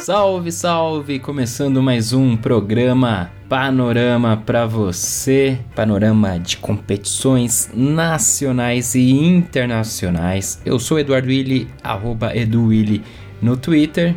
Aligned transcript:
Salve, 0.00 0.50
salve! 0.50 1.18
Começando 1.18 1.82
mais 1.82 2.14
um 2.14 2.34
programa 2.34 3.30
Panorama 3.50 4.34
para 4.34 4.64
você, 4.64 5.58
panorama 5.74 6.38
de 6.38 6.56
competições 6.56 7.70
nacionais 7.74 8.94
e 8.94 9.10
internacionais. 9.10 10.58
Eu 10.64 10.78
sou 10.78 10.98
Eduardo 10.98 11.28
Willi, 11.28 11.68
arroba 11.82 12.34
EduWilli 12.34 13.02
no 13.42 13.58
Twitter. 13.58 14.16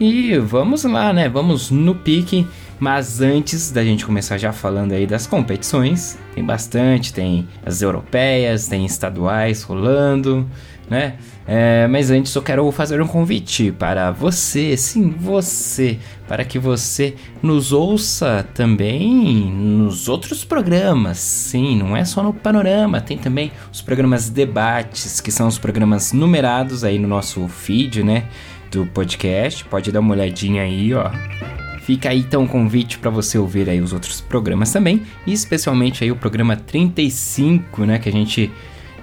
E 0.00 0.36
vamos 0.38 0.82
lá, 0.82 1.12
né? 1.12 1.28
Vamos 1.28 1.70
no 1.70 1.94
pique. 1.94 2.44
Mas 2.80 3.20
antes 3.20 3.70
da 3.70 3.84
gente 3.84 4.06
começar 4.06 4.36
já 4.36 4.52
falando 4.52 4.92
aí 4.92 5.06
das 5.06 5.26
competições, 5.26 6.18
tem 6.34 6.42
bastante, 6.42 7.12
tem 7.12 7.46
as 7.64 7.82
europeias, 7.82 8.66
tem 8.66 8.84
estaduais 8.84 9.62
rolando, 9.62 10.48
né? 10.90 11.14
É, 11.46 11.86
mas 11.86 12.10
antes 12.10 12.34
eu 12.34 12.42
quero 12.42 12.70
fazer 12.72 13.00
um 13.00 13.06
convite 13.06 13.70
para 13.70 14.10
você, 14.10 14.76
sim, 14.76 15.14
você, 15.16 15.98
para 16.26 16.44
que 16.44 16.58
você 16.58 17.14
nos 17.40 17.72
ouça 17.72 18.46
também 18.52 19.50
nos 19.50 20.08
outros 20.08 20.44
programas. 20.44 21.18
Sim, 21.18 21.76
não 21.76 21.96
é 21.96 22.04
só 22.04 22.22
no 22.24 22.34
Panorama, 22.34 23.00
tem 23.00 23.16
também 23.16 23.52
os 23.72 23.80
programas 23.80 24.28
debates, 24.28 25.20
que 25.20 25.30
são 25.30 25.46
os 25.46 25.58
programas 25.58 26.12
numerados 26.12 26.82
aí 26.82 26.98
no 26.98 27.06
nosso 27.06 27.46
feed, 27.46 28.02
né, 28.02 28.24
do 28.70 28.84
podcast. 28.86 29.64
Pode 29.64 29.92
dar 29.92 30.00
uma 30.00 30.12
olhadinha 30.12 30.64
aí, 30.64 30.92
ó. 30.92 31.10
Fica 31.82 32.10
aí 32.10 32.20
então 32.20 32.42
um 32.42 32.46
convite 32.46 32.98
para 32.98 33.10
você 33.10 33.38
ouvir 33.38 33.68
aí 33.68 33.80
os 33.80 33.92
outros 33.92 34.20
programas 34.20 34.72
também, 34.72 35.02
e 35.26 35.32
especialmente 35.32 36.04
aí 36.04 36.10
o 36.10 36.16
programa 36.16 36.56
35, 36.56 37.84
né, 37.84 37.98
que 37.98 38.08
a 38.08 38.12
gente 38.12 38.50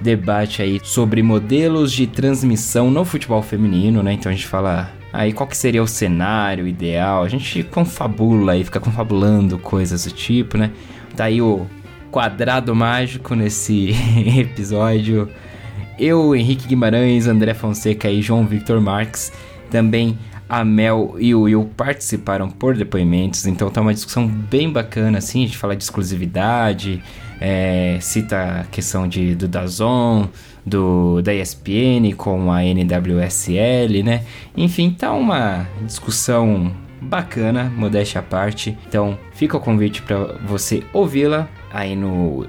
debate 0.01 0.61
aí 0.61 0.79
sobre 0.83 1.21
modelos 1.23 1.91
de 1.91 2.07
transmissão 2.07 2.91
no 2.91 3.03
futebol 3.03 3.41
feminino, 3.41 4.03
né? 4.03 4.13
Então 4.13 4.31
a 4.31 4.35
gente 4.35 4.47
fala 4.47 4.91
aí 5.11 5.33
qual 5.33 5.47
que 5.47 5.57
seria 5.57 5.81
o 5.81 5.87
cenário 5.87 6.67
ideal. 6.67 7.23
A 7.23 7.29
gente 7.29 7.63
confabula 7.63 8.53
aí, 8.53 8.63
fica 8.63 8.79
confabulando 8.79 9.57
coisas 9.57 10.05
do 10.05 10.11
tipo, 10.11 10.57
né? 10.57 10.71
Tá 11.15 11.25
aí 11.25 11.41
o 11.41 11.65
quadrado 12.11 12.75
mágico 12.75 13.35
nesse 13.35 13.91
episódio. 14.39 15.29
Eu, 15.97 16.35
Henrique 16.35 16.67
Guimarães, 16.67 17.27
André 17.27 17.53
Fonseca 17.53 18.09
e 18.09 18.21
João 18.21 18.45
Victor 18.45 18.79
Marques. 18.79 19.31
Também 19.69 20.17
a 20.49 20.63
Mel 20.63 21.15
e 21.19 21.35
o 21.35 21.41
Will 21.41 21.69
participaram 21.75 22.49
por 22.49 22.75
depoimentos, 22.75 23.45
então 23.45 23.69
tá 23.69 23.81
uma 23.81 23.93
discussão 23.93 24.27
bem 24.27 24.71
bacana, 24.71 25.17
assim, 25.17 25.43
a 25.43 25.47
gente 25.47 25.57
fala 25.57 25.75
de 25.75 25.83
exclusividade, 25.83 27.03
é, 27.39 27.97
cita 28.01 28.61
a 28.61 28.63
questão 28.65 29.07
de, 29.07 29.35
do 29.35 29.47
Dazon, 29.47 30.27
do, 30.65 31.21
da 31.21 31.33
ESPN 31.33 32.13
com 32.15 32.51
a 32.51 32.63
NWSL, 32.63 34.03
né? 34.03 34.23
Enfim, 34.55 34.91
tá 34.91 35.13
uma 35.13 35.67
discussão 35.81 36.71
bacana, 37.01 37.71
modéstia 37.75 38.19
à 38.19 38.23
parte. 38.23 38.77
Então, 38.87 39.17
fica 39.33 39.57
o 39.57 39.59
convite 39.59 40.01
para 40.01 40.17
você 40.45 40.83
ouvi-la 40.93 41.47
aí 41.71 41.95
no, 41.95 42.45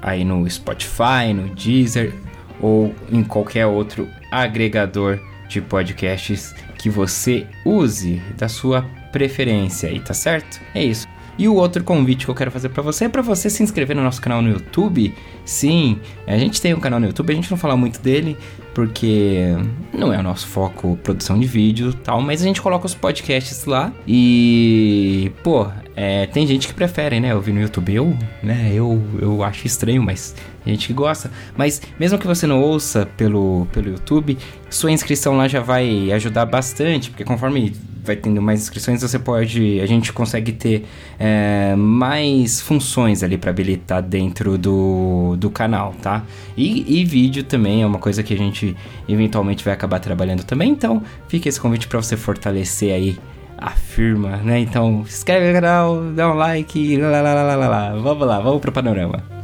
aí 0.00 0.24
no 0.24 0.48
Spotify, 0.48 1.32
no 1.34 1.54
Deezer 1.54 2.14
ou 2.60 2.94
em 3.10 3.22
qualquer 3.22 3.66
outro 3.66 4.08
agregador 4.30 5.18
de 5.48 5.60
podcasts 5.60 6.54
que 6.76 6.90
você 6.90 7.46
use 7.64 8.22
da 8.36 8.48
sua 8.48 8.82
preferência 9.12 9.88
aí, 9.88 10.00
tá 10.00 10.14
certo? 10.14 10.60
É 10.74 10.82
isso. 10.82 11.06
E 11.38 11.46
o 11.46 11.54
outro 11.54 11.84
convite 11.84 12.24
que 12.24 12.30
eu 12.30 12.34
quero 12.34 12.50
fazer 12.50 12.68
para 12.70 12.82
você 12.82 13.04
é 13.04 13.08
para 13.08 13.22
você 13.22 13.48
se 13.48 13.62
inscrever 13.62 13.94
no 13.94 14.02
nosso 14.02 14.20
canal 14.20 14.42
no 14.42 14.50
YouTube. 14.50 15.14
Sim, 15.44 15.98
a 16.26 16.36
gente 16.36 16.60
tem 16.60 16.74
um 16.74 16.80
canal 16.80 16.98
no 16.98 17.06
YouTube, 17.06 17.32
a 17.32 17.36
gente 17.36 17.50
não 17.50 17.56
fala 17.56 17.76
muito 17.76 18.00
dele 18.00 18.36
porque 18.74 19.56
não 19.92 20.12
é 20.12 20.18
o 20.18 20.22
nosso 20.22 20.46
foco 20.46 20.96
produção 21.02 21.38
de 21.38 21.46
vídeo 21.46 21.92
tal, 21.92 22.20
mas 22.20 22.42
a 22.42 22.44
gente 22.44 22.62
coloca 22.62 22.86
os 22.86 22.94
podcasts 22.94 23.64
lá 23.64 23.92
e, 24.06 25.32
pô, 25.42 25.66
é, 25.96 26.26
tem 26.26 26.46
gente 26.46 26.68
que 26.68 26.74
prefere, 26.74 27.18
né, 27.18 27.34
ouvir 27.34 27.52
no 27.52 27.60
YouTube. 27.60 27.92
Eu, 27.92 28.16
né, 28.40 28.70
eu, 28.72 29.02
eu 29.20 29.42
acho 29.42 29.66
estranho, 29.66 30.00
mas 30.00 30.32
tem 30.64 30.74
gente 30.74 30.86
que 30.86 30.92
gosta. 30.92 31.28
Mas 31.56 31.82
mesmo 31.98 32.18
que 32.18 32.26
você 32.26 32.46
não 32.46 32.62
ouça 32.62 33.04
pelo, 33.16 33.66
pelo 33.72 33.88
YouTube, 33.90 34.38
sua 34.70 34.92
inscrição 34.92 35.36
lá 35.36 35.48
já 35.48 35.60
vai 35.60 36.12
ajudar 36.12 36.46
bastante, 36.46 37.10
porque 37.10 37.24
conforme 37.24 37.72
vai 38.08 38.16
tendo 38.16 38.42
mais 38.42 38.60
inscrições, 38.60 39.00
você 39.00 39.18
pode. 39.18 39.80
A 39.80 39.86
gente 39.86 40.12
consegue 40.12 40.52
ter 40.52 40.84
é, 41.18 41.74
mais 41.76 42.60
funções 42.60 43.22
ali 43.22 43.38
para 43.38 43.50
habilitar 43.50 44.02
dentro 44.02 44.58
do, 44.58 45.36
do 45.36 45.50
canal, 45.50 45.94
tá? 46.02 46.24
E, 46.56 47.00
e 47.00 47.04
vídeo 47.04 47.44
também 47.44 47.82
é 47.82 47.86
uma 47.86 47.98
coisa 47.98 48.22
que 48.22 48.34
a 48.34 48.36
gente 48.36 48.76
eventualmente 49.08 49.64
vai 49.64 49.74
acabar 49.74 50.00
trabalhando 50.00 50.42
também. 50.42 50.70
Então, 50.70 51.02
fica 51.28 51.48
esse 51.48 51.60
convite 51.60 51.86
para 51.86 52.02
você 52.02 52.16
fortalecer 52.16 52.92
aí 52.92 53.18
a 53.56 53.70
firma, 53.70 54.36
né? 54.38 54.58
Então, 54.58 55.04
se 55.06 55.18
inscreve 55.18 55.48
no 55.48 55.52
canal, 55.52 56.02
dá 56.12 56.32
um 56.32 56.34
like, 56.34 56.96
lá, 56.96 57.20
lá, 57.20 57.34
lá, 57.34 57.56
lá, 57.56 57.68
lá. 57.68 57.90
Vamos 57.96 58.26
lá, 58.26 58.40
vamos 58.40 58.60
pro 58.60 58.72
panorama. 58.72 59.37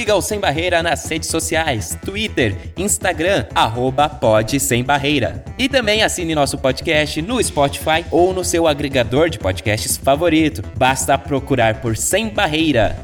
Siga 0.00 0.16
o 0.16 0.22
Sem 0.22 0.40
Barreira 0.40 0.82
nas 0.82 1.04
redes 1.04 1.28
sociais, 1.28 1.94
Twitter, 2.02 2.56
Instagram, 2.74 3.44
arroba 3.54 4.08
Pod 4.08 4.58
Sem 4.58 4.82
Barreira. 4.82 5.44
E 5.58 5.68
também 5.68 6.02
assine 6.02 6.34
nosso 6.34 6.56
podcast 6.56 7.20
no 7.20 7.42
Spotify 7.44 8.02
ou 8.10 8.32
no 8.32 8.42
seu 8.42 8.66
agregador 8.66 9.28
de 9.28 9.38
podcasts 9.38 9.98
favorito. 9.98 10.62
Basta 10.78 11.18
procurar 11.18 11.82
por 11.82 11.98
Sem 11.98 12.30
Barreira. 12.30 12.96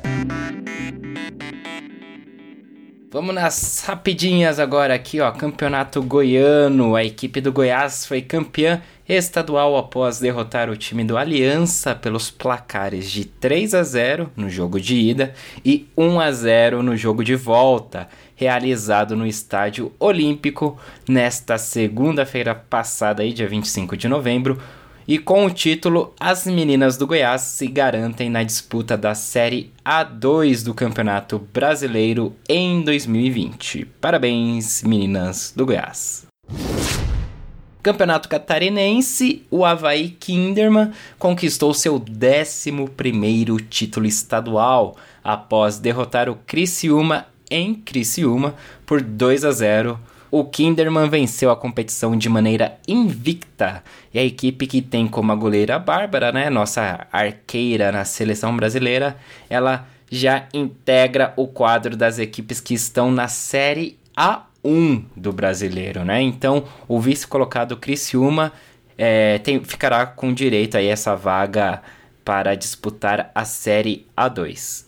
Vamos 3.13 3.34
nas 3.34 3.84
rapidinhas 3.87 4.59
agora 4.59 4.95
aqui, 4.95 5.21
ó. 5.21 5.31
Campeonato 5.33 6.03
Goiano. 6.03 6.97
A 6.97 7.05
equipe 7.05 7.43
do 7.43 7.53
Goiás 7.53 8.07
foi 8.07 8.23
campeã 8.23 8.81
estadual 9.09 9.77
após 9.77 10.19
derrotar 10.19 10.69
o 10.69 10.77
time 10.77 11.05
do 11.05 11.17
Aliança 11.17 11.94
pelos 11.94 12.31
placares 12.31 13.11
de 13.11 13.25
3 13.25 13.75
a 13.75 13.83
0 13.83 14.33
no 14.37 14.50
jogo 14.50 14.81
de 14.81 14.97
ida 14.97 15.33
e 15.65 15.87
1 15.97 16.21
a 16.21 16.33
0 16.33 16.83
no 16.83 16.97
jogo 16.97 17.22
de 17.22 17.37
volta, 17.37 18.09
realizado 18.34 19.15
no 19.15 19.27
Estádio 19.27 19.93
Olímpico 19.99 20.78
nesta 21.09 21.56
segunda-feira 21.59 22.55
passada, 22.55 23.22
aí, 23.22 23.33
dia 23.33 23.49
25 23.49 23.97
de 23.97 24.09
novembro. 24.09 24.59
E 25.09 25.19
com 25.19 25.47
o 25.47 25.50
título, 25.50 26.12
as 26.19 26.47
meninas 26.47 26.97
do 26.97 27.06
Goiás 27.06 27.43
se 27.43 27.69
garantem 27.69 28.28
na 28.28 28.43
disputa 28.43 28.97
da 28.97 29.15
Série 29.15 29.72
A2 29.84 30.65
do 30.65 30.75
Campeonato 30.75 31.39
Brasileiro 31.39 32.34
em 32.49 32.83
2020. 32.83 33.84
Parabéns, 34.00 34.83
meninas 34.83 35.53
do 35.55 35.65
Goiás. 35.65 36.27
Campeonato 37.86 38.28
Catarinense, 38.28 39.47
o 39.48 39.64
Havaí 39.64 40.08
Kinderman 40.08 40.91
conquistou 41.20 41.72
seu 41.72 41.94
11 41.94 43.62
título 43.70 44.06
estadual 44.06 44.97
após 45.22 45.78
derrotar 45.78 46.28
o 46.28 46.34
Criciúma 46.34 47.28
em 47.48 47.76
Criciúma 47.76 48.56
por 48.84 49.00
2 49.00 49.44
a 49.44 49.52
0. 49.52 50.00
O 50.32 50.44
Kinderman 50.44 51.08
venceu 51.08 51.48
a 51.48 51.54
competição 51.54 52.18
de 52.18 52.28
maneira 52.28 52.77
invicta 52.88 53.84
e 54.12 54.18
a 54.18 54.24
equipe 54.24 54.66
que 54.66 54.82
tem 54.82 55.06
como 55.06 55.30
a 55.30 55.36
goleira 55.36 55.78
Bárbara, 55.78 56.32
né, 56.32 56.50
nossa 56.50 57.06
arqueira 57.12 57.92
na 57.92 58.04
seleção 58.04 58.56
brasileira, 58.56 59.16
ela 59.48 59.86
já 60.10 60.48
integra 60.53 61.32
o 61.36 61.47
quadro 61.47 61.97
das 61.97 62.18
equipes 62.18 62.60
que 62.60 62.74
estão 62.74 63.12
na 63.12 63.28
Série 63.28 63.97
A 64.16 64.42
1 64.64 65.04
do 65.16 65.32
brasileiro, 65.32 66.04
né? 66.04 66.20
Então, 66.20 66.64
o 66.88 67.00
vice-colocado 67.00 67.76
Criciúma 67.76 68.53
é, 68.98 69.38
tem, 69.38 69.62
ficará 69.62 70.06
com 70.06 70.32
direito 70.32 70.76
a 70.76 70.82
essa 70.82 71.14
vaga 71.14 71.82
para 72.24 72.54
disputar 72.54 73.30
a 73.34 73.44
Série 73.44 74.06
A2. 74.16 74.86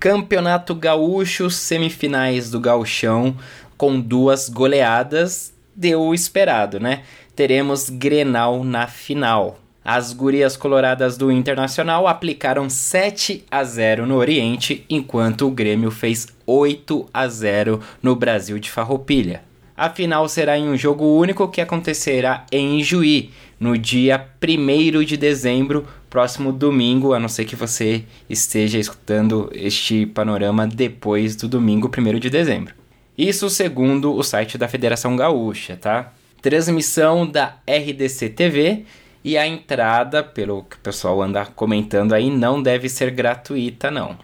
Campeonato 0.00 0.74
Gaúcho, 0.74 1.50
semifinais 1.50 2.50
do 2.50 2.58
Gauchão, 2.58 3.36
com 3.76 4.00
duas 4.00 4.48
goleadas, 4.48 5.52
deu 5.74 6.00
o 6.02 6.14
esperado, 6.14 6.80
né? 6.80 7.02
Teremos 7.36 7.88
Grenal 7.88 8.64
na 8.64 8.86
final. 8.86 9.61
As 9.84 10.12
gurias 10.12 10.56
coloradas 10.56 11.16
do 11.16 11.32
Internacional 11.32 12.06
aplicaram 12.06 12.70
7 12.70 13.44
a 13.50 13.64
0 13.64 14.06
no 14.06 14.16
Oriente, 14.16 14.84
enquanto 14.88 15.48
o 15.48 15.50
Grêmio 15.50 15.90
fez 15.90 16.28
8 16.46 17.08
a 17.12 17.26
0 17.26 17.80
no 18.00 18.14
Brasil 18.14 18.60
de 18.60 18.70
Farroupilha. 18.70 19.42
A 19.76 19.90
final 19.90 20.28
será 20.28 20.56
em 20.56 20.68
um 20.68 20.76
jogo 20.76 21.18
único 21.18 21.48
que 21.48 21.60
acontecerá 21.60 22.46
em 22.52 22.80
Juí, 22.80 23.30
no 23.58 23.76
dia 23.76 24.24
1 24.40 25.02
de 25.02 25.16
dezembro, 25.16 25.84
próximo 26.08 26.52
domingo, 26.52 27.12
a 27.12 27.18
não 27.18 27.28
ser 27.28 27.44
que 27.44 27.56
você 27.56 28.04
esteja 28.30 28.78
escutando 28.78 29.50
este 29.52 30.06
panorama 30.06 30.64
depois 30.64 31.34
do 31.34 31.48
domingo 31.48 31.90
1 31.90 32.20
de 32.20 32.30
dezembro. 32.30 32.74
Isso 33.18 33.50
segundo 33.50 34.14
o 34.14 34.22
site 34.22 34.56
da 34.56 34.68
Federação 34.68 35.16
Gaúcha, 35.16 35.76
tá? 35.76 36.12
Transmissão 36.40 37.26
da 37.26 37.56
RDC 37.66 38.28
TV 38.30 38.84
e 39.24 39.38
a 39.38 39.46
entrada, 39.46 40.22
pelo 40.22 40.64
que 40.64 40.76
o 40.76 40.80
pessoal 40.80 41.22
anda 41.22 41.46
comentando 41.46 42.12
aí, 42.12 42.30
não 42.30 42.62
deve 42.62 42.88
ser 42.88 43.10
gratuita, 43.10 43.90
não. 43.90 44.16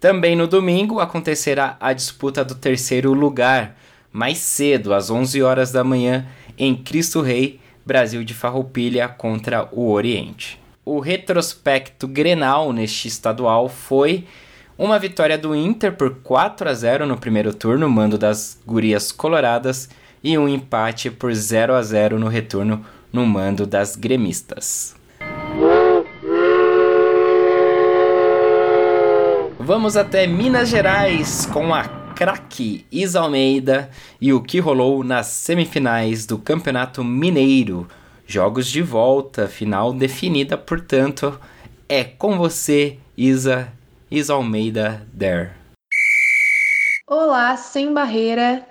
Também 0.00 0.36
no 0.36 0.46
domingo 0.46 1.00
acontecerá 1.00 1.76
a 1.80 1.92
disputa 1.92 2.44
do 2.44 2.54
terceiro 2.54 3.12
lugar, 3.14 3.76
mais 4.12 4.38
cedo, 4.38 4.92
às 4.92 5.10
11 5.10 5.42
horas 5.42 5.72
da 5.72 5.82
manhã, 5.82 6.26
em 6.58 6.76
Cristo 6.76 7.20
Rei, 7.20 7.58
Brasil 7.86 8.22
de 8.22 8.34
Farroupilha 8.34 9.08
contra 9.08 9.68
o 9.72 9.90
Oriente. 9.90 10.60
O 10.84 11.00
retrospecto 11.00 12.06
Grenal 12.06 12.72
neste 12.72 13.08
estadual 13.08 13.68
foi 13.68 14.26
uma 14.76 14.98
vitória 14.98 15.38
do 15.38 15.54
Inter 15.54 15.92
por 15.92 16.16
4 16.22 16.68
a 16.68 16.74
0 16.74 17.06
no 17.06 17.16
primeiro 17.16 17.54
turno, 17.54 17.88
mando 17.88 18.18
das 18.18 18.60
Gurias 18.66 19.10
Coloradas, 19.10 19.88
e 20.22 20.36
um 20.36 20.48
empate 20.48 21.10
por 21.10 21.32
0 21.32 21.74
a 21.74 21.82
0 21.82 22.18
no 22.18 22.28
retorno, 22.28 22.84
no 23.14 23.24
mando 23.24 23.64
das 23.64 23.94
Gremistas. 23.94 24.96
Vamos 29.56 29.96
até 29.96 30.26
Minas 30.26 30.68
Gerais 30.68 31.46
com 31.46 31.72
a 31.72 31.84
craque 32.16 32.84
Isa 32.90 33.20
Almeida 33.20 33.88
e 34.20 34.32
o 34.32 34.42
que 34.42 34.58
rolou 34.58 35.04
nas 35.04 35.28
semifinais 35.28 36.26
do 36.26 36.36
Campeonato 36.38 37.04
Mineiro. 37.04 37.86
Jogos 38.26 38.66
de 38.66 38.82
volta, 38.82 39.46
final 39.46 39.92
definida, 39.92 40.58
portanto, 40.58 41.38
é 41.88 42.02
com 42.02 42.36
você, 42.36 42.98
Isa, 43.16 43.72
Isa 44.10 44.34
Almeida 44.34 45.06
there. 45.16 45.52
Olá, 47.06 47.56
sem 47.56 47.94
barreira, 47.94 48.66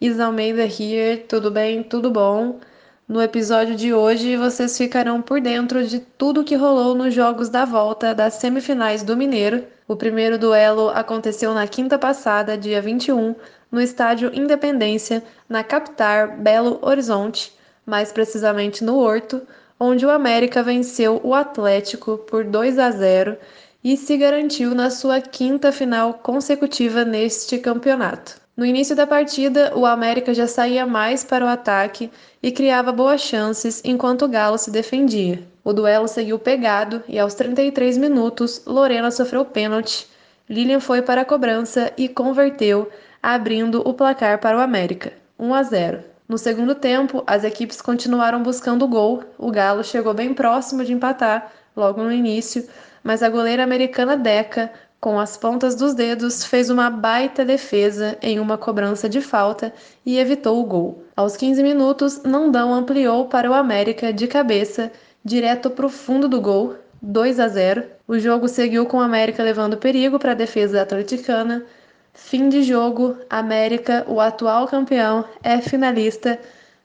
Isa 0.00 0.26
Almeida 0.26 0.64
here, 0.66 1.24
tudo 1.28 1.50
bem? 1.50 1.82
Tudo 1.82 2.12
bom? 2.12 2.60
No 3.08 3.22
episódio 3.22 3.74
de 3.74 3.94
hoje, 3.94 4.36
vocês 4.36 4.76
ficarão 4.76 5.22
por 5.22 5.40
dentro 5.40 5.82
de 5.82 5.98
tudo 5.98 6.44
que 6.44 6.54
rolou 6.54 6.94
nos 6.94 7.14
jogos 7.14 7.48
da 7.48 7.64
volta 7.64 8.14
das 8.14 8.34
semifinais 8.34 9.02
do 9.02 9.16
Mineiro. 9.16 9.64
O 9.88 9.96
primeiro 9.96 10.38
duelo 10.38 10.90
aconteceu 10.90 11.54
na 11.54 11.66
quinta 11.66 11.98
passada, 11.98 12.58
dia 12.58 12.82
21, 12.82 13.34
no 13.72 13.80
estádio 13.80 14.30
Independência, 14.34 15.24
na 15.48 15.64
capital 15.64 16.36
Belo 16.36 16.78
Horizonte, 16.82 17.50
mais 17.86 18.12
precisamente 18.12 18.84
no 18.84 18.98
Horto, 18.98 19.40
onde 19.80 20.04
o 20.04 20.10
América 20.10 20.62
venceu 20.62 21.18
o 21.24 21.32
Atlético 21.32 22.18
por 22.18 22.44
2 22.44 22.78
a 22.78 22.90
0 22.90 23.38
e 23.82 23.96
se 23.96 24.18
garantiu 24.18 24.74
na 24.74 24.90
sua 24.90 25.18
quinta 25.18 25.72
final 25.72 26.12
consecutiva 26.12 27.06
neste 27.06 27.56
campeonato. 27.56 28.47
No 28.58 28.66
início 28.66 28.96
da 28.96 29.06
partida, 29.06 29.72
o 29.76 29.86
América 29.86 30.34
já 30.34 30.48
saía 30.48 30.84
mais 30.84 31.22
para 31.22 31.44
o 31.44 31.48
ataque 31.48 32.10
e 32.42 32.50
criava 32.50 32.90
boas 32.90 33.20
chances 33.20 33.80
enquanto 33.84 34.24
o 34.24 34.28
Galo 34.28 34.58
se 34.58 34.68
defendia. 34.68 35.46
O 35.62 35.72
duelo 35.72 36.08
seguiu 36.08 36.40
pegado 36.40 37.00
e 37.06 37.20
aos 37.20 37.34
33 37.34 37.96
minutos, 37.96 38.60
Lorena 38.66 39.12
sofreu 39.12 39.44
pênalti. 39.44 40.08
Lilian 40.50 40.80
foi 40.80 41.02
para 41.02 41.20
a 41.20 41.24
cobrança 41.24 41.92
e 41.96 42.08
converteu, 42.08 42.90
abrindo 43.22 43.80
o 43.88 43.94
placar 43.94 44.40
para 44.40 44.58
o 44.58 44.60
América, 44.60 45.12
1 45.38 45.54
a 45.54 45.62
0. 45.62 45.98
No 46.28 46.36
segundo 46.36 46.74
tempo, 46.74 47.22
as 47.28 47.44
equipes 47.44 47.80
continuaram 47.80 48.42
buscando 48.42 48.84
o 48.84 48.88
gol. 48.88 49.22
O 49.38 49.52
Galo 49.52 49.84
chegou 49.84 50.12
bem 50.12 50.34
próximo 50.34 50.84
de 50.84 50.92
empatar 50.92 51.52
logo 51.76 52.02
no 52.02 52.10
início, 52.10 52.68
mas 53.04 53.22
a 53.22 53.28
goleira 53.28 53.62
americana 53.62 54.16
Deca 54.16 54.72
com 55.00 55.18
as 55.18 55.36
pontas 55.36 55.76
dos 55.76 55.94
dedos, 55.94 56.44
fez 56.44 56.70
uma 56.70 56.90
baita 56.90 57.44
defesa 57.44 58.18
em 58.20 58.40
uma 58.40 58.58
cobrança 58.58 59.08
de 59.08 59.20
falta 59.20 59.72
e 60.04 60.18
evitou 60.18 60.60
o 60.60 60.64
gol. 60.64 61.04
Aos 61.16 61.36
15 61.36 61.62
minutos, 61.62 62.22
Nandão 62.24 62.74
ampliou 62.74 63.26
para 63.26 63.48
o 63.48 63.54
América 63.54 64.12
de 64.12 64.26
cabeça, 64.26 64.90
direto 65.24 65.70
para 65.70 65.86
o 65.86 65.88
fundo 65.88 66.28
do 66.28 66.40
gol, 66.40 66.74
2 67.00 67.38
a 67.38 67.46
0. 67.46 67.84
O 68.08 68.18
jogo 68.18 68.48
seguiu 68.48 68.86
com 68.86 68.96
o 68.96 69.00
América 69.00 69.42
levando 69.42 69.76
perigo 69.76 70.18
para 70.18 70.32
a 70.32 70.34
defesa 70.34 70.82
atleticana. 70.82 71.64
Fim 72.12 72.48
de 72.48 72.64
jogo, 72.64 73.16
América, 73.30 74.04
o 74.08 74.20
atual 74.20 74.66
campeão, 74.66 75.24
é 75.44 75.60
finalista. 75.60 76.40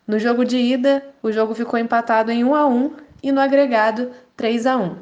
No 0.06 0.19
jogo 0.19 0.45
de 0.45 0.57
ida, 0.57 1.04
o 1.24 1.31
jogo 1.31 1.56
ficou 1.56 1.80
empatado 1.80 2.30
em 2.30 2.44
1 2.44 2.54
a 2.54 2.68
1 2.68 2.92
e 3.24 3.31
no 3.31 3.42
agregado 3.42 4.12
3 4.38 4.68
a 4.68 4.77
1. 4.77 4.98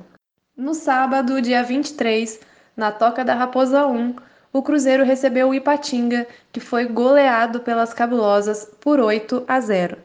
No 0.56 0.74
sábado, 0.74 1.42
dia 1.42 1.64
23, 1.64 2.40
na 2.82 2.92
Toca 2.92 3.24
da 3.24 3.36
Raposa 3.36 3.86
1, 3.86 4.16
o 4.52 4.64
Cruzeiro 4.64 5.04
recebeu 5.04 5.50
o 5.50 5.54
Ipatinga, 5.54 6.26
que 6.52 6.60
foi 6.60 6.86
goleado 6.86 7.60
pelas 7.60 7.94
cabulosas 7.94 8.68
por 8.82 9.00
8 9.00 9.44
a 9.48 9.60
0. 9.60 9.98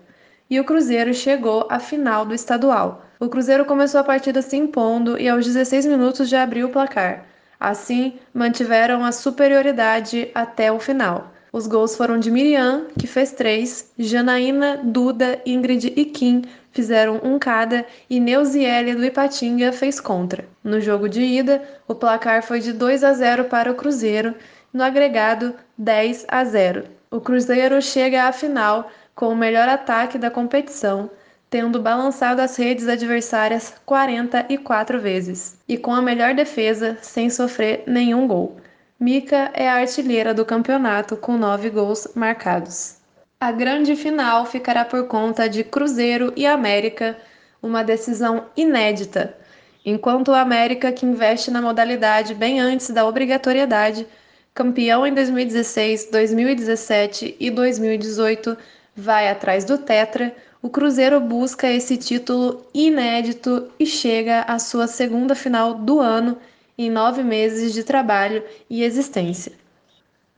E 0.50 0.60
o 0.60 0.64
Cruzeiro 0.64 1.14
chegou 1.14 1.66
à 1.70 1.78
final 1.78 2.26
do 2.26 2.34
estadual. 2.34 3.02
O 3.18 3.30
Cruzeiro 3.30 3.64
começou 3.64 3.98
a 3.98 4.04
partida 4.04 4.42
se 4.42 4.58
impondo 4.58 5.18
e 5.18 5.26
aos 5.26 5.46
16 5.46 5.86
minutos 5.86 6.28
já 6.28 6.42
abriu 6.42 6.66
o 6.66 6.70
placar. 6.70 7.24
Assim, 7.58 8.18
mantiveram 8.34 9.02
a 9.06 9.10
superioridade 9.10 10.30
até 10.34 10.70
o 10.70 10.78
final. 10.78 11.32
Os 11.50 11.66
gols 11.66 11.96
foram 11.96 12.18
de 12.18 12.30
Miriam, 12.30 12.88
que 12.98 13.06
fez 13.06 13.32
três, 13.32 13.90
Janaína, 13.98 14.82
Duda, 14.84 15.40
Ingrid 15.46 15.94
e 15.96 16.04
Kim 16.04 16.42
fizeram 16.76 17.18
um 17.24 17.38
cada 17.38 17.86
e 18.08 18.20
Neuziele 18.20 18.94
do 18.94 19.02
Ipatinga 19.02 19.72
fez 19.72 19.98
contra. 19.98 20.44
No 20.62 20.78
jogo 20.78 21.08
de 21.08 21.22
ida, 21.22 21.62
o 21.88 21.94
placar 21.94 22.42
foi 22.42 22.60
de 22.60 22.70
2 22.70 23.02
a 23.02 23.14
0 23.14 23.44
para 23.44 23.72
o 23.72 23.74
Cruzeiro, 23.74 24.34
no 24.74 24.84
agregado 24.84 25.54
10 25.78 26.26
a 26.28 26.44
0. 26.44 26.84
O 27.10 27.18
Cruzeiro 27.18 27.80
chega 27.80 28.24
à 28.24 28.32
final 28.32 28.90
com 29.14 29.28
o 29.28 29.36
melhor 29.36 29.66
ataque 29.70 30.18
da 30.18 30.30
competição, 30.30 31.10
tendo 31.48 31.80
balançado 31.80 32.42
as 32.42 32.54
redes 32.56 32.86
adversárias 32.86 33.72
44 33.86 35.00
vezes, 35.00 35.58
e 35.66 35.78
com 35.78 35.94
a 35.94 36.02
melhor 36.02 36.34
defesa 36.34 36.98
sem 37.00 37.30
sofrer 37.30 37.84
nenhum 37.86 38.28
gol. 38.28 38.58
Mika 39.00 39.50
é 39.54 39.66
a 39.66 39.76
artilheira 39.76 40.34
do 40.34 40.44
campeonato 40.44 41.16
com 41.16 41.38
nove 41.38 41.70
gols 41.70 42.06
marcados. 42.14 42.95
A 43.38 43.52
grande 43.52 43.94
final 43.94 44.46
ficará 44.46 44.82
por 44.82 45.06
conta 45.08 45.46
de 45.46 45.62
Cruzeiro 45.62 46.32
e 46.34 46.46
América, 46.46 47.18
uma 47.62 47.84
decisão 47.84 48.46
inédita. 48.56 49.36
Enquanto 49.84 50.28
o 50.28 50.34
América, 50.34 50.90
que 50.90 51.04
investe 51.04 51.50
na 51.50 51.60
modalidade 51.60 52.34
bem 52.34 52.60
antes 52.60 52.88
da 52.88 53.06
obrigatoriedade, 53.06 54.06
campeão 54.54 55.06
em 55.06 55.12
2016, 55.12 56.08
2017 56.10 57.36
e 57.38 57.50
2018, 57.50 58.56
vai 58.96 59.28
atrás 59.28 59.66
do 59.66 59.76
Tetra, 59.76 60.34
o 60.62 60.70
Cruzeiro 60.70 61.20
busca 61.20 61.70
esse 61.70 61.98
título 61.98 62.66
inédito 62.72 63.70
e 63.78 63.84
chega 63.84 64.44
à 64.48 64.58
sua 64.58 64.86
segunda 64.86 65.34
final 65.34 65.74
do 65.74 66.00
ano 66.00 66.38
em 66.78 66.90
nove 66.90 67.22
meses 67.22 67.74
de 67.74 67.84
trabalho 67.84 68.42
e 68.70 68.82
existência. 68.82 69.52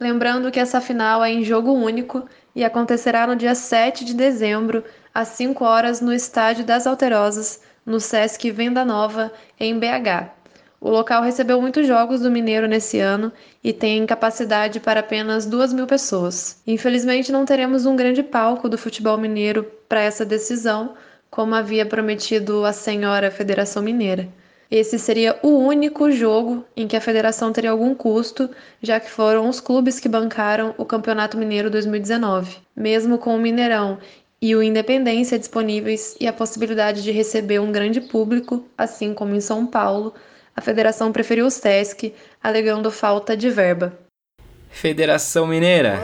Lembrando 0.00 0.50
que 0.50 0.59
essa 0.59 0.81
final 0.81 1.25
é 1.25 1.31
em 1.33 1.45
jogo 1.45 1.73
único 1.73 2.28
e 2.55 2.64
acontecerá 2.64 3.26
no 3.26 3.37
dia 3.37 3.55
7 3.55 4.05
de 4.05 4.14
dezembro, 4.14 4.85
às 5.14 5.28
5 5.28 5.64
horas, 5.64 6.00
no 6.00 6.12
Estádio 6.12 6.64
das 6.64 6.87
Alterosas, 6.87 7.61
no 7.85 8.00
Sesc 8.00 8.50
Venda 8.50 8.85
Nova, 8.85 9.33
em 9.59 9.78
BH. 9.78 10.31
O 10.81 10.90
local 10.90 11.23
recebeu 11.23 11.61
muitos 11.61 11.87
jogos 11.87 12.21
do 12.21 12.31
Mineiro 12.31 12.69
nesse 12.69 13.00
ano 13.00 13.33
e 13.64 13.73
tem 13.73 14.07
capacidade 14.07 14.78
para 14.78 15.00
apenas 15.00 15.45
2 15.45 15.73
mil 15.73 15.87
pessoas. 15.88 16.62
Infelizmente, 16.64 17.33
não 17.33 17.45
teremos 17.45 17.85
um 17.85 17.97
grande 17.97 18.23
palco 18.23 18.69
do 18.69 18.78
futebol 18.78 19.19
mineiro 19.19 19.64
para 19.88 20.02
essa 20.02 20.25
decisão, 20.25 20.95
como 21.31 21.55
havia 21.55 21.85
prometido 21.85 22.64
a 22.64 22.73
senhora 22.73 23.31
Federação 23.31 23.83
Mineira. 23.83 24.28
Esse 24.71 24.99
seria 24.99 25.39
o 25.43 25.49
único 25.49 26.11
jogo 26.11 26.63
em 26.77 26.87
que 26.87 26.95
a 26.95 27.01
federação 27.01 27.51
teria 27.53 27.71
algum 27.71 27.95
custo, 27.95 28.51
já 28.83 29.01
que 29.01 29.11
foram 29.11 29.49
os 29.49 29.61
clubes 29.61 29.99
que 29.99 30.11
bancaram 30.11 30.75
o 30.77 30.85
Campeonato 30.85 31.39
Mineiro 31.39 31.71
2019. 31.71 32.59
Mesmo 32.77 33.17
com 33.17 33.35
o 33.35 33.39
Mineirão 33.39 33.99
e 34.43 34.55
o 34.55 34.63
Independência 34.63 35.39
disponíveis 35.39 36.17
e 36.21 36.27
a 36.27 36.35
possibilidade 36.35 37.03
de 37.03 37.11
receber 37.11 37.59
um 37.61 37.73
grande 37.73 37.99
público, 38.01 38.63
assim 38.77 39.15
como 39.15 39.35
em 39.35 39.41
São 39.41 39.67
Paulo, 39.67 40.13
a 40.55 40.61
federação 40.61 41.13
preferiu 41.13 41.47
o 41.47 41.51
SESC, 41.51 42.13
alegando 42.43 42.91
falta 42.91 43.35
de 43.35 43.49
verba. 43.49 43.99
Federação 44.69 45.47
Mineira. 45.47 45.99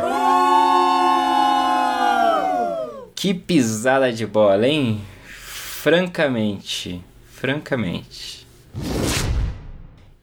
Que 3.15 3.35
pisada 3.35 4.11
de 4.11 4.27
bola, 4.27 4.67
hein? 4.67 5.03
Francamente, 5.27 7.03
francamente. 7.27 8.44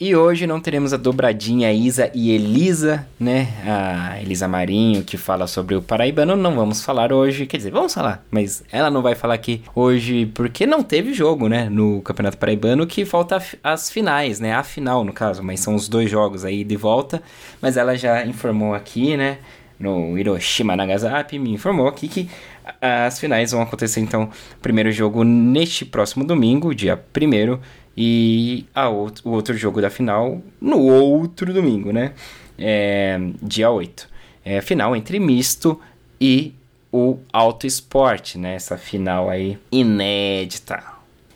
E 0.04 0.16
hoje 0.16 0.48
não 0.48 0.60
teremos 0.60 0.94
a 0.94 0.98
dobradinha 0.98 1.72
Isa 1.72 2.10
e 2.16 2.32
Elisa, 2.32 3.08
né? 3.20 3.50
A 3.64 4.20
Elisa 4.20 4.48
Marinho 4.48 5.04
que 5.04 5.16
fala 5.16 5.46
sobre 5.46 5.76
o 5.76 5.82
Paraibano. 5.84 6.36
Não 6.36 6.56
vamos 6.56 6.84
falar 6.84 7.14
hoje, 7.14 7.46
quer 7.46 7.58
dizer, 7.58 7.70
vamos 7.70 7.94
falar, 7.94 8.26
mas 8.32 8.64
ela 8.72 8.90
não 8.90 9.04
vai 9.04 9.14
falar 9.14 9.36
aqui 9.36 9.62
hoje 9.76 10.26
porque 10.34 10.66
não 10.66 10.82
teve 10.82 11.14
jogo, 11.14 11.48
né? 11.48 11.70
No 11.70 12.02
Campeonato 12.02 12.40
Paraibano 12.40 12.88
que 12.88 13.06
falta 13.06 13.40
as 13.64 13.92
finais, 13.92 14.40
né? 14.40 14.56
A 14.56 14.64
final 14.64 15.04
no 15.04 15.14
caso, 15.14 15.44
mas 15.44 15.60
são 15.60 15.76
os 15.76 15.88
dois 15.88 16.10
jogos 16.10 16.44
aí 16.44 16.64
de 16.64 16.76
volta. 16.76 17.22
Mas 17.62 17.78
ela 17.78 17.96
já 17.96 18.26
informou 18.26 18.74
aqui, 18.74 19.16
né? 19.16 19.38
No 19.80 20.18
Hiroshima 20.18 20.76
Nagasaki, 20.76 21.38
me 21.38 21.52
informou 21.52 21.88
aqui 21.88 22.08
que 22.08 22.28
as 22.82 23.20
finais 23.20 23.52
vão 23.52 23.62
acontecer 23.62 24.00
então, 24.00 24.30
primeiro 24.62 24.92
jogo 24.92 25.24
neste 25.24 25.86
próximo 25.86 26.26
domingo, 26.26 26.74
dia 26.74 27.00
1 27.16 27.60
e 27.96 28.66
a 28.74 28.90
outro, 28.90 29.30
o 29.30 29.34
outro 29.34 29.56
jogo 29.58 29.82
da 29.82 29.90
final 29.90 30.42
no 30.60 30.80
outro 30.80 31.54
domingo, 31.54 31.92
né? 31.92 32.14
É, 32.58 33.20
dia 33.42 33.70
8. 33.70 34.10
É 34.44 34.62
final 34.62 34.96
entre 34.96 35.20
misto 35.20 35.80
e 36.20 36.54
o 36.92 37.18
Auto 37.32 37.66
Esporte, 37.66 38.38
né? 38.38 38.56
Essa 38.56 38.78
final 38.78 39.30
aí 39.30 39.58
inédita. 39.72 40.84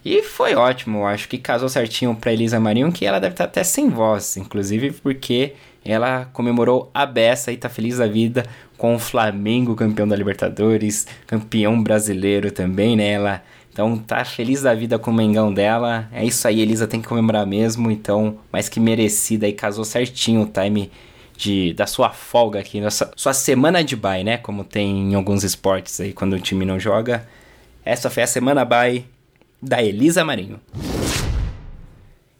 E 0.03 0.21
foi 0.21 0.53
ótimo, 0.53 1.05
acho 1.05 1.27
que 1.27 1.37
casou 1.37 1.67
certinho 1.67 2.15
pra 2.15 2.31
Elisa 2.31 2.59
Marinho, 2.59 2.91
que 2.91 3.05
ela 3.05 3.19
deve 3.19 3.33
estar 3.33 3.45
até 3.45 3.63
sem 3.63 3.89
voz, 3.89 4.37
inclusive 4.37 4.91
porque 4.91 5.53
ela 5.83 6.25
comemorou 6.31 6.91
a 6.93 7.05
beça 7.05 7.51
e 7.51 7.57
tá 7.57 7.69
feliz 7.69 7.97
da 7.97 8.05
vida 8.05 8.45
com 8.77 8.95
o 8.95 8.99
Flamengo 8.99 9.75
campeão 9.75 10.07
da 10.07 10.15
Libertadores, 10.15 11.07
campeão 11.25 11.81
brasileiro 11.81 12.51
também, 12.51 12.95
né? 12.95 13.13
Ela 13.13 13.43
então 13.75 13.97
tá 13.97 14.23
feliz 14.23 14.61
da 14.61 14.73
vida 14.73 14.97
com 14.97 15.11
o 15.11 15.13
Mengão 15.13 15.53
dela. 15.53 16.07
É 16.13 16.23
isso 16.23 16.47
aí, 16.47 16.61
Elisa 16.61 16.87
tem 16.87 17.01
que 17.01 17.09
comemorar 17.09 17.45
mesmo. 17.45 17.91
Então, 17.91 18.37
mais 18.49 18.69
que 18.69 18.79
merecida 18.79 19.49
e 19.49 19.51
casou 19.51 19.83
certinho 19.83 20.43
o 20.43 20.45
time 20.45 20.89
de, 21.35 21.73
da 21.73 21.85
sua 21.85 22.11
folga 22.11 22.61
aqui, 22.61 22.79
nossa, 22.79 23.11
sua 23.17 23.33
semana 23.33 23.83
de 23.83 23.97
bye, 23.97 24.23
né? 24.23 24.37
Como 24.37 24.63
tem 24.63 25.11
em 25.11 25.13
alguns 25.13 25.43
esportes 25.43 25.99
aí 25.99 26.13
quando 26.13 26.37
o 26.37 26.39
time 26.39 26.63
não 26.63 26.79
joga. 26.79 27.27
Essa 27.83 28.09
foi 28.09 28.23
a 28.23 28.27
semana 28.27 28.63
bye 28.63 29.03
da 29.61 29.83
Elisa 29.83 30.23
Marinho. 30.23 30.57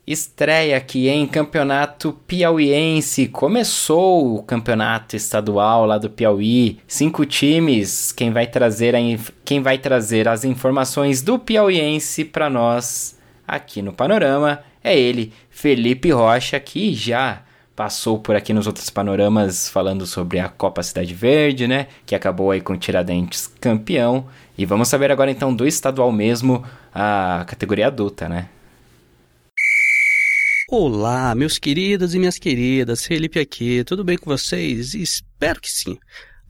Estreia 0.08 0.78
aqui 0.78 1.08
em 1.08 1.26
Campeonato 1.26 2.14
Piauiense. 2.28 3.28
Começou 3.28 4.36
o 4.36 4.44
campeonato 4.44 5.16
estadual 5.16 5.88
lá 5.88 5.98
do 5.98 6.12
Piauí. 6.12 6.78
Cinco 6.88 7.26
times. 7.26 8.12
Quem 8.12 8.32
vai 8.32 8.46
trazer, 8.46 8.96
a, 8.96 9.00
quem 9.44 9.64
vai 9.64 9.80
trazer 9.80 10.28
as 10.28 10.46
informações 10.46 11.24
do 11.24 11.40
Piauiense 11.40 12.24
para 12.24 12.52
nós 12.52 13.18
aqui 13.48 13.82
no 13.82 13.92
Panorama 13.92 14.60
é 14.84 14.96
ele, 14.96 15.34
Felipe 15.50 16.12
Rocha, 16.12 16.60
que 16.60 16.94
já 16.94 17.42
passou 17.76 18.20
por 18.20 18.36
aqui 18.36 18.54
nos 18.54 18.68
outros 18.68 18.92
panoramas 18.92 19.68
falando 19.68 20.06
sobre 20.06 20.40
a 20.40 20.48
Copa 20.48 20.84
Cidade 20.84 21.16
Verde, 21.16 21.68
né? 21.68 21.88
Que 22.06 22.14
acabou 22.14 22.52
aí 22.52 22.62
com 22.62 22.74
o 22.74 22.78
Tiradentes 22.78 23.48
campeão. 23.60 24.28
E 24.56 24.66
vamos 24.66 24.88
saber 24.88 25.12
agora 25.12 25.32
então 25.32 25.54
do 25.54 25.66
estadual 25.66 26.12
mesmo, 26.12 26.64
a 26.94 27.44
categoria 27.48 27.88
adulta, 27.88 28.30
né? 28.30 28.50
Olá, 30.78 31.34
meus 31.34 31.58
queridos 31.58 32.14
e 32.14 32.20
minhas 32.20 32.38
queridas, 32.38 33.06
Felipe 33.06 33.40
aqui, 33.40 33.82
tudo 33.86 34.04
bem 34.04 34.18
com 34.18 34.30
vocês? 34.30 34.94
Espero 34.94 35.62
que 35.62 35.72
sim. 35.72 35.98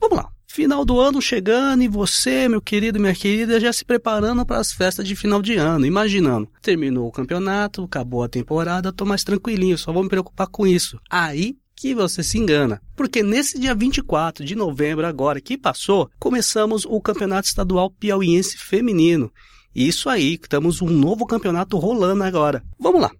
Vamos 0.00 0.18
lá, 0.18 0.28
final 0.48 0.84
do 0.84 0.98
ano 0.98 1.22
chegando 1.22 1.84
e 1.84 1.86
você, 1.86 2.48
meu 2.48 2.60
querido 2.60 2.98
e 2.98 3.00
minha 3.00 3.14
querida, 3.14 3.60
já 3.60 3.72
se 3.72 3.84
preparando 3.84 4.44
para 4.44 4.58
as 4.58 4.72
festas 4.72 5.06
de 5.06 5.14
final 5.14 5.40
de 5.40 5.54
ano, 5.54 5.86
imaginando. 5.86 6.48
Terminou 6.60 7.06
o 7.06 7.12
campeonato, 7.12 7.84
acabou 7.84 8.24
a 8.24 8.28
temporada, 8.28 8.92
tô 8.92 9.04
mais 9.04 9.22
tranquilinho, 9.22 9.78
só 9.78 9.92
vou 9.92 10.02
me 10.02 10.08
preocupar 10.08 10.48
com 10.48 10.66
isso. 10.66 10.98
Aí 11.08 11.56
que 11.76 11.94
você 11.94 12.20
se 12.24 12.36
engana. 12.36 12.82
Porque 12.96 13.22
nesse 13.22 13.60
dia 13.60 13.76
24 13.76 14.44
de 14.44 14.56
novembro, 14.56 15.06
agora 15.06 15.40
que 15.40 15.56
passou, 15.56 16.10
começamos 16.18 16.84
o 16.84 17.00
Campeonato 17.00 17.46
Estadual 17.46 17.92
Piauiense 17.92 18.58
Feminino. 18.58 19.30
Isso 19.72 20.08
aí, 20.08 20.34
estamos 20.34 20.82
um 20.82 20.88
novo 20.88 21.24
campeonato 21.26 21.78
rolando 21.78 22.24
agora. 22.24 22.64
Vamos 22.76 23.00
lá. 23.00 23.12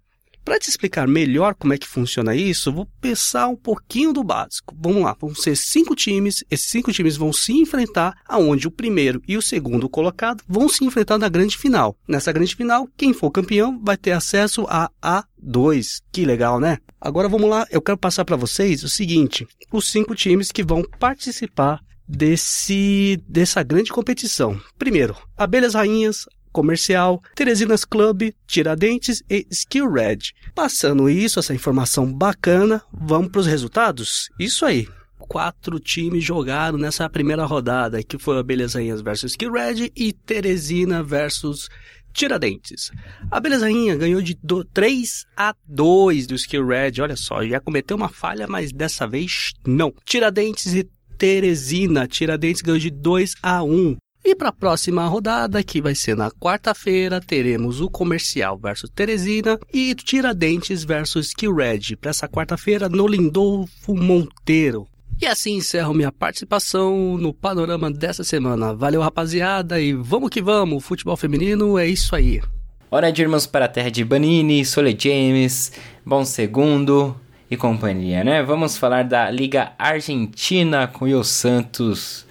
Para 0.47 0.61
te 0.61 0.71
explicar 0.71 1.09
melhor 1.09 1.57
como 1.57 1.75
é 1.75 1.77
que 1.77 1.89
funciona 1.89 2.33
isso, 2.33 2.73
vou 2.73 2.87
pensar 3.01 3.49
um 3.49 3.57
pouquinho 3.57 4.13
do 4.13 4.23
básico. 4.23 4.77
Vamos 4.81 5.03
lá, 5.03 5.17
vão 5.21 5.35
ser 5.35 5.57
cinco 5.57 5.97
times. 5.97 6.45
Esses 6.49 6.71
cinco 6.71 6.93
times 6.93 7.17
vão 7.17 7.33
se 7.33 7.53
enfrentar, 7.53 8.15
aonde 8.29 8.69
o 8.69 8.71
primeiro 8.71 9.21
e 9.27 9.37
o 9.37 9.43
segundo 9.43 9.89
colocado 9.89 10.45
vão 10.47 10.69
se 10.69 10.85
enfrentar 10.85 11.19
na 11.19 11.29
grande 11.29 11.59
final. 11.59 11.97
Nessa 12.07 12.31
grande 12.31 12.55
final, 12.55 12.89
quem 12.97 13.13
for 13.13 13.33
campeão 13.33 13.83
vai 13.83 13.97
ter 13.97 14.13
acesso 14.13 14.65
a 14.69 14.89
A2. 15.03 16.01
Que 16.13 16.25
legal, 16.25 16.61
né? 16.61 16.79
Agora 17.01 17.29
vamos 17.29 17.51
lá, 17.51 17.67
eu 17.69 17.83
quero 17.83 17.99
passar 17.99 18.25
para 18.25 18.37
vocês 18.37 18.85
o 18.85 18.89
seguinte: 18.89 19.45
os 19.73 19.91
cinco 19.91 20.15
times 20.15 20.53
que 20.53 20.63
vão 20.63 20.85
participar 21.01 21.81
desse 22.09 23.21
dessa 23.29 23.65
grande 23.65 23.91
competição. 23.91 24.61
Primeiro, 24.79 25.17
Abelhas 25.37 25.75
Rainhas, 25.75 26.25
Comercial, 26.57 27.23
Teresinas 27.35 27.85
Club, 27.85 28.33
Tiradentes 28.47 29.23
e 29.29 29.47
Skill 29.51 29.93
Red. 29.93 30.19
Passando 30.55 31.11
isso, 31.11 31.39
essa 31.39 31.55
informação 31.55 32.11
bacana, 32.11 32.83
vamos 32.91 33.29
para 33.29 33.43
os 33.43 33.47
resultados? 33.47 34.31
Isso 34.39 34.65
aí. 34.65 34.89
Quatro 35.19 35.79
times 35.79 36.25
jogaram 36.25 36.79
nessa 36.79 37.11
primeira 37.11 37.45
rodada, 37.45 38.03
que 38.03 38.17
foi 38.17 38.39
Abelhas 38.39 38.73
Rainhas 38.73 39.03
versus 39.03 39.33
Skill 39.33 39.53
Red 39.53 39.93
e 39.95 40.15
Teresina 40.15 41.03
versus 41.03 41.69
Tiradentes. 42.15 42.91
A 43.31 43.39
Beleza 43.39 43.67
Rainha 43.67 43.95
ganhou 43.95 44.23
de 44.23 44.35
3 44.73 45.27
a 45.37 45.55
2 45.69 46.27
do 46.27 46.37
Skill 46.37 46.67
Red. 46.67 47.03
Olha 47.03 47.17
só, 47.17 47.45
já 47.47 47.61
cometeu 47.61 47.99
uma 47.99 48.09
falha, 48.09 48.47
mas 48.49 48.73
dessa 48.73 49.07
vez 49.07 49.53
não. 49.67 49.93
Tiradentes 50.07 50.73
e 50.73 50.89
Teresina. 51.19 52.07
Tiradentes 52.07 52.63
ganhou 52.63 52.79
de 52.79 52.91
2 52.91 53.35
a 53.43 53.63
1. 53.63 53.99
E 54.29 54.35
para 54.35 54.49
a 54.49 54.53
próxima 54.53 55.07
rodada, 55.07 55.63
que 55.63 55.81
vai 55.81 55.95
ser 55.95 56.17
na 56.17 56.33
quarta-feira, 56.33 57.21
teremos 57.21 57.81
o 57.81 57.89
Comercial 57.89 58.59
versus 58.59 58.91
Teresina 58.91 59.57
e 59.73 59.95
Tiradentes 59.95 60.83
versus 60.83 61.33
Red. 61.41 61.95
Para 61.95 62.11
essa 62.11 62.27
quarta-feira, 62.27 62.89
no 62.89 63.07
Lindolfo 63.07 63.95
Monteiro. 63.95 64.89
E 65.23 65.27
assim 65.27 65.59
encerro 65.59 65.95
minha 65.95 66.11
participação 66.11 67.17
no 67.17 67.33
panorama 67.33 67.89
dessa 67.89 68.25
semana. 68.25 68.75
Valeu, 68.75 69.01
rapaziada, 69.01 69.81
e 69.81 69.93
vamos 69.93 70.31
que 70.31 70.43
vamos! 70.43 70.85
Futebol 70.85 71.17
feminino 71.17 71.79
é 71.79 71.87
isso 71.87 72.17
aí. 72.17 72.43
Hora 72.91 73.13
de 73.13 73.23
irmos 73.23 73.47
para 73.47 73.67
a 73.67 73.69
terra 73.69 73.93
de 73.93 74.05
Banini, 74.05 74.65
Sole 74.65 74.97
James, 74.99 75.71
Bom 76.05 76.25
Segundo 76.25 77.15
e 77.49 77.57
companhia, 77.57 78.25
né? 78.25 78.43
Vamos 78.43 78.77
falar 78.77 79.05
da 79.05 79.31
Liga 79.31 79.73
Argentina 79.79 80.89
com 80.89 81.05
o 81.05 81.23
Santos 81.23 82.27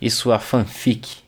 e 0.00 0.10
sua 0.10 0.38
fanfic. 0.38 1.23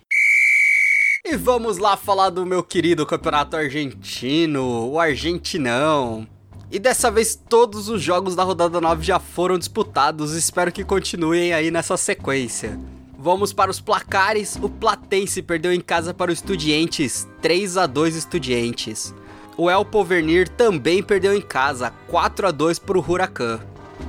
E 1.28 1.34
vamos 1.34 1.78
lá 1.78 1.96
falar 1.96 2.30
do 2.30 2.46
meu 2.46 2.62
querido 2.62 3.04
campeonato 3.04 3.56
argentino, 3.56 4.88
o 4.88 5.00
Argentinão. 5.00 6.24
E 6.70 6.78
dessa 6.78 7.10
vez 7.10 7.34
todos 7.34 7.88
os 7.88 8.00
jogos 8.00 8.36
da 8.36 8.44
rodada 8.44 8.80
9 8.80 9.02
já 9.02 9.18
foram 9.18 9.58
disputados, 9.58 10.34
espero 10.34 10.70
que 10.70 10.84
continuem 10.84 11.52
aí 11.52 11.68
nessa 11.68 11.96
sequência. 11.96 12.78
Vamos 13.18 13.52
para 13.52 13.72
os 13.72 13.80
placares. 13.80 14.56
O 14.62 14.68
Platense 14.68 15.42
perdeu 15.42 15.72
em 15.72 15.80
casa 15.80 16.14
para 16.14 16.30
o 16.30 16.32
Estudiantes, 16.32 17.26
3 17.42 17.76
a 17.76 17.86
2 17.86 18.14
Estudiantes. 18.14 19.12
O 19.56 19.68
El 19.68 19.84
Povernir 19.84 20.48
também 20.48 21.02
perdeu 21.02 21.34
em 21.34 21.42
casa, 21.42 21.92
4 22.06 22.46
a 22.46 22.50
2 22.52 22.78
para 22.78 22.98
o 22.98 23.04
Huracan. 23.04 23.58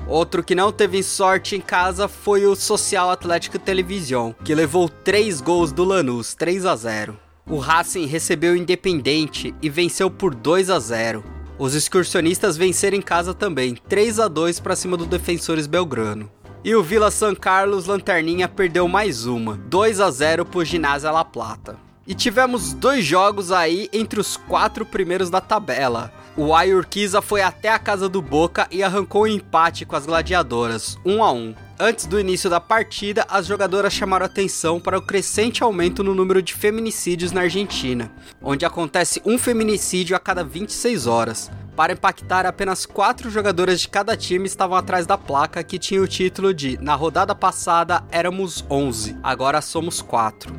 Outro 0.08 0.42
que 0.42 0.56
não 0.56 0.72
teve 0.72 1.04
sorte 1.04 1.58
em 1.58 1.60
casa 1.60 2.08
foi 2.08 2.46
o 2.46 2.56
Social 2.56 3.12
Atlético 3.12 3.60
Television, 3.60 4.32
que 4.42 4.56
levou 4.56 4.88
3 4.88 5.42
gols 5.42 5.74
do 5.74 5.84
Lanús, 5.84 6.34
3 6.34 6.66
a 6.66 6.78
0. 6.78 7.20
O 7.46 7.58
Racing 7.58 8.06
recebeu 8.06 8.54
o 8.54 8.56
Independente 8.56 9.54
e 9.62 9.70
venceu 9.70 10.10
por 10.10 10.34
2 10.34 10.70
a 10.70 10.80
0. 10.80 11.24
Os 11.60 11.76
excursionistas 11.76 12.56
venceram 12.56 12.96
em 12.96 13.02
casa 13.02 13.34
também, 13.34 13.76
3 13.90 14.22
a 14.22 14.30
2 14.30 14.62
para 14.62 14.78
cima 14.78 14.96
do 14.96 15.06
Defensores 15.06 15.68
Belgrano. 15.68 16.32
E 16.64 16.74
o 16.74 16.82
Vila 16.82 17.12
San 17.12 17.36
Carlos 17.36 17.86
Lanterninha 17.86 18.48
perdeu 18.48 18.88
mais 18.88 19.26
uma, 19.26 19.58
2 19.68 20.00
a 20.00 20.10
0 20.10 20.46
para 20.46 20.60
o 20.60 20.66
Ginásio 20.66 21.12
La 21.12 21.26
Plata. 21.26 21.76
E 22.08 22.16
tivemos 22.16 22.72
dois 22.72 23.04
jogos 23.04 23.52
aí 23.52 23.90
entre 23.92 24.22
os 24.22 24.38
quatro 24.38 24.86
primeiros 24.86 25.30
da 25.30 25.42
tabela. 25.42 26.14
O 26.40 26.54
Ayurquiza 26.54 27.20
foi 27.20 27.42
até 27.42 27.70
a 27.70 27.80
casa 27.80 28.08
do 28.08 28.22
Boca 28.22 28.68
e 28.70 28.84
arrancou 28.84 29.24
um 29.24 29.28
empate 29.28 29.88
com 29.88 29.96
as 29.96 30.06
gladiadoras, 30.06 30.96
1 31.04 31.24
a 31.24 31.32
1. 31.32 31.56
Antes 31.80 32.06
do 32.06 32.20
início 32.20 32.48
da 32.48 32.62
partida, 32.62 33.26
as 33.28 33.48
jogadoras 33.48 33.92
chamaram 33.92 34.28
atenção 34.28 34.80
para 34.80 35.00
o 35.00 35.02
crescente 35.02 35.64
aumento 35.64 36.04
no 36.04 36.14
número 36.14 36.40
de 36.44 36.54
feminicídios 36.54 37.32
na 37.32 37.42
Argentina, 37.42 38.12
onde 38.40 38.68
acontece 38.68 39.20
um 39.26 39.36
feminicídio 39.40 40.16
a 40.16 40.20
cada 40.20 40.44
26 40.44 41.08
horas. 41.08 41.50
Para 41.76 41.94
impactar, 41.94 42.46
apenas 42.46 42.86
quatro 42.86 43.32
jogadoras 43.32 43.82
de 43.82 43.88
cada 43.88 44.16
time 44.16 44.46
estavam 44.46 44.78
atrás 44.78 45.08
da 45.08 45.18
placa 45.18 45.64
que 45.64 45.80
tinha 45.80 46.04
o 46.04 46.08
título 46.08 46.54
de 46.54 46.78
Na 46.80 46.94
rodada 46.94 47.34
passada 47.34 48.04
éramos 48.12 48.64
11, 48.70 49.18
agora 49.24 49.60
somos 49.60 50.04
4. 50.04 50.54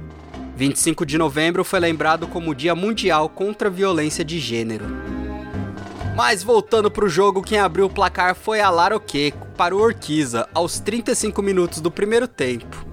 25 0.57 1.07
de 1.07 1.17
novembro 1.17 1.63
foi 1.63 1.79
lembrado 1.79 2.27
como 2.27 2.53
Dia 2.53 2.75
Mundial 2.75 3.29
contra 3.29 3.69
a 3.69 3.71
Violência 3.71 4.25
de 4.25 4.41
Gênero. 4.41 5.18
Mas 6.19 6.43
voltando 6.43 6.91
pro 6.91 7.09
jogo, 7.09 7.43
quem 7.43 7.61
abriu 7.61 7.87
o 7.87 7.89
placar 7.89 8.35
foi 8.35 8.61
a 8.61 8.69
Laroqueco 8.71 9.47
para 9.57 9.73
o 9.73 9.81
Orquiza 9.81 10.49
aos 10.53 10.81
35 10.81 11.41
minutos 11.41 11.81
do 11.81 11.93
primeiro 11.93 12.27
tempo. 12.27 12.85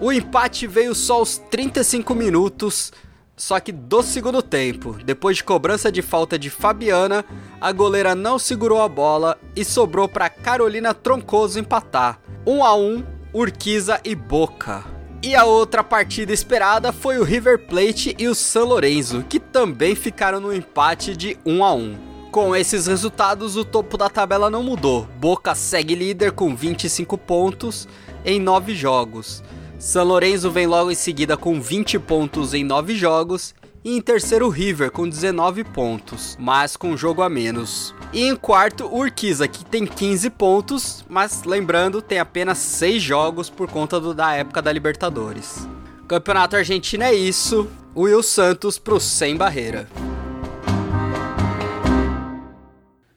O 0.00 0.10
empate 0.10 0.66
veio 0.66 0.92
só 0.92 1.18
aos 1.18 1.38
35 1.38 2.12
minutos, 2.12 2.92
só 3.36 3.60
que 3.60 3.70
do 3.70 4.02
segundo 4.02 4.42
tempo. 4.42 4.96
Depois 5.04 5.36
de 5.36 5.44
cobrança 5.44 5.92
de 5.92 6.02
falta 6.02 6.36
de 6.36 6.50
Fabiana, 6.50 7.24
a 7.60 7.70
goleira 7.70 8.16
não 8.16 8.36
segurou 8.36 8.82
a 8.82 8.88
bola 8.88 9.38
e 9.54 9.64
sobrou 9.64 10.08
para 10.08 10.28
Carolina 10.28 10.92
Troncoso 10.92 11.60
empatar. 11.60 12.18
1 12.44 12.64
a 12.64 12.74
1, 12.74 13.04
Urquiza 13.32 14.00
e 14.04 14.16
Boca. 14.16 14.82
E 15.22 15.36
a 15.36 15.44
outra 15.44 15.84
partida 15.84 16.32
esperada 16.32 16.90
foi 16.90 17.16
o 17.18 17.22
River 17.22 17.60
Plate 17.60 18.16
e 18.18 18.26
o 18.26 18.34
San 18.34 18.64
Lorenzo, 18.64 19.24
que 19.28 19.38
também 19.38 19.94
ficaram 19.94 20.40
no 20.40 20.52
empate 20.52 21.16
de 21.16 21.38
1 21.46 21.64
a 21.64 21.74
1. 21.74 22.11
Com 22.32 22.56
esses 22.56 22.86
resultados, 22.86 23.58
o 23.58 23.64
topo 23.64 23.98
da 23.98 24.08
tabela 24.08 24.48
não 24.48 24.62
mudou. 24.62 25.06
Boca 25.20 25.54
segue 25.54 25.94
líder 25.94 26.32
com 26.32 26.56
25 26.56 27.18
pontos 27.18 27.86
em 28.24 28.40
9 28.40 28.74
jogos. 28.74 29.44
San 29.78 30.04
Lorenzo 30.04 30.50
vem 30.50 30.66
logo 30.66 30.90
em 30.90 30.94
seguida 30.94 31.36
com 31.36 31.60
20 31.60 31.98
pontos 31.98 32.54
em 32.54 32.64
9 32.64 32.94
jogos. 32.94 33.54
E 33.84 33.94
em 33.94 34.00
terceiro, 34.00 34.48
River 34.48 34.90
com 34.90 35.06
19 35.06 35.62
pontos, 35.62 36.34
mas 36.40 36.74
com 36.74 36.92
um 36.92 36.96
jogo 36.96 37.20
a 37.20 37.28
menos. 37.28 37.94
E 38.14 38.22
em 38.22 38.34
quarto, 38.34 38.86
Urquiza, 38.86 39.46
que 39.46 39.62
tem 39.62 39.84
15 39.84 40.30
pontos, 40.30 41.04
mas 41.10 41.44
lembrando, 41.44 42.00
tem 42.00 42.18
apenas 42.18 42.56
6 42.56 43.02
jogos 43.02 43.50
por 43.50 43.68
conta 43.68 44.00
do, 44.00 44.14
da 44.14 44.32
época 44.32 44.62
da 44.62 44.72
Libertadores. 44.72 45.68
Campeonato 46.08 46.56
Argentino 46.56 47.04
é 47.04 47.12
isso. 47.12 47.68
Will 47.94 48.22
Santos 48.22 48.78
pro 48.78 48.98
Sem 48.98 49.36
Barreira. 49.36 49.86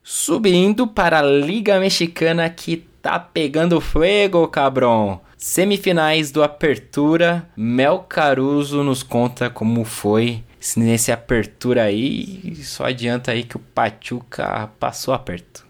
Subindo 0.07 0.85
para 0.85 1.17
a 1.17 1.23
Liga 1.23 1.79
Mexicana 1.79 2.47
que 2.47 2.77
tá 3.01 3.19
pegando 3.19 3.81
fogo, 3.81 4.47
cabrão. 4.47 5.19
Semifinais 5.35 6.29
do 6.29 6.43
Apertura, 6.43 7.49
Mel 7.57 8.05
Caruso 8.07 8.83
nos 8.83 9.01
conta 9.01 9.49
como 9.49 9.83
foi 9.83 10.43
nesse 10.77 11.11
Apertura 11.11 11.85
aí. 11.85 12.55
Só 12.57 12.85
adianta 12.85 13.31
aí 13.31 13.41
que 13.41 13.57
o 13.57 13.59
Pachuca 13.59 14.69
passou 14.79 15.11
aperto. 15.11 15.65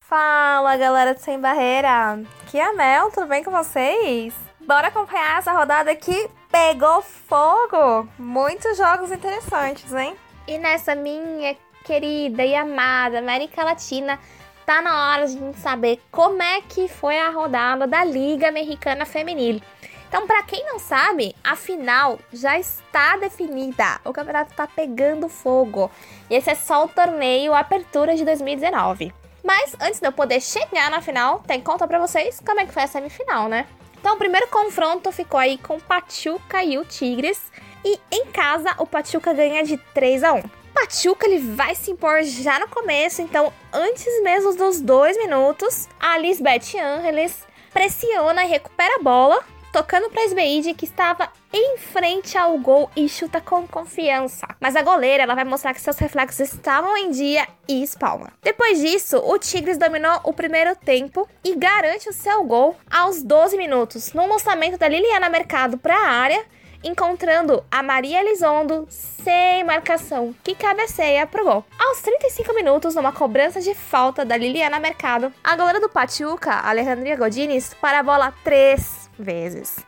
Fala 0.00 0.76
galera 0.76 1.14
do 1.14 1.20
Sem 1.20 1.38
Barreira, 1.38 2.20
aqui 2.42 2.58
é 2.58 2.64
a 2.64 2.72
Mel, 2.72 3.12
tudo 3.12 3.28
bem 3.28 3.44
com 3.44 3.52
vocês? 3.52 4.34
Bora 4.66 4.88
acompanhar 4.88 5.38
essa 5.38 5.52
rodada 5.52 5.94
que 5.94 6.28
pegou 6.50 7.00
fogo! 7.00 8.08
Muitos 8.18 8.76
jogos 8.76 9.12
interessantes, 9.12 9.94
hein? 9.94 10.16
E 10.46 10.58
nessa 10.58 10.94
minha 10.94 11.56
querida 11.84 12.44
e 12.44 12.54
amada 12.54 13.18
América 13.18 13.64
Latina, 13.64 14.18
tá 14.66 14.80
na 14.80 15.10
hora 15.12 15.26
de 15.26 15.36
a 15.36 15.40
gente 15.40 15.58
saber 15.58 16.00
como 16.10 16.42
é 16.42 16.60
que 16.60 16.88
foi 16.88 17.18
a 17.18 17.30
rodada 17.30 17.86
da 17.86 18.04
Liga 18.04 18.48
Americana 18.48 19.04
Feminil. 19.04 19.60
Então, 20.08 20.26
para 20.26 20.42
quem 20.42 20.66
não 20.66 20.80
sabe, 20.80 21.36
a 21.42 21.54
final 21.54 22.18
já 22.32 22.58
está 22.58 23.16
definida. 23.16 24.00
O 24.04 24.12
campeonato 24.12 24.52
tá 24.54 24.66
pegando 24.66 25.28
fogo. 25.28 25.88
E 26.28 26.34
esse 26.34 26.50
é 26.50 26.54
só 26.56 26.84
o 26.84 26.88
torneio 26.88 27.54
Apertura 27.54 28.16
de 28.16 28.24
2019. 28.24 29.14
Mas 29.44 29.76
antes 29.80 30.00
de 30.00 30.06
eu 30.06 30.12
poder 30.12 30.40
chegar 30.40 30.90
na 30.90 31.00
final, 31.00 31.38
tem 31.46 31.60
que 31.60 31.64
contar 31.64 31.86
para 31.86 32.00
vocês 32.00 32.40
como 32.44 32.60
é 32.60 32.66
que 32.66 32.72
foi 32.72 32.82
a 32.82 32.88
semifinal, 32.88 33.48
né? 33.48 33.66
Então, 34.00 34.14
o 34.14 34.18
primeiro 34.18 34.48
confronto 34.48 35.12
ficou 35.12 35.38
aí 35.38 35.58
com 35.58 35.78
Pachuca 35.78 36.62
e 36.64 36.76
o 36.76 36.84
Tigres. 36.84 37.49
E 37.84 37.98
em 38.10 38.26
casa, 38.26 38.74
o 38.78 38.86
Pachuca 38.86 39.32
ganha 39.32 39.64
de 39.64 39.76
3 39.94 40.24
a 40.24 40.32
1. 40.34 40.42
Pachuca 40.74 41.26
ele 41.26 41.38
vai 41.38 41.74
se 41.74 41.90
impor 41.90 42.22
já 42.22 42.58
no 42.58 42.68
começo, 42.68 43.20
então 43.20 43.52
antes 43.72 44.22
mesmo 44.22 44.54
dos 44.54 44.80
dois 44.80 45.16
minutos, 45.16 45.88
a 45.98 46.16
Lisbeth 46.18 46.78
Angeles 46.80 47.46
pressiona 47.72 48.44
e 48.44 48.48
recupera 48.48 48.96
a 48.96 49.02
bola, 49.02 49.44
tocando 49.72 50.10
para 50.10 50.24
Esbeide 50.24 50.74
que 50.74 50.84
estava 50.84 51.28
em 51.52 51.78
frente 51.78 52.36
ao 52.38 52.58
gol 52.58 52.90
e 52.96 53.08
chuta 53.08 53.40
com 53.40 53.66
confiança. 53.66 54.46
Mas 54.60 54.76
a 54.76 54.82
goleira 54.82 55.22
ela 55.22 55.34
vai 55.34 55.44
mostrar 55.44 55.74
que 55.74 55.80
seus 55.80 55.98
reflexos 55.98 56.52
estavam 56.52 56.96
em 56.96 57.10
dia 57.10 57.46
e 57.68 57.82
espalma. 57.82 58.32
Depois 58.42 58.80
disso, 58.80 59.18
o 59.18 59.38
Tigres 59.38 59.78
dominou 59.78 60.20
o 60.24 60.32
primeiro 60.32 60.74
tempo 60.76 61.28
e 61.44 61.54
garante 61.56 62.08
o 62.08 62.12
seu 62.12 62.42
gol 62.44 62.76
aos 62.90 63.22
12 63.22 63.56
minutos, 63.56 64.12
num 64.12 64.28
lançamento 64.28 64.78
da 64.78 64.88
Liliana 64.88 65.28
Mercado 65.28 65.78
para 65.78 65.96
a 65.96 66.08
área 66.08 66.44
encontrando 66.82 67.64
a 67.70 67.82
Maria 67.82 68.20
Elizondo 68.20 68.86
sem 68.88 69.62
marcação, 69.64 70.34
que 70.42 70.54
cabeceia 70.54 71.26
pro 71.26 71.44
gol. 71.44 71.64
Aos 71.78 72.00
35 72.00 72.54
minutos, 72.54 72.94
numa 72.94 73.12
cobrança 73.12 73.60
de 73.60 73.74
falta 73.74 74.24
da 74.24 74.36
Liliana 74.36 74.80
Mercado, 74.80 75.32
a 75.42 75.56
goleira 75.56 75.80
do 75.80 75.88
Pachuca, 75.88 76.52
Alejandria 76.52 77.16
Godines, 77.16 77.74
para 77.74 78.00
a 78.00 78.02
bola 78.02 78.32
três 78.42 79.10
vezes. 79.18 79.84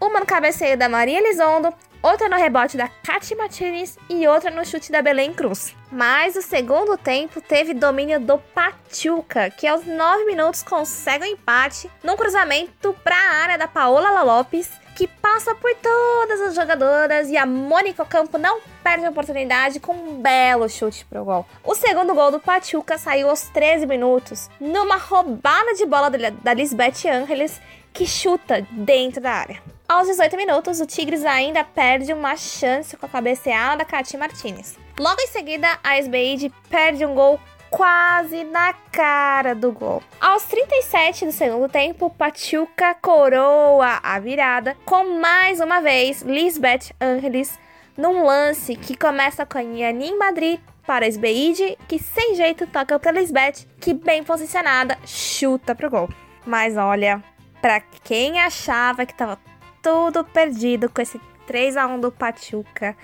Uma 0.00 0.20
no 0.20 0.26
cabeceio 0.26 0.76
da 0.76 0.88
Maria 0.88 1.18
Elizondo, 1.18 1.72
outra 2.02 2.28
no 2.28 2.36
rebote 2.36 2.76
da 2.76 2.88
Katy 2.88 3.36
Martinez 3.36 3.96
e 4.10 4.26
outra 4.26 4.50
no 4.50 4.66
chute 4.66 4.90
da 4.90 5.00
Belém 5.00 5.32
Cruz. 5.32 5.76
Mas 5.92 6.34
o 6.34 6.42
segundo 6.42 6.98
tempo 6.98 7.40
teve 7.40 7.72
domínio 7.72 8.18
do 8.18 8.36
Pachuca, 8.38 9.48
que 9.50 9.66
aos 9.66 9.86
9 9.86 10.24
minutos 10.24 10.64
consegue 10.64 11.24
o 11.24 11.28
um 11.28 11.32
empate 11.32 11.88
num 12.02 12.16
cruzamento 12.16 12.92
para 13.04 13.14
a 13.14 13.42
área 13.42 13.58
da 13.58 13.68
Paola 13.68 14.22
Lopes 14.22 14.81
que 14.94 15.06
passa 15.06 15.54
por 15.54 15.74
todas 15.76 16.40
as 16.40 16.54
jogadoras 16.54 17.28
e 17.28 17.36
a 17.36 17.46
Mônica 17.46 18.04
Campo 18.04 18.38
não 18.38 18.60
perde 18.82 19.06
a 19.06 19.10
oportunidade 19.10 19.80
com 19.80 19.92
um 19.92 20.20
belo 20.20 20.68
chute 20.68 21.04
pro 21.04 21.24
gol. 21.24 21.46
O 21.64 21.74
segundo 21.74 22.14
gol 22.14 22.30
do 22.30 22.40
Pachuca 22.40 22.98
saiu 22.98 23.30
aos 23.30 23.42
13 23.48 23.86
minutos, 23.86 24.50
numa 24.60 24.96
roubada 24.96 25.74
de 25.74 25.86
bola 25.86 26.10
da 26.10 26.54
Lisbeth 26.54 27.06
Angeles, 27.06 27.60
que 27.92 28.06
chuta 28.06 28.66
dentro 28.70 29.20
da 29.20 29.32
área. 29.32 29.62
Aos 29.88 30.08
18 30.08 30.36
minutos, 30.36 30.80
o 30.80 30.86
Tigres 30.86 31.24
ainda 31.24 31.62
perde 31.64 32.12
uma 32.12 32.34
chance 32.36 32.96
com 32.96 33.04
a 33.04 33.08
cabeceada 33.08 33.78
da 33.78 33.84
Katy 33.84 34.16
Martinez. 34.16 34.78
Logo 34.98 35.20
em 35.20 35.26
seguida, 35.26 35.78
a 35.82 35.98
SBI 35.98 36.50
perde 36.70 37.04
um 37.04 37.14
gol 37.14 37.38
quase 37.72 38.44
na 38.44 38.74
cara 38.92 39.54
do 39.54 39.72
gol. 39.72 40.02
Aos 40.20 40.44
37 40.44 41.24
do 41.24 41.32
segundo 41.32 41.68
tempo, 41.70 42.10
Pachuca 42.10 42.94
coroa 42.94 43.98
a 44.02 44.20
virada 44.20 44.76
com 44.84 45.18
mais 45.18 45.58
uma 45.58 45.80
vez 45.80 46.20
Lisbeth 46.20 46.92
Angeles 47.00 47.58
num 47.96 48.24
lance 48.24 48.76
que 48.76 48.94
começa 48.94 49.46
com 49.46 49.56
a 49.56 49.62
Yanin 49.62 50.18
Madrid 50.18 50.60
para 50.86 51.06
Esbeide, 51.06 51.78
que 51.88 51.98
sem 51.98 52.34
jeito 52.34 52.66
toca 52.66 52.98
para 52.98 53.12
Lisbeth, 53.12 53.66
que 53.80 53.94
bem 53.94 54.22
posicionada 54.22 54.98
chuta 55.06 55.74
pro 55.74 55.90
gol. 55.90 56.08
Mas 56.44 56.76
olha, 56.76 57.22
para 57.62 57.80
quem 57.80 58.38
achava 58.38 59.06
que 59.06 59.14
tava 59.14 59.38
tudo 59.82 60.24
perdido 60.24 60.90
com 60.90 61.00
esse 61.00 61.18
3 61.46 61.76
a 61.76 61.86
1 61.86 62.00
do 62.00 62.12
Pachuca, 62.12 62.94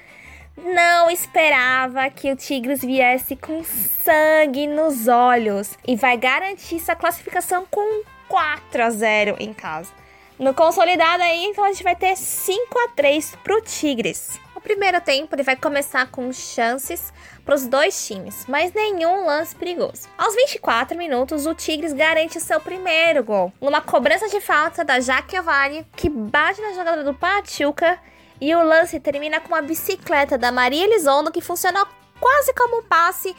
não 0.64 1.10
esperava 1.10 2.10
que 2.10 2.30
o 2.30 2.36
Tigres 2.36 2.80
viesse 2.80 3.36
com 3.36 3.62
sangue 3.64 4.66
nos 4.66 5.06
olhos 5.06 5.78
e 5.86 5.94
vai 5.94 6.16
garantir 6.16 6.80
sua 6.80 6.96
classificação 6.96 7.66
com 7.70 8.02
4 8.28 8.82
a 8.82 8.90
0 8.90 9.36
em 9.38 9.52
casa. 9.52 9.90
No 10.38 10.54
consolidado 10.54 11.22
aí, 11.22 11.46
então 11.46 11.64
a 11.64 11.68
gente 11.68 11.82
vai 11.82 11.96
ter 11.96 12.16
5 12.16 12.78
a 12.78 12.88
3 12.94 13.36
pro 13.42 13.60
Tigres. 13.60 14.38
O 14.54 14.60
primeiro 14.60 15.00
tempo 15.00 15.34
ele 15.34 15.42
vai 15.42 15.56
começar 15.56 16.10
com 16.10 16.32
chances 16.32 17.12
para 17.44 17.54
os 17.54 17.66
dois 17.66 18.06
times, 18.06 18.44
mas 18.46 18.72
nenhum 18.72 19.24
lance 19.24 19.54
perigoso. 19.54 20.08
Aos 20.18 20.34
24 20.34 20.96
minutos, 20.98 21.46
o 21.46 21.54
Tigres 21.54 21.92
garante 21.92 22.38
o 22.38 22.40
seu 22.40 22.60
primeiro 22.60 23.24
gol, 23.24 23.52
numa 23.60 23.80
cobrança 23.80 24.28
de 24.28 24.40
falta 24.40 24.84
da 24.84 25.00
Jaque 25.00 25.38
Ovari, 25.38 25.86
que 25.96 26.08
bate 26.08 26.60
na 26.60 26.72
jogada 26.72 27.02
do 27.02 27.14
Pachuca 27.14 27.98
e 28.40 28.54
o 28.54 28.62
lance 28.62 29.00
termina 29.00 29.40
com 29.40 29.48
uma 29.48 29.62
bicicleta 29.62 30.38
da 30.38 30.52
Maria 30.52 30.84
Elizondo 30.84 31.32
que 31.32 31.40
funcionou 31.40 31.86
quase 32.20 32.52
como 32.54 32.80
um 32.80 32.82
passe 32.82 33.34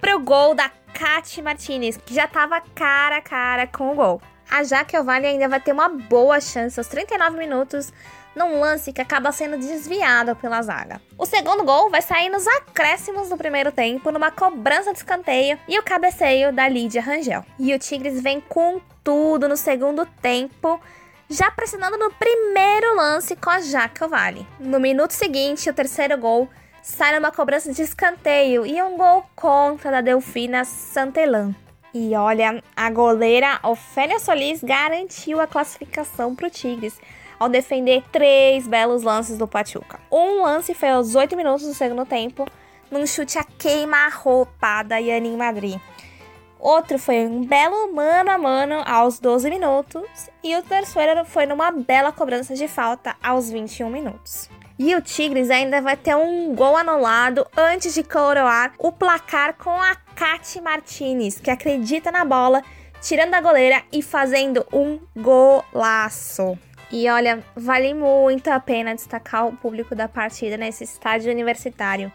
pro 0.00 0.18
gol 0.20 0.54
da 0.54 0.70
Kati 0.92 1.42
Martinez, 1.42 1.96
que 1.96 2.14
já 2.14 2.24
estava 2.24 2.60
cara 2.74 3.16
a 3.16 3.22
cara 3.22 3.66
com 3.66 3.92
o 3.92 3.94
gol. 3.94 4.22
A 4.50 4.62
Jaque 4.62 4.96
Ovale 4.96 5.26
ainda 5.26 5.48
vai 5.48 5.60
ter 5.60 5.72
uma 5.72 5.88
boa 5.88 6.40
chance 6.40 6.78
aos 6.78 6.86
39 6.86 7.38
minutos 7.38 7.92
num 8.34 8.60
lance 8.60 8.92
que 8.92 9.00
acaba 9.00 9.32
sendo 9.32 9.56
desviado 9.56 10.34
pela 10.36 10.60
zaga. 10.60 11.00
O 11.16 11.24
segundo 11.24 11.64
gol 11.64 11.88
vai 11.90 12.02
sair 12.02 12.28
nos 12.28 12.46
acréscimos 12.46 13.28
do 13.28 13.36
primeiro 13.36 13.70
tempo, 13.70 14.10
numa 14.10 14.30
cobrança 14.30 14.92
de 14.92 14.98
escanteio 14.98 15.58
e 15.68 15.78
o 15.78 15.82
cabeceio 15.82 16.52
da 16.52 16.68
Lídia 16.68 17.00
Rangel. 17.00 17.44
E 17.58 17.72
o 17.72 17.78
Tigres 17.78 18.20
vem 18.20 18.40
com 18.40 18.80
tudo 19.02 19.48
no 19.48 19.56
segundo 19.56 20.04
tempo, 20.20 20.80
já 21.28 21.50
pressionando 21.50 21.96
no 21.96 22.10
primeiro 22.12 22.96
lance 22.96 23.34
com 23.36 23.50
a 23.50 23.60
Jaca 23.60 24.06
Vale. 24.06 24.46
No 24.58 24.78
minuto 24.78 25.12
seguinte, 25.12 25.68
o 25.68 25.74
terceiro 25.74 26.16
gol 26.18 26.48
sai 26.82 27.14
numa 27.14 27.32
cobrança 27.32 27.72
de 27.72 27.82
escanteio 27.82 28.66
e 28.66 28.80
um 28.82 28.96
gol 28.96 29.24
contra 29.34 29.90
da 29.90 30.00
Delfina 30.00 30.64
Santelan. 30.64 31.54
E 31.94 32.14
olha, 32.14 32.62
a 32.76 32.90
goleira 32.90 33.58
Ofélia 33.62 34.18
Solis 34.18 34.62
garantiu 34.62 35.40
a 35.40 35.46
classificação 35.46 36.34
para 36.34 36.48
o 36.48 36.50
Tigres 36.50 36.98
ao 37.38 37.48
defender 37.48 38.02
três 38.10 38.66
belos 38.66 39.02
lances 39.02 39.38
do 39.38 39.46
Pachuca. 39.46 40.00
Um 40.10 40.42
lance 40.42 40.74
foi 40.74 40.90
aos 40.90 41.14
8 41.14 41.36
minutos 41.36 41.66
do 41.66 41.74
segundo 41.74 42.04
tempo, 42.04 42.46
num 42.90 43.06
chute 43.06 43.38
a 43.38 43.44
queima-roupa 43.44 44.82
da 44.82 44.98
Yanin 44.98 45.36
Madrid. 45.36 45.80
Outro 46.64 46.98
foi 46.98 47.26
um 47.26 47.44
belo 47.44 47.92
mano 47.92 48.30
a 48.30 48.38
mano 48.38 48.82
aos 48.86 49.18
12 49.18 49.50
minutos. 49.50 50.30
E 50.42 50.56
o 50.56 50.62
terceiro 50.62 51.22
foi 51.26 51.44
numa 51.44 51.70
bela 51.70 52.10
cobrança 52.10 52.54
de 52.54 52.66
falta 52.66 53.14
aos 53.22 53.50
21 53.50 53.90
minutos. 53.90 54.48
E 54.78 54.94
o 54.94 55.02
Tigres 55.02 55.50
ainda 55.50 55.82
vai 55.82 55.94
ter 55.94 56.16
um 56.16 56.54
gol 56.54 56.74
anulado 56.74 57.46
antes 57.54 57.92
de 57.92 58.02
coroar 58.02 58.72
o 58.78 58.90
placar 58.90 59.58
com 59.58 59.78
a 59.78 59.94
Kati 59.94 60.58
Martinez, 60.62 61.38
que 61.38 61.50
acredita 61.50 62.10
na 62.10 62.24
bola, 62.24 62.62
tirando 63.02 63.34
a 63.34 63.42
goleira 63.42 63.82
e 63.92 64.00
fazendo 64.00 64.66
um 64.72 64.98
golaço. 65.14 66.58
E 66.90 67.10
olha, 67.10 67.44
vale 67.54 67.92
muito 67.92 68.48
a 68.48 68.58
pena 68.58 68.94
destacar 68.94 69.46
o 69.46 69.54
público 69.54 69.94
da 69.94 70.08
partida 70.08 70.56
nesse 70.56 70.84
estádio 70.84 71.30
universitário, 71.30 72.10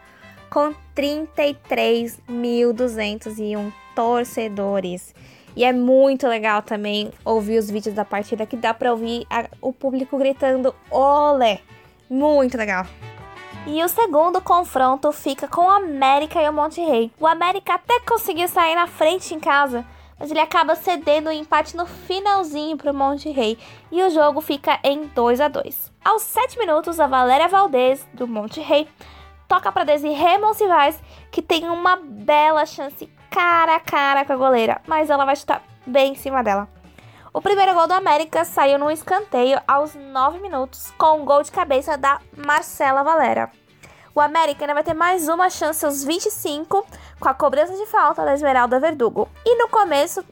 com 0.50 0.74
33.201 0.96 3.72
torcedores. 4.00 5.14
E 5.58 5.66
é 5.66 5.74
muito 5.74 6.26
legal 6.26 6.62
também 6.62 7.12
ouvir 7.26 7.58
os 7.58 7.70
vídeos 7.70 7.94
da 7.94 8.06
partida, 8.06 8.46
que 8.46 8.56
dá 8.56 8.74
pra 8.74 8.94
ouvir 8.94 9.28
a, 9.30 9.46
o 9.62 9.74
público 9.74 10.18
gritando 10.18 10.74
olé. 10.90 11.60
Muito 12.10 12.58
legal. 12.58 12.86
E 13.68 13.84
o 13.84 13.90
segundo 13.90 14.40
confronto 14.40 15.12
fica 15.12 15.50
com 15.50 15.66
o 15.66 15.70
América 15.70 16.42
e 16.42 16.48
o 16.48 16.54
Monte 16.54 16.80
Rei. 16.80 17.12
O 17.20 17.28
América 17.28 17.74
até 17.74 18.00
conseguiu 18.00 18.48
sair 18.48 18.74
na 18.74 18.88
frente 18.88 19.36
em 19.36 19.40
casa, 19.40 19.86
mas 20.18 20.32
ele 20.32 20.40
acaba 20.40 20.76
cedendo 20.76 21.28
o 21.28 21.30
um 21.30 21.34
empate 21.34 21.76
no 21.76 21.86
finalzinho 21.86 22.78
para 22.78 22.94
o 22.94 22.96
Monte 22.96 23.30
Rei 23.30 23.58
e 23.92 24.02
o 24.02 24.10
jogo 24.10 24.40
fica 24.40 24.80
em 24.82 25.08
2 25.08 25.42
a 25.42 25.50
2. 25.50 25.92
Aos 26.06 26.22
7 26.22 26.58
minutos, 26.58 27.02
a 27.02 27.08
Valéria 27.08 27.50
Valdez, 27.50 28.08
do 28.14 28.26
Monte 28.26 28.62
Rei, 28.62 28.88
toca 29.46 29.74
para 29.74 29.84
Desirê 29.84 30.38
Monsivais, 30.38 30.98
que 31.30 31.42
tem 31.42 31.68
uma 31.68 31.98
bela 31.98 32.66
chance 32.66 33.10
cara 33.30 33.76
a 33.76 33.80
cara 33.80 34.26
com 34.26 34.34
a 34.34 34.38
goleira, 34.38 34.82
mas 34.88 35.10
ela 35.10 35.26
vai 35.26 35.36
chutar 35.36 35.64
bem 35.86 36.14
em 36.14 36.16
cima 36.16 36.44
dela. 36.44 36.68
O 37.32 37.42
primeiro 37.42 37.74
gol 37.76 37.88
do 37.88 37.94
América 37.94 38.44
saiu 38.44 38.80
no 38.80 38.90
escanteio 38.90 39.62
aos 39.68 39.94
9 39.94 40.40
minutos, 40.40 40.92
com 40.98 41.22
um 41.22 41.26
gol 41.26 41.44
de 41.44 41.52
cabeça 41.52 41.96
da 41.96 42.20
Marcela 42.36 43.04
Valera. 43.04 43.52
O 44.16 44.20
América 44.20 44.64
ainda 44.64 44.74
vai 44.74 44.84
ter 44.84 44.96
mais 44.96 45.30
uma 45.30 45.50
chance 45.50 45.86
aos 45.86 46.04
25, 46.04 46.86
com 47.20 47.30
a 47.30 47.34
cobrança 47.34 47.74
de 47.76 47.86
falta 47.86 48.26
da 48.26 48.34
Esmeralda 48.34 48.80
Verdugo. 48.80 49.30
E 49.46 49.56
no 49.56 49.70
começo 49.70 50.26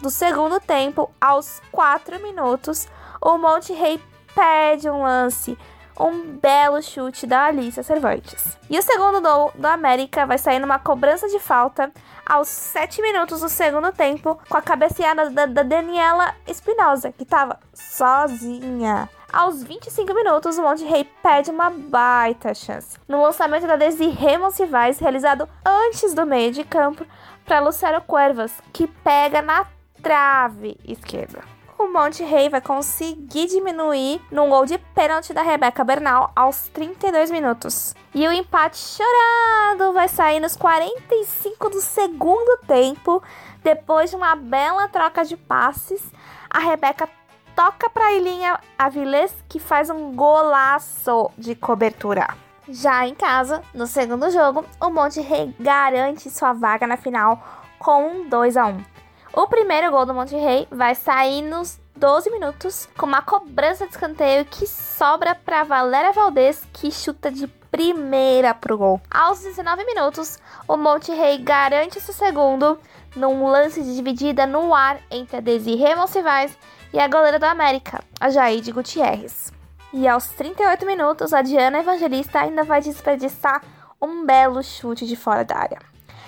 do 0.00 0.08
segundo 0.08 0.58
tempo, 0.58 1.10
aos 1.20 1.60
4 1.70 2.18
minutos, 2.20 2.88
o 3.20 3.36
Monte 3.36 3.74
Rei 3.74 4.02
perde 4.34 4.88
um 4.88 5.02
lance, 5.02 5.58
um 5.98 6.38
belo 6.38 6.82
chute 6.82 7.26
da 7.26 7.44
Alicia 7.44 7.82
Cervantes. 7.82 8.56
E 8.70 8.78
o 8.78 8.82
segundo 8.82 9.20
gol 9.20 9.52
do 9.54 9.66
América 9.66 10.24
vai 10.24 10.38
sair 10.38 10.58
numa 10.58 10.78
cobrança 10.78 11.28
de 11.28 11.38
falta 11.38 11.92
aos 12.30 12.46
7 12.46 13.02
minutos 13.02 13.40
do 13.40 13.48
segundo 13.48 13.90
tempo, 13.90 14.38
com 14.48 14.56
a 14.56 14.62
cabeceada 14.62 15.28
da, 15.30 15.46
da 15.46 15.64
Daniela 15.64 16.32
Espinosa, 16.46 17.10
que 17.10 17.24
estava 17.24 17.58
sozinha. 17.74 19.10
Aos 19.32 19.64
25 19.64 20.14
minutos, 20.14 20.56
o 20.56 20.62
Monte 20.62 20.84
Rei 20.84 21.04
perde 21.20 21.50
uma 21.50 21.70
baita 21.70 22.54
chance. 22.54 22.96
No 23.08 23.20
lançamento 23.20 23.66
da 23.66 23.74
Desirê 23.74 24.38
Monsivais, 24.38 25.00
realizado 25.00 25.48
antes 25.66 26.14
do 26.14 26.24
meio 26.24 26.52
de 26.52 26.62
campo, 26.62 27.04
para 27.44 27.58
Lucero 27.58 28.00
Cuervas, 28.02 28.52
que 28.72 28.86
pega 28.86 29.42
na 29.42 29.66
trave 30.00 30.78
esquerda 30.86 31.49
o 31.80 31.92
Monte 31.92 32.22
Rei 32.22 32.48
vai 32.48 32.60
conseguir 32.60 33.46
diminuir 33.46 34.20
num 34.30 34.50
gol 34.50 34.66
de 34.66 34.76
pênalti 34.94 35.32
da 35.32 35.42
Rebeca 35.42 35.82
Bernal 35.82 36.30
aos 36.36 36.68
32 36.68 37.30
minutos. 37.30 37.94
E 38.14 38.26
o 38.28 38.32
empate 38.32 38.76
chorado 38.76 39.92
vai 39.92 40.08
sair 40.08 40.40
nos 40.40 40.56
45 40.56 41.70
do 41.70 41.80
segundo 41.80 42.58
tempo, 42.66 43.22
depois 43.62 44.10
de 44.10 44.16
uma 44.16 44.36
bela 44.36 44.88
troca 44.88 45.24
de 45.24 45.36
passes. 45.36 46.02
A 46.50 46.58
Rebeca 46.58 47.08
toca 47.56 47.88
para 47.88 48.12
Ilinha 48.12 48.60
Avilés, 48.78 49.32
que 49.48 49.58
faz 49.58 49.88
um 49.88 50.14
golaço 50.14 51.30
de 51.38 51.54
cobertura. 51.54 52.28
Já 52.68 53.06
em 53.06 53.14
casa, 53.14 53.62
no 53.74 53.86
segundo 53.86 54.30
jogo, 54.30 54.64
o 54.80 54.90
Monte 54.90 55.20
Rei 55.20 55.54
garante 55.58 56.30
sua 56.30 56.52
vaga 56.52 56.86
na 56.86 56.96
final 56.96 57.42
com 57.78 58.06
um 58.06 58.28
2 58.28 58.56
a 58.56 58.66
1. 58.66 58.89
O 59.32 59.46
primeiro 59.46 59.92
gol 59.92 60.04
do 60.04 60.12
Monte 60.12 60.34
Rei 60.34 60.66
vai 60.72 60.92
sair 60.92 61.40
nos 61.40 61.78
12 61.94 62.28
minutos 62.30 62.88
com 62.98 63.06
uma 63.06 63.22
cobrança 63.22 63.86
de 63.86 63.92
escanteio 63.92 64.44
que 64.44 64.66
sobra 64.66 65.36
para 65.36 65.62
Valéria 65.62 66.10
Valdez, 66.10 66.66
que 66.72 66.90
chuta 66.90 67.30
de 67.30 67.46
primeira 67.46 68.52
pro 68.52 68.76
gol. 68.76 69.00
Aos 69.08 69.38
19 69.38 69.84
minutos, 69.84 70.36
o 70.66 70.76
Monte 70.76 71.12
Rei 71.12 71.38
garante 71.38 72.00
seu 72.00 72.12
segundo 72.12 72.76
num 73.14 73.46
lance 73.46 73.80
de 73.84 73.94
dividida 73.94 74.48
no 74.48 74.74
ar 74.74 75.00
entre 75.08 75.36
a 75.36 75.40
Desirê 75.40 75.94
Monsivais 75.94 76.58
e 76.92 76.98
a 76.98 77.06
goleira 77.06 77.38
do 77.38 77.46
América, 77.46 78.02
a 78.18 78.30
Jaide 78.30 78.72
Gutierrez. 78.72 79.52
E 79.92 80.08
aos 80.08 80.26
38 80.30 80.84
minutos, 80.84 81.32
a 81.32 81.40
Diana 81.40 81.78
Evangelista 81.78 82.40
ainda 82.40 82.64
vai 82.64 82.80
desperdiçar 82.80 83.62
um 84.02 84.26
belo 84.26 84.60
chute 84.60 85.06
de 85.06 85.14
fora 85.14 85.44
da 85.44 85.56
área. 85.56 85.78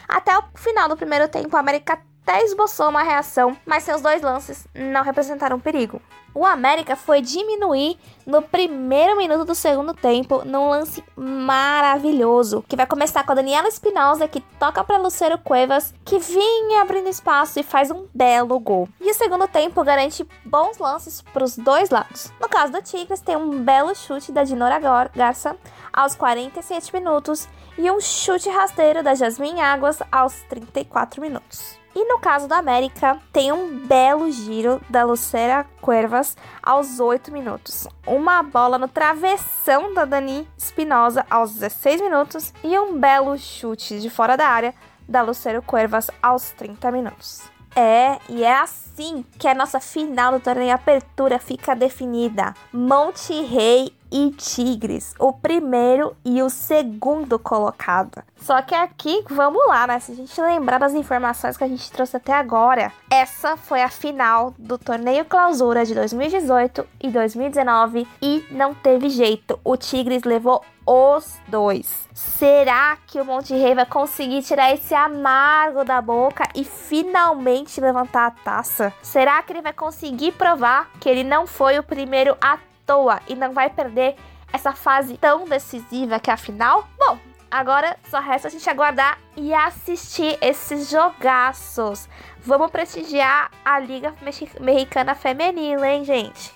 Até 0.08 0.38
o 0.38 0.44
final 0.54 0.88
do 0.88 0.96
primeiro 0.96 1.26
tempo, 1.26 1.56
a 1.56 1.60
América 1.60 1.98
até 2.24 2.44
esboçou 2.44 2.88
uma 2.88 3.02
reação, 3.02 3.56
mas 3.66 3.82
seus 3.82 4.00
dois 4.00 4.22
lances 4.22 4.66
não 4.74 5.02
representaram 5.02 5.58
perigo. 5.58 6.00
O 6.34 6.46
América 6.46 6.96
foi 6.96 7.20
diminuir 7.20 7.98
no 8.24 8.40
primeiro 8.40 9.16
minuto 9.18 9.44
do 9.44 9.54
segundo 9.54 9.92
tempo 9.92 10.42
num 10.46 10.70
lance 10.70 11.04
maravilhoso, 11.14 12.64
que 12.66 12.76
vai 12.76 12.86
começar 12.86 13.22
com 13.22 13.32
a 13.32 13.34
Daniela 13.34 13.68
Espinosa 13.68 14.26
que 14.26 14.40
toca 14.58 14.82
para 14.82 14.96
Lucero 14.96 15.36
Cuevas, 15.36 15.92
que 16.04 16.18
vinha 16.18 16.80
abrindo 16.80 17.08
espaço 17.08 17.60
e 17.60 17.62
faz 17.62 17.90
um 17.90 18.06
belo 18.14 18.58
gol. 18.58 18.88
E 18.98 19.10
o 19.10 19.14
segundo 19.14 19.46
tempo 19.46 19.84
garante 19.84 20.26
bons 20.44 20.78
lances 20.78 21.20
para 21.20 21.44
os 21.44 21.58
dois 21.58 21.90
lados. 21.90 22.32
No 22.40 22.48
caso 22.48 22.72
do 22.72 22.80
Tigres, 22.80 23.20
tem 23.20 23.36
um 23.36 23.62
belo 23.62 23.94
chute 23.94 24.32
da 24.32 24.42
Dinora 24.42 24.80
Garça 25.14 25.54
aos 25.92 26.14
47 26.14 26.94
minutos 26.94 27.46
e 27.76 27.90
um 27.90 28.00
chute 28.00 28.48
rasteiro 28.48 29.02
da 29.02 29.14
Jasmine 29.14 29.60
Águas 29.60 29.98
aos 30.10 30.34
34 30.48 31.20
minutos. 31.20 31.81
E 31.94 32.04
no 32.06 32.18
caso 32.18 32.48
da 32.48 32.56
América, 32.56 33.18
tem 33.32 33.52
um 33.52 33.86
belo 33.86 34.30
giro 34.30 34.80
da 34.88 35.04
Lucera 35.04 35.66
Cuervas 35.80 36.36
aos 36.62 36.98
8 36.98 37.30
minutos. 37.30 37.86
Uma 38.06 38.42
bola 38.42 38.78
no 38.78 38.88
travessão 38.88 39.92
da 39.92 40.04
Dani 40.04 40.48
Espinosa 40.56 41.26
aos 41.28 41.52
16 41.52 42.00
minutos. 42.00 42.54
E 42.64 42.78
um 42.78 42.98
belo 42.98 43.36
chute 43.36 44.00
de 44.00 44.08
fora 44.08 44.36
da 44.36 44.48
área 44.48 44.74
da 45.06 45.20
Lucero 45.20 45.60
Cuervas 45.62 46.10
aos 46.22 46.50
30 46.52 46.90
minutos. 46.90 47.42
É, 47.74 48.18
e 48.28 48.42
é 48.42 48.54
assim 48.54 49.24
que 49.38 49.48
a 49.48 49.54
nossa 49.54 49.80
final 49.80 50.32
do 50.32 50.40
torneio 50.40 50.74
Apertura 50.74 51.38
fica 51.38 51.74
definida. 51.74 52.54
Monte 52.72 53.32
Rei 53.42 53.94
e 54.12 54.30
Tigres, 54.32 55.14
o 55.18 55.32
primeiro 55.32 56.14
e 56.22 56.42
o 56.42 56.50
segundo 56.50 57.38
colocado. 57.38 58.22
Só 58.36 58.60
que 58.60 58.74
aqui, 58.74 59.24
vamos 59.30 59.66
lá, 59.66 59.86
né? 59.86 59.98
Se 59.98 60.12
a 60.12 60.14
gente 60.14 60.38
lembrar 60.40 60.78
das 60.78 60.92
informações 60.92 61.56
que 61.56 61.64
a 61.64 61.68
gente 61.68 61.90
trouxe 61.90 62.16
até 62.16 62.34
agora, 62.34 62.92
essa 63.10 63.56
foi 63.56 63.82
a 63.82 63.88
final 63.88 64.54
do 64.58 64.76
torneio 64.76 65.24
Clausura 65.24 65.86
de 65.86 65.94
2018 65.94 66.86
e 67.00 67.08
2019 67.08 68.06
e 68.20 68.44
não 68.50 68.74
teve 68.74 69.08
jeito. 69.08 69.58
O 69.64 69.76
Tigres 69.76 70.24
levou 70.24 70.62
os 70.86 71.38
dois. 71.48 72.08
Será 72.12 72.98
que 73.06 73.20
o 73.20 73.24
Monte 73.24 73.54
Rei 73.54 73.74
vai 73.74 73.86
conseguir 73.86 74.42
tirar 74.42 74.72
esse 74.72 74.94
amargo 74.94 75.84
da 75.84 76.00
boca 76.02 76.44
e 76.54 76.64
finalmente 76.64 77.80
levantar 77.80 78.26
a 78.26 78.30
taça? 78.30 78.92
Será 79.00 79.42
que 79.42 79.52
ele 79.52 79.62
vai 79.62 79.72
conseguir 79.72 80.32
provar 80.32 80.90
que 81.00 81.08
ele 81.08 81.24
não 81.24 81.46
foi 81.46 81.78
o 81.78 81.82
primeiro 81.82 82.36
a 82.40 82.58
toa 82.92 83.20
e 83.26 83.34
não 83.34 83.52
vai 83.52 83.70
perder 83.70 84.14
essa 84.52 84.72
fase 84.72 85.16
tão 85.16 85.48
decisiva 85.48 86.20
que 86.20 86.28
é 86.28 86.34
a 86.34 86.36
final? 86.36 86.86
Bom, 86.98 87.18
agora 87.50 87.96
só 88.10 88.20
resta 88.20 88.48
a 88.48 88.50
gente 88.50 88.68
aguardar 88.68 89.18
e 89.34 89.54
assistir 89.54 90.36
esses 90.42 90.90
jogaços. 90.90 92.06
Vamos 92.44 92.70
prestigiar 92.70 93.50
a 93.64 93.78
Liga 93.80 94.14
Mexicana 94.60 95.14
Feminina, 95.14 95.88
hein, 95.88 96.04
gente? 96.04 96.52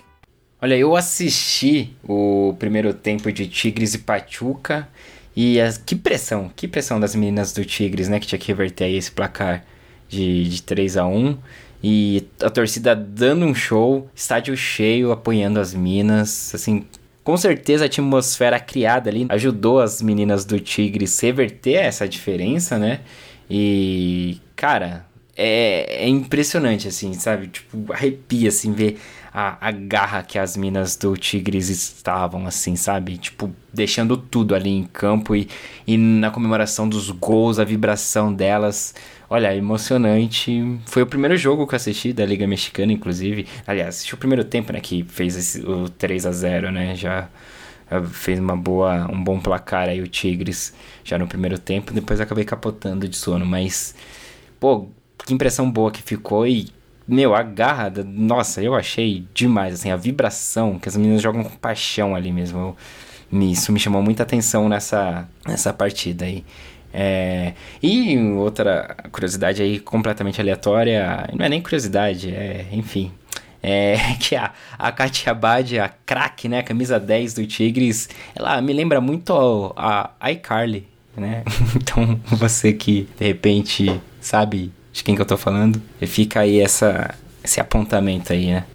Olha, 0.61 0.75
eu 0.75 0.95
assisti 0.95 1.95
o 2.07 2.55
primeiro 2.59 2.93
tempo 2.93 3.31
de 3.31 3.47
Tigres 3.47 3.95
e 3.95 3.99
Pachuca 3.99 4.87
e 5.35 5.59
as, 5.59 5.77
que 5.77 5.95
pressão, 5.95 6.51
que 6.55 6.67
pressão 6.67 6.99
das 6.99 7.15
meninas 7.15 7.51
do 7.51 7.65
Tigres, 7.65 8.09
né, 8.09 8.19
que 8.19 8.27
tinha 8.27 8.39
que 8.39 8.47
reverter 8.47 8.85
aí 8.85 8.95
esse 8.95 9.11
placar 9.11 9.63
de, 10.07 10.49
de 10.49 10.61
3 10.61 10.97
a 10.97 11.05
1 11.05 11.37
e 11.89 12.27
a 12.43 12.49
torcida 12.49 12.93
dando 12.93 13.45
um 13.45 13.55
show, 13.55 14.09
estádio 14.13 14.57
cheio, 14.57 15.09
apoiando 15.09 15.57
as 15.57 15.73
minas, 15.73 16.53
assim, 16.53 16.85
com 17.23 17.37
certeza 17.37 17.85
a 17.85 17.87
atmosfera 17.87 18.59
criada 18.59 19.09
ali 19.09 19.25
ajudou 19.29 19.79
as 19.79 20.01
meninas 20.01 20.43
do 20.43 20.59
Tigres 20.59 21.17
reverter 21.17 21.75
essa 21.75 22.05
diferença, 22.05 22.77
né? 22.77 22.99
E, 23.49 24.41
cara, 24.53 25.05
é, 25.37 26.05
é 26.05 26.09
impressionante, 26.09 26.87
assim, 26.87 27.13
sabe? 27.13 27.47
Tipo, 27.47 27.93
arrepia, 27.93 28.49
assim, 28.49 28.73
ver 28.73 28.99
a, 29.31 29.67
a 29.67 29.71
garra 29.71 30.23
que 30.23 30.39
as 30.39 30.57
minas 30.57 30.95
do 30.95 31.15
Tigres 31.15 31.69
estavam, 31.69 32.47
assim, 32.47 32.75
sabe? 32.75 33.17
Tipo, 33.17 33.53
deixando 33.71 34.17
tudo 34.17 34.55
ali 34.55 34.71
em 34.71 34.83
campo 34.85 35.35
e, 35.35 35.47
e 35.85 35.95
na 35.95 36.31
comemoração 36.31 36.89
dos 36.89 37.11
gols, 37.11 37.59
a 37.59 37.63
vibração 37.63 38.33
delas. 38.33 38.95
Olha, 39.29 39.55
emocionante. 39.55 40.79
Foi 40.87 41.03
o 41.03 41.07
primeiro 41.07 41.37
jogo 41.37 41.67
que 41.67 41.75
eu 41.75 41.77
assisti 41.77 42.13
da 42.13 42.25
Liga 42.25 42.47
Mexicana, 42.47 42.91
inclusive. 42.91 43.45
Aliás, 43.67 43.89
assisti 43.89 44.15
o 44.15 44.17
primeiro 44.17 44.43
tempo, 44.43 44.73
né? 44.73 44.79
Que 44.79 45.03
fez 45.03 45.35
esse, 45.35 45.61
o 45.61 45.87
3 45.87 46.25
a 46.25 46.31
0 46.31 46.71
né? 46.71 46.95
Já 46.95 47.29
fez 48.11 48.39
uma 48.39 48.55
boa, 48.57 49.07
um 49.11 49.23
bom 49.23 49.39
placar 49.39 49.87
aí 49.87 50.01
o 50.01 50.07
Tigres 50.07 50.73
já 51.03 51.17
no 51.17 51.27
primeiro 51.27 51.59
tempo. 51.59 51.93
Depois 51.93 52.19
acabei 52.19 52.43
capotando 52.43 53.07
de 53.07 53.15
sono, 53.15 53.45
mas 53.45 53.93
pô, 54.59 54.89
que 55.25 55.33
impressão 55.33 55.69
boa 55.69 55.91
que 55.91 56.01
ficou 56.01 56.45
e 56.47 56.67
meu, 57.07 57.33
a 57.33 57.41
garra, 57.41 57.89
da, 57.89 58.03
nossa, 58.03 58.61
eu 58.61 58.75
achei 58.75 59.25
demais, 59.33 59.75
assim, 59.75 59.89
a 59.89 59.95
vibração 59.95 60.77
que 60.77 60.89
as 60.89 60.97
meninas 60.97 61.21
jogam 61.21 61.43
com 61.43 61.55
paixão 61.55 62.13
ali 62.13 62.33
mesmo. 62.33 62.75
Eu, 63.31 63.41
isso 63.49 63.71
me 63.71 63.79
chamou 63.79 64.01
muita 64.01 64.23
atenção 64.23 64.67
nessa, 64.67 65.27
nessa 65.47 65.71
partida 65.71 66.25
aí. 66.25 66.43
É, 66.93 67.53
e 67.81 68.17
outra 68.17 68.95
curiosidade 69.11 69.61
aí 69.61 69.79
completamente 69.79 70.41
aleatória, 70.41 71.29
não 71.33 71.45
é 71.45 71.49
nem 71.49 71.61
curiosidade, 71.61 72.33
é, 72.33 72.65
enfim, 72.71 73.11
é 73.61 73.97
que 74.19 74.35
a, 74.35 74.51
a 74.77 74.91
Katia 74.91 75.31
Abad, 75.31 75.79
a 75.79 75.89
craque, 75.89 76.49
né, 76.49 76.61
camisa 76.63 76.99
10 76.99 77.35
do 77.35 77.45
Tigres, 77.45 78.09
ela 78.35 78.61
me 78.61 78.73
lembra 78.73 78.99
muito 78.99 79.73
a, 79.75 80.11
a 80.19 80.31
iCarly, 80.31 80.87
né? 81.15 81.43
então, 81.75 82.19
você 82.25 82.73
que 82.73 83.07
de 83.17 83.25
repente 83.25 84.01
sabe 84.19 84.71
de 84.97 85.03
quem 85.03 85.15
que 85.15 85.21
eu 85.21 85.25
tô 85.25 85.37
falando, 85.37 85.79
fica 86.01 86.39
aí 86.39 86.59
essa, 86.59 87.13
esse 87.43 87.61
apontamento 87.61 88.33
aí, 88.33 88.47
né? 88.47 88.65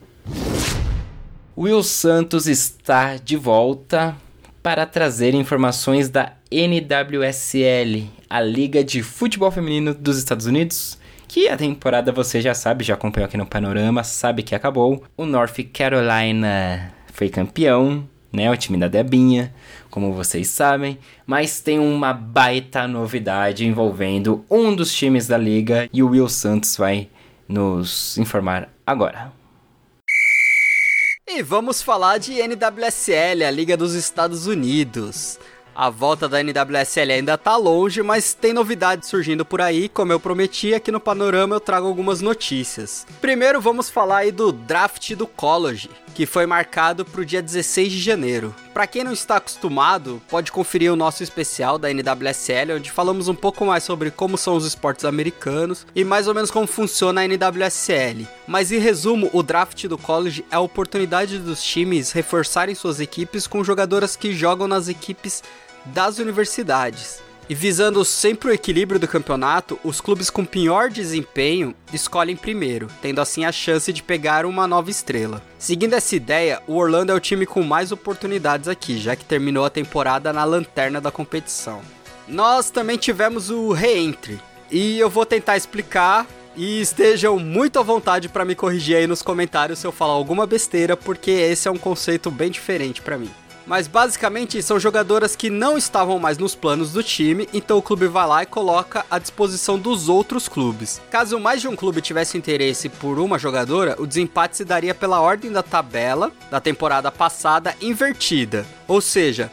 Will 1.58 1.82
Santos 1.82 2.46
está 2.46 3.16
de 3.16 3.36
volta 3.36 4.16
para 4.62 4.86
trazer 4.86 5.34
informações 5.34 6.08
da 6.08 6.34
NWSL, 6.48 8.08
a 8.30 8.40
Liga 8.40 8.84
de 8.84 9.02
Futebol 9.02 9.50
Feminino 9.50 9.92
dos 9.92 10.16
Estados 10.16 10.46
Unidos, 10.46 10.96
que 11.26 11.48
a 11.48 11.56
temporada 11.56 12.12
você 12.12 12.40
já 12.40 12.54
sabe, 12.54 12.84
já 12.84 12.94
acompanhou 12.94 13.26
aqui 13.26 13.36
no 13.36 13.44
Panorama, 13.44 14.04
sabe 14.04 14.44
que 14.44 14.54
acabou. 14.54 15.02
O 15.16 15.26
North 15.26 15.58
Carolina 15.72 16.94
foi 17.12 17.30
campeão, 17.30 18.08
né? 18.32 18.48
O 18.48 18.56
time 18.56 18.78
da 18.78 18.86
Debinha, 18.86 19.52
como 19.92 20.14
vocês 20.14 20.48
sabem. 20.48 20.98
Mas 21.24 21.60
tem 21.60 21.78
uma 21.78 22.14
baita 22.14 22.88
novidade 22.88 23.66
envolvendo 23.66 24.44
um 24.50 24.74
dos 24.74 24.92
times 24.92 25.28
da 25.28 25.36
liga 25.36 25.88
e 25.92 26.02
o 26.02 26.08
Will 26.08 26.28
Santos 26.28 26.76
vai 26.76 27.08
nos 27.46 28.16
informar 28.16 28.70
agora. 28.84 29.30
E 31.28 31.42
vamos 31.42 31.82
falar 31.82 32.18
de 32.18 32.42
NWSL, 32.42 33.44
a 33.46 33.50
Liga 33.50 33.76
dos 33.76 33.94
Estados 33.94 34.46
Unidos. 34.46 35.38
A 35.74 35.88
volta 35.88 36.28
da 36.28 36.42
NWSL 36.42 37.12
ainda 37.12 37.38
tá 37.38 37.56
longe, 37.56 38.02
mas 38.02 38.34
tem 38.34 38.52
novidades 38.52 39.08
surgindo 39.08 39.42
por 39.42 39.60
aí, 39.60 39.88
como 39.88 40.12
eu 40.12 40.20
prometi, 40.20 40.74
aqui 40.74 40.92
no 40.92 41.00
Panorama 41.00 41.54
eu 41.56 41.60
trago 41.60 41.86
algumas 41.86 42.20
notícias. 42.20 43.06
Primeiro 43.22 43.58
vamos 43.60 43.88
falar 43.88 44.18
aí 44.18 44.32
do 44.32 44.52
draft 44.52 45.14
do 45.14 45.26
College, 45.26 45.88
que 46.14 46.26
foi 46.26 46.46
marcado 46.46 47.04
para 47.04 47.20
o 47.20 47.24
dia 47.24 47.42
16 47.42 47.92
de 47.92 48.00
janeiro. 48.00 48.54
Para 48.72 48.86
quem 48.86 49.04
não 49.04 49.12
está 49.12 49.36
acostumado, 49.36 50.22
pode 50.28 50.52
conferir 50.52 50.92
o 50.92 50.96
nosso 50.96 51.22
especial 51.22 51.78
da 51.78 51.92
NWSL, 51.92 52.76
onde 52.76 52.90
falamos 52.90 53.28
um 53.28 53.34
pouco 53.34 53.64
mais 53.64 53.84
sobre 53.84 54.10
como 54.10 54.38
são 54.38 54.54
os 54.54 54.66
esportes 54.66 55.04
americanos 55.04 55.86
e 55.94 56.04
mais 56.04 56.28
ou 56.28 56.34
menos 56.34 56.50
como 56.50 56.66
funciona 56.66 57.22
a 57.22 57.24
NWSL. 57.24 58.26
Mas 58.46 58.70
em 58.70 58.78
resumo, 58.78 59.30
o 59.32 59.42
draft 59.42 59.86
do 59.86 59.98
college 59.98 60.44
é 60.50 60.56
a 60.56 60.60
oportunidade 60.60 61.38
dos 61.38 61.62
times 61.62 62.12
reforçarem 62.12 62.74
suas 62.74 63.00
equipes 63.00 63.46
com 63.46 63.64
jogadoras 63.64 64.16
que 64.16 64.32
jogam 64.32 64.68
nas 64.68 64.88
equipes 64.88 65.42
das 65.84 66.18
universidades. 66.18 67.20
E 67.48 67.54
visando 67.54 68.04
sempre 68.04 68.50
o 68.50 68.52
equilíbrio 68.52 69.00
do 69.00 69.08
campeonato, 69.08 69.78
os 69.82 70.00
clubes 70.00 70.30
com 70.30 70.44
pior 70.44 70.88
desempenho 70.88 71.74
escolhem 71.92 72.36
primeiro, 72.36 72.88
tendo 73.02 73.20
assim 73.20 73.44
a 73.44 73.52
chance 73.52 73.92
de 73.92 74.02
pegar 74.02 74.46
uma 74.46 74.66
nova 74.66 74.90
estrela. 74.90 75.42
Seguindo 75.58 75.94
essa 75.94 76.14
ideia, 76.14 76.62
o 76.66 76.76
Orlando 76.76 77.12
é 77.12 77.14
o 77.14 77.20
time 77.20 77.44
com 77.44 77.62
mais 77.62 77.90
oportunidades 77.92 78.68
aqui, 78.68 78.96
já 78.96 79.16
que 79.16 79.24
terminou 79.24 79.64
a 79.64 79.70
temporada 79.70 80.32
na 80.32 80.44
lanterna 80.44 81.00
da 81.00 81.10
competição. 81.10 81.82
Nós 82.28 82.70
também 82.70 82.96
tivemos 82.96 83.50
o 83.50 83.72
reentry, 83.72 84.40
e 84.70 84.98
eu 84.98 85.10
vou 85.10 85.26
tentar 85.26 85.56
explicar 85.56 86.26
e 86.56 86.80
estejam 86.80 87.38
muito 87.38 87.78
à 87.78 87.82
vontade 87.82 88.28
para 88.28 88.44
me 88.44 88.54
corrigir 88.54 88.96
aí 88.96 89.06
nos 89.06 89.22
comentários 89.22 89.78
se 89.78 89.86
eu 89.86 89.92
falar 89.92 90.12
alguma 90.12 90.46
besteira, 90.46 90.96
porque 90.96 91.30
esse 91.30 91.68
é 91.68 91.70
um 91.70 91.78
conceito 91.78 92.30
bem 92.30 92.50
diferente 92.50 93.02
para 93.02 93.18
mim. 93.18 93.30
Mas 93.66 93.86
basicamente 93.86 94.62
são 94.62 94.78
jogadoras 94.78 95.36
que 95.36 95.50
não 95.50 95.78
estavam 95.78 96.18
mais 96.18 96.38
nos 96.38 96.54
planos 96.54 96.92
do 96.92 97.02
time, 97.02 97.48
então 97.52 97.78
o 97.78 97.82
clube 97.82 98.06
vai 98.06 98.26
lá 98.26 98.42
e 98.42 98.46
coloca 98.46 99.04
à 99.10 99.18
disposição 99.18 99.78
dos 99.78 100.08
outros 100.08 100.48
clubes. 100.48 101.00
Caso 101.10 101.38
mais 101.38 101.60
de 101.60 101.68
um 101.68 101.76
clube 101.76 102.00
tivesse 102.00 102.36
interesse 102.36 102.88
por 102.88 103.18
uma 103.18 103.38
jogadora, 103.38 103.96
o 103.98 104.06
desempate 104.06 104.56
se 104.56 104.64
daria 104.64 104.94
pela 104.94 105.20
ordem 105.20 105.50
da 105.52 105.62
tabela 105.62 106.32
da 106.50 106.60
temporada 106.60 107.10
passada 107.10 107.74
invertida. 107.80 108.66
Ou 108.88 109.00
seja, 109.00 109.50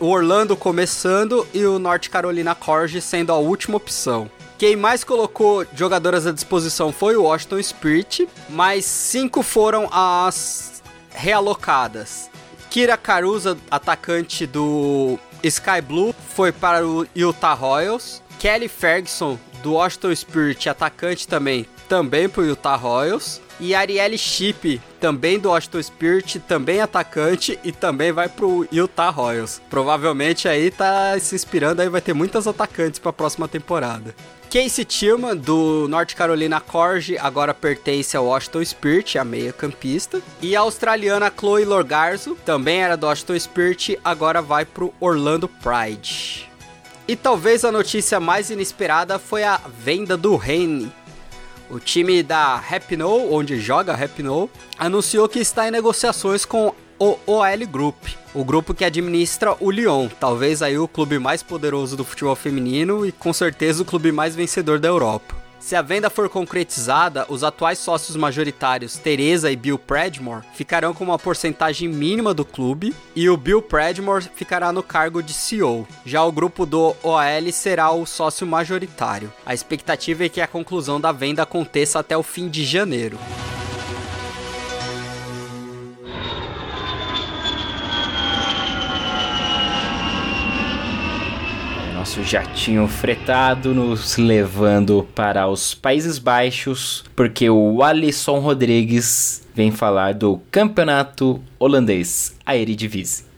o 0.00 0.06
Orlando 0.06 0.56
começando 0.56 1.46
e 1.54 1.64
o 1.64 1.78
North 1.78 2.08
Carolina 2.08 2.54
Corge 2.54 3.00
sendo 3.00 3.30
a 3.30 3.38
última 3.38 3.76
opção. 3.76 4.28
Quem 4.58 4.76
mais 4.76 5.04
colocou 5.04 5.64
jogadoras 5.74 6.26
à 6.26 6.32
disposição 6.32 6.92
foi 6.92 7.16
o 7.16 7.24
Washington 7.24 7.62
Spirit, 7.62 8.28
mas 8.48 8.84
cinco 8.84 9.42
foram 9.42 9.88
as 9.92 10.82
realocadas. 11.10 12.31
Kira 12.72 12.96
Caruza, 12.96 13.58
atacante 13.70 14.46
do 14.46 15.18
Sky 15.44 15.82
Blue, 15.86 16.14
foi 16.34 16.50
para 16.50 16.86
o 16.88 17.06
Utah 17.14 17.52
Royals. 17.52 18.22
Kelly 18.38 18.66
Ferguson, 18.66 19.38
do 19.62 19.74
Washington 19.74 20.14
Spirit, 20.14 20.70
atacante 20.70 21.28
também, 21.28 21.66
também 21.86 22.30
para 22.30 22.40
o 22.40 22.46
Utah 22.46 22.74
Royals. 22.74 23.42
E 23.60 23.74
Arielle 23.74 24.16
Chip, 24.16 24.80
também 24.98 25.38
do 25.38 25.50
Washington 25.50 25.82
Spirit, 25.82 26.40
também 26.40 26.80
atacante 26.80 27.58
e 27.62 27.72
também 27.72 28.10
vai 28.10 28.30
pro 28.30 28.66
Utah 28.72 29.10
Royals. 29.10 29.60
Provavelmente 29.68 30.48
aí 30.48 30.70
tá 30.70 31.20
se 31.20 31.34
inspirando, 31.34 31.82
aí 31.82 31.90
vai 31.90 32.00
ter 32.00 32.14
muitas 32.14 32.46
atacantes 32.46 32.98
para 32.98 33.10
a 33.10 33.12
próxima 33.12 33.46
temporada. 33.46 34.14
Casey 34.52 34.84
Tillman, 34.84 35.34
do 35.34 35.88
North 35.88 36.14
Carolina 36.14 36.60
Corge, 36.60 37.16
agora 37.16 37.54
pertence 37.54 38.14
ao 38.14 38.26
Washington 38.26 38.62
Spirit, 38.62 39.16
a 39.16 39.24
meia 39.24 39.50
campista. 39.50 40.20
E 40.42 40.54
a 40.54 40.60
australiana 40.60 41.32
Chloe 41.34 41.64
Lorgarzo, 41.64 42.36
também 42.44 42.82
era 42.82 42.94
do 42.94 43.06
Washington 43.06 43.38
Spirit, 43.38 43.98
agora 44.04 44.42
vai 44.42 44.66
pro 44.66 44.92
Orlando 45.00 45.48
Pride. 45.48 46.50
E 47.08 47.16
talvez 47.16 47.64
a 47.64 47.72
notícia 47.72 48.20
mais 48.20 48.50
inesperada 48.50 49.18
foi 49.18 49.42
a 49.42 49.58
venda 49.78 50.18
do 50.18 50.36
Reine. 50.36 50.92
O 51.70 51.80
time 51.80 52.22
da 52.22 52.56
Rapinoe, 52.56 53.28
onde 53.30 53.58
joga 53.58 53.94
a 53.94 53.96
Rapinoe, 53.96 54.50
anunciou 54.78 55.30
que 55.30 55.38
está 55.38 55.66
em 55.66 55.70
negociações 55.70 56.44
com 56.44 56.74
o 56.98 57.18
OL 57.26 57.66
Group, 57.70 57.96
o 58.34 58.44
grupo 58.44 58.74
que 58.74 58.84
administra 58.84 59.56
o 59.60 59.70
Lyon, 59.70 60.08
talvez 60.20 60.62
aí 60.62 60.78
o 60.78 60.88
clube 60.88 61.18
mais 61.18 61.42
poderoso 61.42 61.96
do 61.96 62.04
futebol 62.04 62.36
feminino 62.36 63.04
e 63.06 63.12
com 63.12 63.32
certeza 63.32 63.82
o 63.82 63.86
clube 63.86 64.12
mais 64.12 64.34
vencedor 64.34 64.78
da 64.78 64.88
Europa. 64.88 65.42
Se 65.62 65.76
a 65.76 65.80
venda 65.80 66.10
for 66.10 66.28
concretizada, 66.28 67.24
os 67.28 67.44
atuais 67.44 67.78
sócios 67.78 68.16
majoritários, 68.16 68.96
Teresa 68.96 69.48
e 69.48 69.54
Bill 69.54 69.78
Predmore, 69.78 70.44
ficarão 70.54 70.92
com 70.92 71.04
uma 71.04 71.20
porcentagem 71.20 71.88
mínima 71.88 72.34
do 72.34 72.44
clube 72.44 72.92
e 73.14 73.30
o 73.30 73.36
Bill 73.36 73.62
Predmore 73.62 74.28
ficará 74.34 74.72
no 74.72 74.82
cargo 74.82 75.22
de 75.22 75.32
CEO. 75.32 75.86
Já 76.04 76.24
o 76.24 76.32
grupo 76.32 76.66
do 76.66 76.96
OL 77.00 77.52
será 77.52 77.92
o 77.92 78.04
sócio 78.04 78.44
majoritário. 78.44 79.32
A 79.46 79.54
expectativa 79.54 80.24
é 80.24 80.28
que 80.28 80.40
a 80.40 80.48
conclusão 80.48 81.00
da 81.00 81.12
venda 81.12 81.44
aconteça 81.44 82.00
até 82.00 82.16
o 82.16 82.24
fim 82.24 82.48
de 82.48 82.64
janeiro. 82.64 83.16
Nosso 92.12 92.24
jatinho 92.24 92.86
fretado 92.86 93.72
nos 93.72 94.18
levando 94.18 95.08
para 95.14 95.48
os 95.48 95.74
Países 95.74 96.18
Baixos, 96.18 97.04
porque 97.16 97.48
o 97.48 97.82
Alisson 97.82 98.38
Rodrigues 98.38 99.48
vem 99.54 99.70
falar 99.70 100.12
do 100.12 100.38
campeonato 100.50 101.40
holandês, 101.58 102.36
a 102.44 102.54
Eredivisie. 102.54 103.31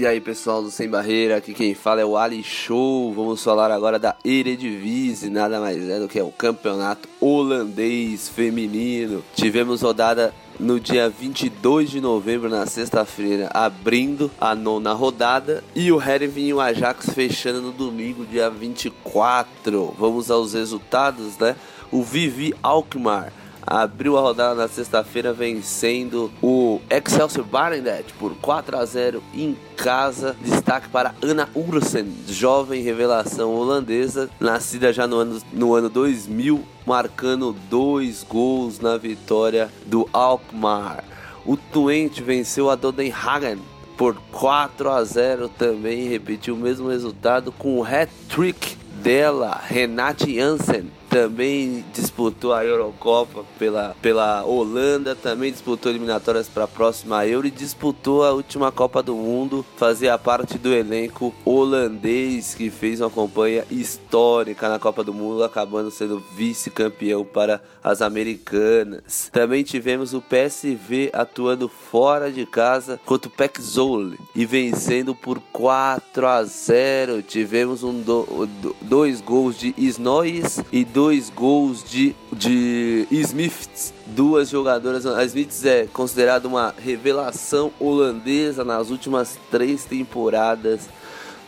E 0.00 0.06
aí 0.06 0.18
pessoal 0.18 0.62
do 0.62 0.70
Sem 0.70 0.88
Barreira, 0.88 1.36
aqui 1.36 1.52
quem 1.52 1.74
fala 1.74 2.00
é 2.00 2.04
o 2.06 2.16
Ali 2.16 2.42
Show. 2.42 3.12
Vamos 3.12 3.44
falar 3.44 3.70
agora 3.70 3.98
da 3.98 4.16
Eredivisie, 4.24 5.28
nada 5.28 5.60
mais 5.60 5.86
é 5.90 6.00
do 6.00 6.08
que 6.08 6.18
o 6.22 6.32
campeonato 6.32 7.06
holandês 7.20 8.26
feminino. 8.26 9.22
Tivemos 9.34 9.82
rodada 9.82 10.32
no 10.58 10.80
dia 10.80 11.10
22 11.10 11.90
de 11.90 12.00
novembro, 12.00 12.48
na 12.48 12.64
sexta-feira, 12.64 13.50
abrindo 13.52 14.30
a 14.40 14.54
nona 14.54 14.94
rodada. 14.94 15.62
E 15.74 15.92
o 15.92 16.00
Herenveen 16.00 16.48
e 16.48 16.54
o 16.54 16.60
Ajax 16.62 17.10
fechando 17.10 17.60
no 17.60 17.70
domingo, 17.70 18.24
dia 18.24 18.48
24. 18.48 19.94
Vamos 19.98 20.30
aos 20.30 20.54
resultados, 20.54 21.36
né? 21.36 21.54
O 21.92 22.02
Vivi 22.02 22.54
Alkmaar 22.62 23.34
abriu 23.66 24.16
a 24.16 24.20
rodada 24.20 24.54
na 24.54 24.68
sexta-feira 24.68 25.32
vencendo 25.32 26.30
o 26.42 26.80
Excelsior 26.90 27.44
Barendrecht 27.44 28.12
por 28.14 28.34
4 28.36 28.76
a 28.76 28.84
0 28.84 29.22
em 29.34 29.56
casa. 29.76 30.36
Destaque 30.40 30.88
para 30.88 31.14
Ana 31.22 31.48
Ursen, 31.54 32.12
jovem 32.28 32.82
revelação 32.82 33.54
holandesa, 33.54 34.30
nascida 34.38 34.92
já 34.92 35.06
no 35.06 35.16
ano, 35.16 35.42
no 35.52 35.74
ano 35.74 35.88
2000, 35.88 36.62
marcando 36.86 37.54
dois 37.68 38.24
gols 38.28 38.80
na 38.80 38.96
vitória 38.96 39.70
do 39.86 40.08
Alkmaar. 40.12 41.04
O 41.44 41.56
Twente 41.56 42.22
venceu 42.22 42.70
a 42.70 42.74
Dodenhagen 42.74 43.58
por 43.96 44.16
4 44.32 44.90
a 44.90 45.04
0 45.04 45.48
também, 45.48 46.08
repetiu 46.08 46.54
o 46.54 46.58
mesmo 46.58 46.88
resultado 46.88 47.52
com 47.52 47.78
o 47.78 47.84
hat-trick 47.84 48.76
dela, 49.02 49.60
Renate 49.62 50.34
Jansen 50.34 50.90
também 51.10 51.84
disputou 51.92 52.54
a 52.54 52.64
Eurocopa 52.64 53.44
pela, 53.58 53.96
pela 54.00 54.44
Holanda, 54.44 55.16
também 55.16 55.50
disputou 55.50 55.90
eliminatórias 55.90 56.48
para 56.48 56.64
a 56.64 56.68
próxima 56.68 57.26
Euro 57.26 57.48
e 57.48 57.50
disputou 57.50 58.24
a 58.24 58.30
última 58.30 58.70
Copa 58.70 59.02
do 59.02 59.16
Mundo, 59.16 59.66
fazia 59.76 60.16
parte 60.16 60.56
do 60.56 60.72
elenco 60.72 61.34
holandês 61.44 62.54
que 62.54 62.70
fez 62.70 63.00
uma 63.00 63.10
campanha 63.10 63.64
histórica 63.70 64.68
na 64.68 64.78
Copa 64.78 65.02
do 65.02 65.12
Mundo, 65.12 65.42
acabando 65.42 65.90
sendo 65.90 66.22
vice-campeão 66.36 67.24
para 67.24 67.60
as 67.82 68.00
americanas. 68.00 69.28
Também 69.32 69.64
tivemos 69.64 70.14
o 70.14 70.22
PSV 70.22 71.10
atuando 71.12 71.68
fora 71.68 72.30
de 72.30 72.46
casa 72.46 73.00
contra 73.04 73.28
o 73.28 73.62
Zwolle 73.62 74.18
e 74.36 74.46
vencendo 74.46 75.12
por 75.12 75.40
4 75.52 76.26
a 76.26 76.44
0. 76.44 77.22
Tivemos 77.22 77.82
um 77.82 78.00
do, 78.00 78.48
dois 78.80 79.20
gols 79.20 79.58
de 79.58 79.74
Snois 79.76 80.60
e 80.70 80.84
dois 81.00 81.30
gols 81.30 81.82
de, 81.82 82.14
de 82.30 83.06
Smiths, 83.10 83.94
duas 84.08 84.50
jogadoras. 84.50 85.06
A 85.06 85.24
Smiths 85.24 85.64
é 85.64 85.86
considerada 85.86 86.46
uma 86.46 86.74
revelação 86.76 87.72
holandesa 87.80 88.66
nas 88.66 88.90
últimas 88.90 89.38
três 89.50 89.86
temporadas. 89.86 90.90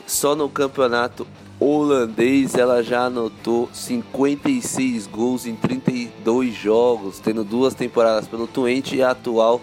Só 0.06 0.34
no 0.34 0.48
campeonato 0.48 1.26
holandês 1.60 2.54
ela 2.54 2.82
já 2.82 3.04
anotou 3.04 3.68
56 3.74 5.06
gols 5.06 5.44
em 5.44 5.54
32 5.54 6.54
jogos, 6.54 7.18
tendo 7.18 7.44
duas 7.44 7.74
temporadas 7.74 8.26
pelo 8.26 8.46
Twente 8.46 8.96
e 8.96 9.02
a 9.02 9.10
atual 9.10 9.60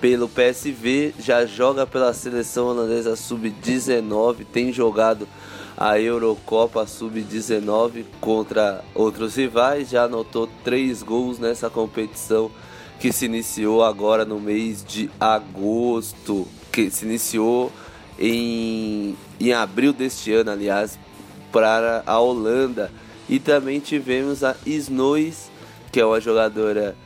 pelo 0.00 0.28
PSV, 0.28 1.14
já 1.18 1.44
joga 1.44 1.84
pela 1.84 2.14
seleção 2.14 2.68
holandesa 2.68 3.16
sub-19, 3.16 4.46
tem 4.52 4.72
jogado 4.72 5.26
a 5.76 6.00
Eurocopa 6.00 6.86
Sub-19 6.86 8.04
contra 8.20 8.82
outros 8.94 9.36
rivais. 9.36 9.90
Já 9.90 10.04
anotou 10.04 10.48
três 10.64 11.02
gols 11.02 11.38
nessa 11.38 11.68
competição 11.68 12.50
que 12.98 13.12
se 13.12 13.26
iniciou 13.26 13.84
agora 13.84 14.24
no 14.24 14.40
mês 14.40 14.82
de 14.82 15.10
agosto, 15.20 16.48
que 16.72 16.90
se 16.90 17.04
iniciou 17.04 17.70
em, 18.18 19.14
em 19.38 19.52
abril 19.52 19.92
deste 19.92 20.32
ano, 20.32 20.50
aliás, 20.50 20.98
para 21.52 22.02
a 22.06 22.18
Holanda. 22.18 22.90
E 23.28 23.38
também 23.38 23.80
tivemos 23.80 24.42
a 24.42 24.56
Snois, 24.64 25.50
que 25.92 26.00
é 26.00 26.06
uma 26.06 26.20
jogadora 26.20 26.96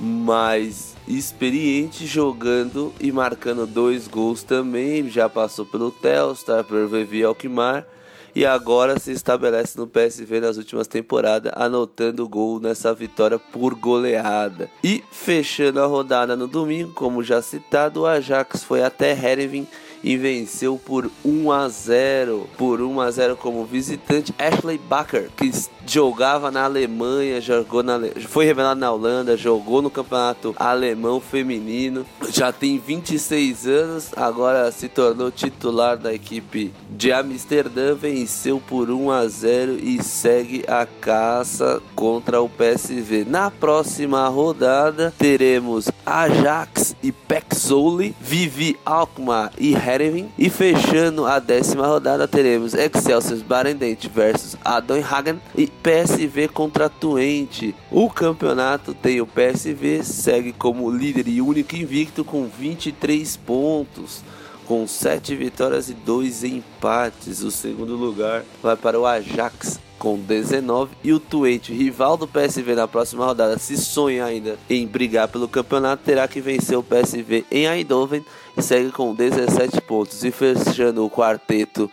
mais 0.00 0.96
experiente 1.06 2.06
jogando 2.06 2.92
e 2.98 3.12
marcando 3.12 3.66
dois 3.66 4.08
gols 4.08 4.42
também. 4.42 5.08
Já 5.08 5.28
passou 5.28 5.64
pelo 5.64 5.92
Telstar, 5.92 6.64
pelo 6.64 6.88
Vivi 6.88 7.22
Alkmaar 7.22 7.86
e 8.34 8.46
agora 8.46 8.98
se 8.98 9.12
estabelece 9.12 9.78
no 9.78 9.86
PSV 9.86 10.40
nas 10.40 10.56
últimas 10.56 10.86
temporadas, 10.86 11.52
anotando 11.54 12.28
gol 12.28 12.60
nessa 12.60 12.92
vitória 12.94 13.38
por 13.38 13.74
goleada. 13.74 14.70
E 14.82 15.02
fechando 15.10 15.80
a 15.80 15.86
rodada 15.86 16.36
no 16.36 16.46
domingo, 16.46 16.92
como 16.92 17.22
já 17.22 17.42
citado, 17.42 18.02
o 18.02 18.06
Ajax 18.06 18.64
foi 18.64 18.82
até 18.82 19.12
Herenveen 19.12 19.66
e 20.02 20.16
venceu 20.16 20.78
por 20.78 21.10
1 21.24 21.52
a 21.52 21.68
0 21.68 22.48
por 22.56 22.80
1 22.80 23.00
a 23.00 23.10
0 23.10 23.36
como 23.36 23.64
visitante. 23.64 24.34
Ashley 24.38 24.78
Bakker 24.78 25.30
que 25.36 25.50
jogava 25.86 26.50
na 26.50 26.64
Alemanha 26.64 27.40
jogou 27.40 27.82
na 27.82 27.98
foi 28.28 28.44
revelado 28.44 28.78
na 28.78 28.92
Holanda 28.92 29.36
jogou 29.36 29.82
no 29.82 29.90
campeonato 29.90 30.54
alemão 30.56 31.20
feminino 31.20 32.06
já 32.30 32.52
tem 32.52 32.78
26 32.78 33.66
anos 33.66 34.10
agora 34.16 34.70
se 34.70 34.88
tornou 34.88 35.30
titular 35.30 35.96
da 35.96 36.14
equipe 36.14 36.72
de 36.90 37.12
Amsterdã 37.12 37.94
venceu 37.94 38.60
por 38.60 38.90
1 38.90 39.10
a 39.10 39.26
0 39.26 39.78
e 39.82 40.02
segue 40.02 40.64
a 40.68 40.86
caça 40.86 41.82
contra 41.96 42.40
o 42.40 42.48
PSV 42.48 43.24
na 43.26 43.50
próxima 43.50 44.28
rodada 44.28 45.12
teremos 45.18 45.90
Ajax 46.06 46.94
e 47.02 47.10
Pexoli 47.10 48.14
Vivi 48.20 48.78
Alkmaar 48.84 49.52
e 49.58 49.72
Herenveen. 49.94 50.32
E 50.38 50.48
fechando 50.48 51.26
a 51.26 51.38
décima 51.38 51.86
rodada, 51.86 52.26
teremos 52.28 52.74
Excelsior 52.74 53.40
Barendent 53.40 54.06
versus 54.08 54.56
Adonhagen 54.64 55.40
e 55.56 55.66
PSV 55.66 56.48
contra 56.48 56.88
Twente. 56.88 57.74
O 57.90 58.08
campeonato 58.08 58.94
tem 58.94 59.20
o 59.20 59.26
PSV, 59.26 60.02
segue 60.02 60.52
como 60.52 60.90
líder 60.90 61.28
e 61.28 61.40
único 61.40 61.76
invicto 61.76 62.24
com 62.24 62.46
23 62.46 63.36
pontos 63.38 64.22
com 64.70 64.86
7 64.86 65.34
vitórias 65.34 65.88
e 65.88 65.94
2 65.94 66.44
empates. 66.44 67.42
O 67.42 67.50
segundo 67.50 67.96
lugar 67.96 68.44
vai 68.62 68.76
para 68.76 69.00
o 69.00 69.04
Ajax 69.04 69.80
com 69.98 70.16
19 70.16 70.92
e 71.04 71.12
o 71.12 71.20
Twente, 71.20 71.74
rival 71.74 72.16
do 72.16 72.26
PSV 72.26 72.74
na 72.74 72.88
próxima 72.88 73.26
rodada, 73.26 73.58
se 73.58 73.76
sonha 73.76 74.24
ainda 74.24 74.56
em 74.68 74.86
brigar 74.86 75.28
pelo 75.28 75.46
campeonato, 75.46 76.04
terá 76.04 76.26
que 76.26 76.40
vencer 76.40 76.78
o 76.78 76.82
PSV 76.82 77.44
em 77.50 77.66
Eindhoven 77.66 78.24
segue 78.58 78.90
com 78.90 79.14
17 79.14 79.80
pontos. 79.82 80.24
E 80.24 80.30
fechando 80.30 81.04
o 81.04 81.10
quarteto 81.10 81.90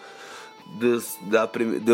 dos, 0.75 1.17
da, 1.21 1.49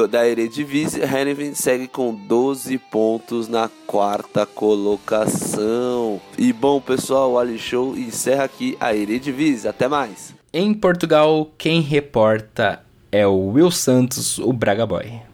da 0.08 0.28
Eredivisie, 0.28 1.02
Herenveen 1.02 1.54
segue 1.54 1.88
com 1.88 2.14
12 2.14 2.78
pontos 2.78 3.48
na 3.48 3.70
quarta 3.88 4.46
colocação. 4.46 6.20
E 6.38 6.52
bom, 6.52 6.82
pessoal, 6.82 7.34
o 7.34 7.40
Ali 7.40 7.58
Show 7.58 7.98
encerra 7.98 8.44
aqui 8.44 8.78
a 8.80 8.96
Eredivisie. 8.96 9.68
Até 9.68 9.88
mais! 9.88 10.34
Em 10.52 10.74
Portugal, 10.74 11.52
quem 11.58 11.82
reporta 11.82 12.84
é 13.12 13.26
o 13.26 13.48
Will 13.50 13.72
Santos, 13.72 14.38
o 14.40 14.54
Braga 14.54 14.86
Boy. 14.86 15.33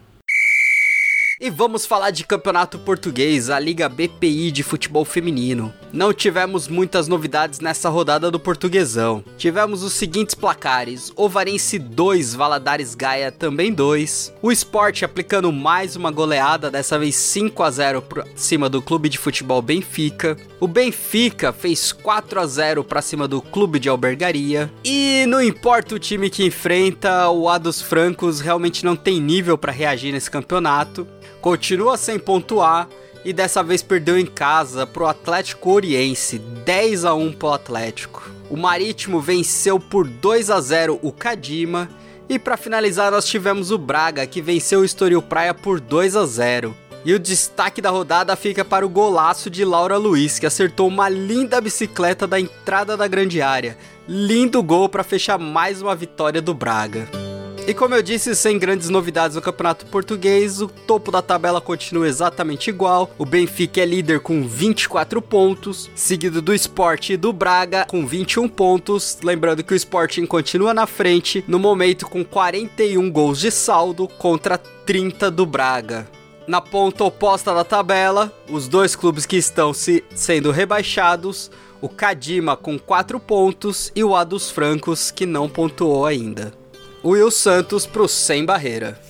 E 1.42 1.48
vamos 1.48 1.86
falar 1.86 2.10
de 2.10 2.22
campeonato 2.22 2.78
português, 2.78 3.48
a 3.48 3.58
Liga 3.58 3.88
BPI 3.88 4.52
de 4.52 4.62
futebol 4.62 5.06
feminino. 5.06 5.72
Não 5.90 6.12
tivemos 6.12 6.68
muitas 6.68 7.08
novidades 7.08 7.60
nessa 7.60 7.88
rodada 7.88 8.30
do 8.30 8.38
Portuguesão. 8.38 9.24
Tivemos 9.38 9.82
os 9.82 9.94
seguintes 9.94 10.34
placares: 10.34 11.10
Ovarense 11.16 11.78
2, 11.78 12.34
Valadares 12.34 12.94
Gaia 12.94 13.32
também 13.32 13.72
2. 13.72 14.34
O 14.42 14.52
Sport 14.52 15.02
aplicando 15.02 15.50
mais 15.50 15.96
uma 15.96 16.10
goleada, 16.10 16.70
dessa 16.70 16.98
vez 16.98 17.16
5 17.16 17.62
a 17.62 17.70
0 17.70 18.02
para 18.02 18.26
cima 18.36 18.68
do 18.68 18.82
Clube 18.82 19.08
de 19.08 19.16
Futebol 19.16 19.62
Benfica. 19.62 20.36
O 20.60 20.68
Benfica 20.68 21.54
fez 21.54 21.90
4 21.90 22.38
a 22.38 22.46
0 22.46 22.84
para 22.84 23.00
cima 23.00 23.26
do 23.26 23.40
Clube 23.40 23.78
de 23.78 23.88
Albergaria. 23.88 24.70
E 24.84 25.24
não 25.26 25.42
importa 25.42 25.94
o 25.94 25.98
time 25.98 26.28
que 26.28 26.44
enfrenta, 26.44 27.30
o 27.30 27.48
A 27.48 27.56
dos 27.56 27.80
Francos 27.80 28.40
realmente 28.40 28.84
não 28.84 28.94
tem 28.94 29.18
nível 29.18 29.56
para 29.56 29.72
reagir 29.72 30.12
nesse 30.12 30.30
campeonato 30.30 31.06
continua 31.40 31.96
sem 31.96 32.18
pontuar 32.18 32.88
e 33.24 33.32
dessa 33.32 33.62
vez 33.62 33.82
perdeu 33.82 34.18
em 34.18 34.26
casa 34.26 34.86
pro 34.86 35.06
Atlético 35.06 35.72
Oriense, 35.72 36.38
10 36.38 37.04
a 37.04 37.14
1 37.14 37.32
pro 37.32 37.52
Atlético. 37.52 38.30
O 38.48 38.56
Marítimo 38.56 39.20
venceu 39.20 39.78
por 39.78 40.06
2 40.06 40.50
a 40.50 40.60
0 40.60 40.98
o 41.02 41.12
Cadima 41.12 41.88
e 42.28 42.38
para 42.38 42.56
finalizar 42.56 43.10
nós 43.10 43.26
tivemos 43.26 43.70
o 43.70 43.78
Braga 43.78 44.26
que 44.26 44.40
venceu 44.40 44.80
o 44.80 44.84
Estoril 44.84 45.22
Praia 45.22 45.52
por 45.52 45.80
2 45.80 46.16
a 46.16 46.24
0. 46.24 46.74
E 47.04 47.14
o 47.14 47.18
destaque 47.18 47.80
da 47.80 47.88
rodada 47.88 48.36
fica 48.36 48.62
para 48.62 48.84
o 48.84 48.88
golaço 48.88 49.48
de 49.48 49.64
Laura 49.64 49.96
Luiz, 49.96 50.38
que 50.38 50.44
acertou 50.44 50.86
uma 50.86 51.08
linda 51.08 51.58
bicicleta 51.58 52.26
da 52.26 52.38
entrada 52.38 52.94
da 52.94 53.08
grande 53.08 53.40
área. 53.40 53.76
Lindo 54.06 54.62
gol 54.62 54.88
para 54.88 55.02
fechar 55.02 55.38
mais 55.38 55.80
uma 55.80 55.96
vitória 55.96 56.42
do 56.42 56.52
Braga. 56.52 57.29
E 57.70 57.74
como 57.74 57.94
eu 57.94 58.02
disse, 58.02 58.34
sem 58.34 58.58
grandes 58.58 58.88
novidades 58.88 59.36
no 59.36 59.40
Campeonato 59.40 59.86
Português, 59.86 60.60
o 60.60 60.66
topo 60.66 61.12
da 61.12 61.22
tabela 61.22 61.60
continua 61.60 62.08
exatamente 62.08 62.68
igual. 62.68 63.08
O 63.16 63.24
Benfica 63.24 63.80
é 63.80 63.84
líder 63.84 64.18
com 64.18 64.42
24 64.42 65.22
pontos, 65.22 65.88
seguido 65.94 66.42
do 66.42 66.52
Sport 66.52 67.10
e 67.10 67.16
do 67.16 67.32
Braga 67.32 67.86
com 67.88 68.04
21 68.04 68.48
pontos. 68.48 69.18
Lembrando 69.22 69.62
que 69.62 69.72
o 69.72 69.76
Sporting 69.76 70.26
continua 70.26 70.74
na 70.74 70.84
frente, 70.84 71.44
no 71.46 71.60
momento 71.60 72.08
com 72.08 72.24
41 72.24 73.08
gols 73.08 73.38
de 73.38 73.52
saldo 73.52 74.08
contra 74.18 74.58
30 74.58 75.30
do 75.30 75.46
Braga. 75.46 76.08
Na 76.48 76.60
ponta 76.60 77.04
oposta 77.04 77.54
da 77.54 77.62
tabela, 77.62 78.34
os 78.48 78.66
dois 78.66 78.96
clubes 78.96 79.26
que 79.26 79.36
estão 79.36 79.72
se 79.72 80.02
sendo 80.12 80.50
rebaixados, 80.50 81.52
o 81.80 81.88
Kadima 81.88 82.56
com 82.56 82.76
4 82.76 83.20
pontos 83.20 83.92
e 83.94 84.02
o 84.02 84.16
A 84.16 84.24
dos 84.24 84.50
Francos 84.50 85.12
que 85.12 85.24
não 85.24 85.48
pontuou 85.48 86.04
ainda. 86.04 86.58
Will 87.02 87.30
Santos 87.30 87.86
pro 87.86 88.06
Sem 88.06 88.44
Barreira. 88.44 89.00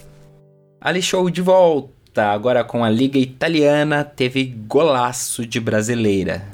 Ali 0.81 1.03
Show 1.03 1.29
de 1.29 1.43
volta, 1.43 2.27
agora 2.27 2.63
com 2.63 2.85
a 2.85 2.89
Liga 2.89 3.19
Italiana, 3.19 4.05
teve 4.05 4.45
golaço 4.45 5.45
de 5.45 5.59
brasileira. 5.59 6.47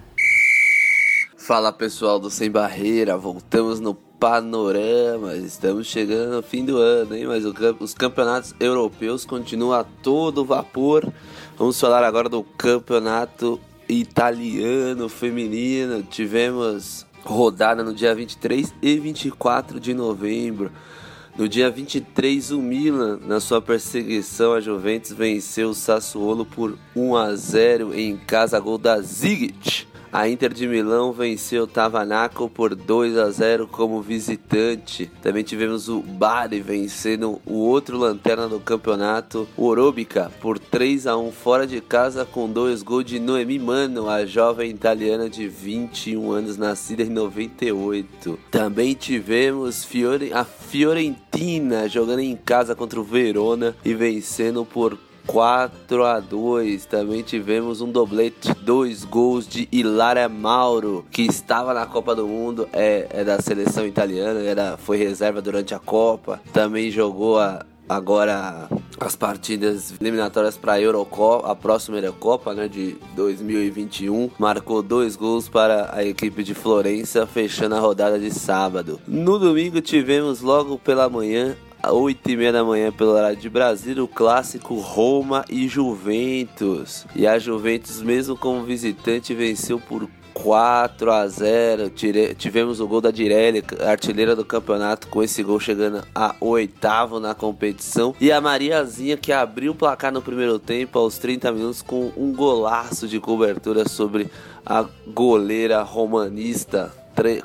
Fala 1.36 1.74
pessoal 1.74 2.18
do 2.18 2.30
Sem 2.30 2.50
Barreira, 2.50 3.18
voltamos 3.18 3.80
no 3.80 3.94
panorama. 3.94 5.34
Estamos 5.34 5.86
chegando 5.86 6.36
no 6.36 6.42
fim 6.42 6.64
do 6.64 6.78
ano, 6.78 7.14
hein? 7.14 7.26
Mas 7.26 7.44
os 7.44 7.92
campeonatos 7.92 8.54
europeus 8.58 9.26
continuam 9.26 9.78
a 9.78 9.84
todo 9.84 10.42
vapor. 10.42 11.12
Vamos 11.58 11.78
falar 11.78 12.02
agora 12.02 12.30
do 12.30 12.42
campeonato 12.42 13.60
italiano 13.86 15.06
feminino. 15.10 16.02
Tivemos 16.02 17.04
rodada 17.22 17.84
no 17.84 17.92
dia 17.92 18.14
23 18.14 18.72
e 18.80 18.98
24 18.98 19.78
de 19.78 19.92
novembro. 19.92 20.72
No 21.38 21.46
dia 21.46 21.70
23, 21.70 22.50
o 22.52 22.62
Milan, 22.62 23.18
na 23.26 23.40
sua 23.40 23.60
perseguição 23.60 24.54
a 24.54 24.60
Juventus, 24.60 25.12
venceu 25.12 25.68
o 25.68 25.74
Sassuolo 25.74 26.46
por 26.46 26.78
1 26.96 27.14
a 27.14 27.36
0 27.36 27.94
em 27.94 28.16
casa, 28.16 28.58
gol 28.58 28.78
da 28.78 28.98
Zigic. 29.02 29.86
A 30.16 30.30
Inter 30.30 30.50
de 30.50 30.66
Milão 30.66 31.12
venceu 31.12 31.64
o 31.64 31.66
Tavanaco 31.66 32.48
por 32.48 32.74
2 32.74 33.18
a 33.18 33.30
0 33.30 33.68
como 33.70 34.00
visitante. 34.00 35.10
Também 35.20 35.44
tivemos 35.44 35.90
o 35.90 36.00
Bari 36.00 36.58
vencendo 36.58 37.38
o 37.44 37.58
outro 37.58 37.98
lanterna 37.98 38.48
do 38.48 38.58
campeonato, 38.58 39.46
o 39.58 39.66
Orobica, 39.66 40.32
por 40.40 40.58
3 40.58 41.06
a 41.06 41.18
1 41.18 41.32
fora 41.32 41.66
de 41.66 41.82
casa 41.82 42.24
com 42.24 42.48
dois 42.48 42.82
gols 42.82 43.04
de 43.04 43.20
Noemi 43.20 43.58
Mano, 43.58 44.08
a 44.08 44.24
jovem 44.24 44.70
italiana 44.70 45.28
de 45.28 45.46
21 45.46 46.32
anos, 46.32 46.56
nascida 46.56 47.02
em 47.02 47.10
98. 47.10 48.38
Também 48.50 48.94
tivemos 48.94 49.84
Fiore... 49.84 50.32
a 50.32 50.46
Fiorentina 50.46 51.86
jogando 51.90 52.20
em 52.20 52.34
casa 52.34 52.74
contra 52.74 52.98
o 52.98 53.04
Verona 53.04 53.76
e 53.84 53.92
vencendo 53.92 54.64
por 54.64 54.98
4 55.26 56.04
a 56.04 56.20
2 56.20 56.86
Também 56.86 57.22
tivemos 57.22 57.80
um 57.80 57.90
doblete, 57.90 58.54
dois 58.54 59.04
gols 59.04 59.46
de 59.46 59.68
Hilária 59.70 60.28
Mauro, 60.28 61.04
que 61.10 61.22
estava 61.22 61.74
na 61.74 61.86
Copa 61.86 62.14
do 62.14 62.26
Mundo, 62.26 62.68
é, 62.72 63.06
é 63.10 63.24
da 63.24 63.40
seleção 63.40 63.86
italiana, 63.86 64.40
era, 64.40 64.76
foi 64.76 64.96
reserva 64.96 65.42
durante 65.42 65.74
a 65.74 65.78
Copa. 65.78 66.40
Também 66.52 66.90
jogou 66.90 67.38
a, 67.38 67.64
agora 67.88 68.68
as 68.98 69.14
partidas 69.14 69.94
eliminatórias 70.00 70.56
para 70.56 70.74
a 70.74 70.80
Eurocopa, 70.80 71.50
a 71.50 71.54
próxima 71.54 71.98
Eurocopa, 71.98 72.54
né, 72.54 72.68
de 72.68 72.96
2021, 73.14 74.30
marcou 74.38 74.82
dois 74.82 75.16
gols 75.16 75.48
para 75.48 75.90
a 75.94 76.04
equipe 76.04 76.42
de 76.42 76.54
Florença, 76.54 77.26
fechando 77.26 77.74
a 77.74 77.80
rodada 77.80 78.18
de 78.18 78.32
sábado. 78.32 79.00
No 79.06 79.38
domingo 79.38 79.80
tivemos 79.80 80.40
logo 80.40 80.78
pela 80.78 81.08
manhã 81.08 81.56
8 81.92 82.30
e 82.30 82.36
meia 82.36 82.52
da 82.52 82.64
manhã 82.64 82.92
pelo 82.92 83.12
horário 83.12 83.36
de 83.36 83.48
Brasília, 83.48 84.02
o 84.02 84.08
clássico 84.08 84.74
Roma 84.76 85.44
e 85.48 85.68
Juventus. 85.68 87.06
E 87.14 87.26
a 87.26 87.38
Juventus, 87.38 88.02
mesmo 88.02 88.36
como 88.36 88.64
visitante, 88.64 89.34
venceu 89.34 89.78
por 89.80 90.08
4 90.42 91.10
a 91.10 91.26
0 91.26 91.90
Tivemos 92.36 92.78
o 92.78 92.86
gol 92.86 93.00
da 93.00 93.10
Direlli, 93.10 93.64
artilheira 93.86 94.36
do 94.36 94.44
campeonato, 94.44 95.08
com 95.08 95.22
esse 95.22 95.42
gol 95.42 95.58
chegando 95.58 96.06
a 96.14 96.36
oitavo 96.40 97.18
na 97.18 97.34
competição. 97.34 98.14
E 98.20 98.30
a 98.30 98.40
Mariazinha, 98.40 99.16
que 99.16 99.32
abriu 99.32 99.72
o 99.72 99.74
placar 99.74 100.12
no 100.12 100.20
primeiro 100.20 100.58
tempo, 100.58 100.98
aos 100.98 101.16
30 101.16 101.50
minutos, 101.52 101.80
com 101.80 102.12
um 102.16 102.32
golaço 102.32 103.08
de 103.08 103.18
cobertura 103.18 103.88
sobre 103.88 104.30
a 104.64 104.84
goleira 105.06 105.82
romanista 105.82 106.92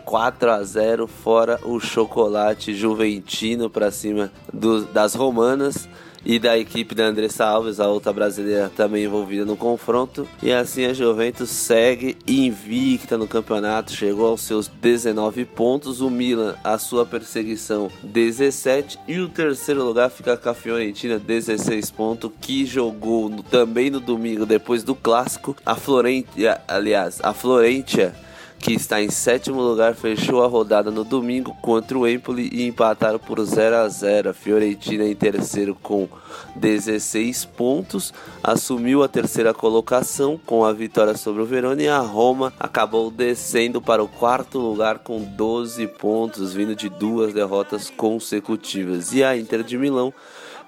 4 0.03 0.51
a 0.51 0.63
0 0.63 1.07
fora 1.07 1.59
o 1.63 1.79
chocolate 1.79 2.73
juventino 2.73 3.69
para 3.69 3.91
cima 3.91 4.31
do, 4.51 4.85
das 4.85 5.15
romanas 5.15 5.87
e 6.25 6.37
da 6.37 6.57
equipe 6.57 6.93
da 6.93 7.05
Andressa 7.05 7.45
Alves, 7.45 7.79
a 7.79 7.87
outra 7.87 8.13
brasileira 8.13 8.71
também 8.75 9.05
envolvida 9.05 9.45
no 9.45 9.57
confronto. 9.57 10.27
E 10.41 10.51
assim 10.51 10.85
a 10.85 10.93
Juventus 10.93 11.49
segue 11.49 12.17
invicta 12.27 13.17
no 13.17 13.27
campeonato, 13.27 13.91
chegou 13.91 14.27
aos 14.27 14.41
seus 14.41 14.67
19 14.67 15.45
pontos. 15.45 16.01
O 16.01 16.09
Milan, 16.09 16.55
a 16.63 16.77
sua 16.77 17.05
perseguição, 17.05 17.89
17. 18.03 18.99
E 19.07 19.19
o 19.19 19.29
terceiro 19.29 19.83
lugar 19.83 20.09
fica 20.09 20.37
com 20.37 20.49
a 20.49 20.53
Fiorentina, 20.53 21.17
16 21.17 21.89
pontos, 21.91 22.31
que 22.39 22.65
jogou 22.65 23.31
também 23.49 23.89
no 23.89 23.99
domingo, 23.99 24.45
depois 24.45 24.83
do 24.83 24.93
clássico. 24.93 25.55
A 25.65 25.75
Florentia, 25.75 26.61
aliás, 26.67 27.19
a 27.23 27.33
Florentia 27.33 28.13
que 28.61 28.73
está 28.73 29.01
em 29.01 29.09
sétimo 29.09 29.59
lugar, 29.59 29.95
fechou 29.95 30.43
a 30.43 30.47
rodada 30.47 30.91
no 30.91 31.03
domingo 31.03 31.55
contra 31.61 31.97
o 31.97 32.07
Empoli 32.07 32.47
e 32.53 32.67
empataram 32.67 33.17
por 33.17 33.43
0 33.43 33.75
a 33.75 33.87
0. 33.89 34.29
A 34.29 34.33
Fiorentina 34.33 35.03
em 35.03 35.15
terceiro 35.15 35.75
com 35.75 36.07
16 36.55 37.45
pontos, 37.45 38.13
assumiu 38.43 39.01
a 39.01 39.07
terceira 39.07 39.53
colocação 39.53 40.39
com 40.45 40.63
a 40.63 40.71
vitória 40.71 41.17
sobre 41.17 41.41
o 41.41 41.45
Verona 41.45 41.81
e 41.81 41.87
a 41.87 41.99
Roma 41.99 42.53
acabou 42.59 43.09
descendo 43.09 43.81
para 43.81 44.03
o 44.03 44.07
quarto 44.07 44.59
lugar 44.59 44.99
com 44.99 45.19
12 45.23 45.87
pontos, 45.87 46.53
vindo 46.53 46.75
de 46.75 46.87
duas 46.87 47.33
derrotas 47.33 47.89
consecutivas. 47.89 49.11
E 49.11 49.23
a 49.23 49.35
Inter 49.35 49.63
de 49.63 49.77
Milão 49.77 50.13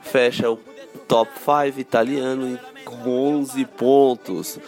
fecha 0.02 0.50
o 0.50 0.60
top 1.08 1.32
5 1.40 1.80
italiano 1.80 2.60
com 2.84 3.38
11 3.38 3.66
pontos. 3.66 4.60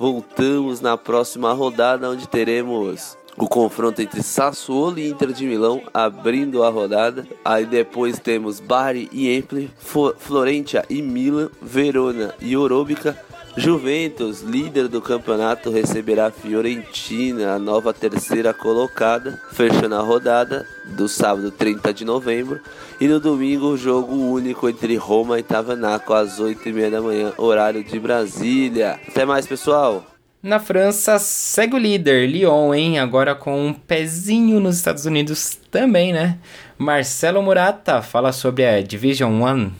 Voltamos 0.00 0.80
na 0.80 0.96
próxima 0.96 1.52
rodada, 1.52 2.08
onde 2.08 2.26
teremos 2.26 3.18
o 3.36 3.46
confronto 3.46 4.00
entre 4.00 4.22
Sassuolo 4.22 4.98
e 4.98 5.10
Inter 5.10 5.30
de 5.30 5.44
Milão 5.44 5.82
abrindo 5.92 6.64
a 6.64 6.70
rodada. 6.70 7.28
Aí 7.44 7.66
depois 7.66 8.18
temos 8.18 8.60
Bari 8.60 9.10
e 9.12 9.28
Empoli, 9.28 9.70
Florentia 10.16 10.86
e 10.88 11.02
Milan, 11.02 11.50
Verona 11.60 12.34
e 12.40 12.56
Orobica 12.56 13.14
Juventus, 13.60 14.40
líder 14.40 14.88
do 14.88 15.02
campeonato, 15.02 15.70
receberá 15.70 16.28
a 16.28 16.30
Fiorentina, 16.30 17.52
a 17.52 17.58
nova 17.58 17.92
terceira 17.92 18.54
colocada, 18.54 19.38
fechando 19.52 19.96
a 19.96 20.00
rodada 20.00 20.66
do 20.86 21.06
sábado 21.06 21.50
30 21.50 21.92
de 21.92 22.02
novembro. 22.02 22.58
E 22.98 23.06
no 23.06 23.20
domingo, 23.20 23.66
o 23.66 23.76
jogo 23.76 24.14
único 24.14 24.66
entre 24.66 24.96
Roma 24.96 25.38
e 25.38 25.42
Tavanaco, 25.42 26.14
às 26.14 26.40
8h30 26.40 26.90
da 26.90 27.02
manhã, 27.02 27.34
horário 27.36 27.84
de 27.84 28.00
Brasília. 28.00 28.98
Até 29.06 29.26
mais, 29.26 29.46
pessoal! 29.46 30.06
Na 30.42 30.58
França, 30.58 31.18
segue 31.18 31.74
o 31.74 31.78
líder, 31.78 32.30
Lyon, 32.30 32.72
hein? 32.72 32.98
Agora 32.98 33.34
com 33.34 33.66
um 33.66 33.74
pezinho 33.74 34.58
nos 34.58 34.76
Estados 34.76 35.04
Unidos 35.04 35.60
também, 35.70 36.14
né? 36.14 36.38
Marcelo 36.78 37.42
Murata 37.42 38.00
fala 38.00 38.32
sobre 38.32 38.64
a 38.64 38.80
Division 38.80 39.42
One. 39.42 39.70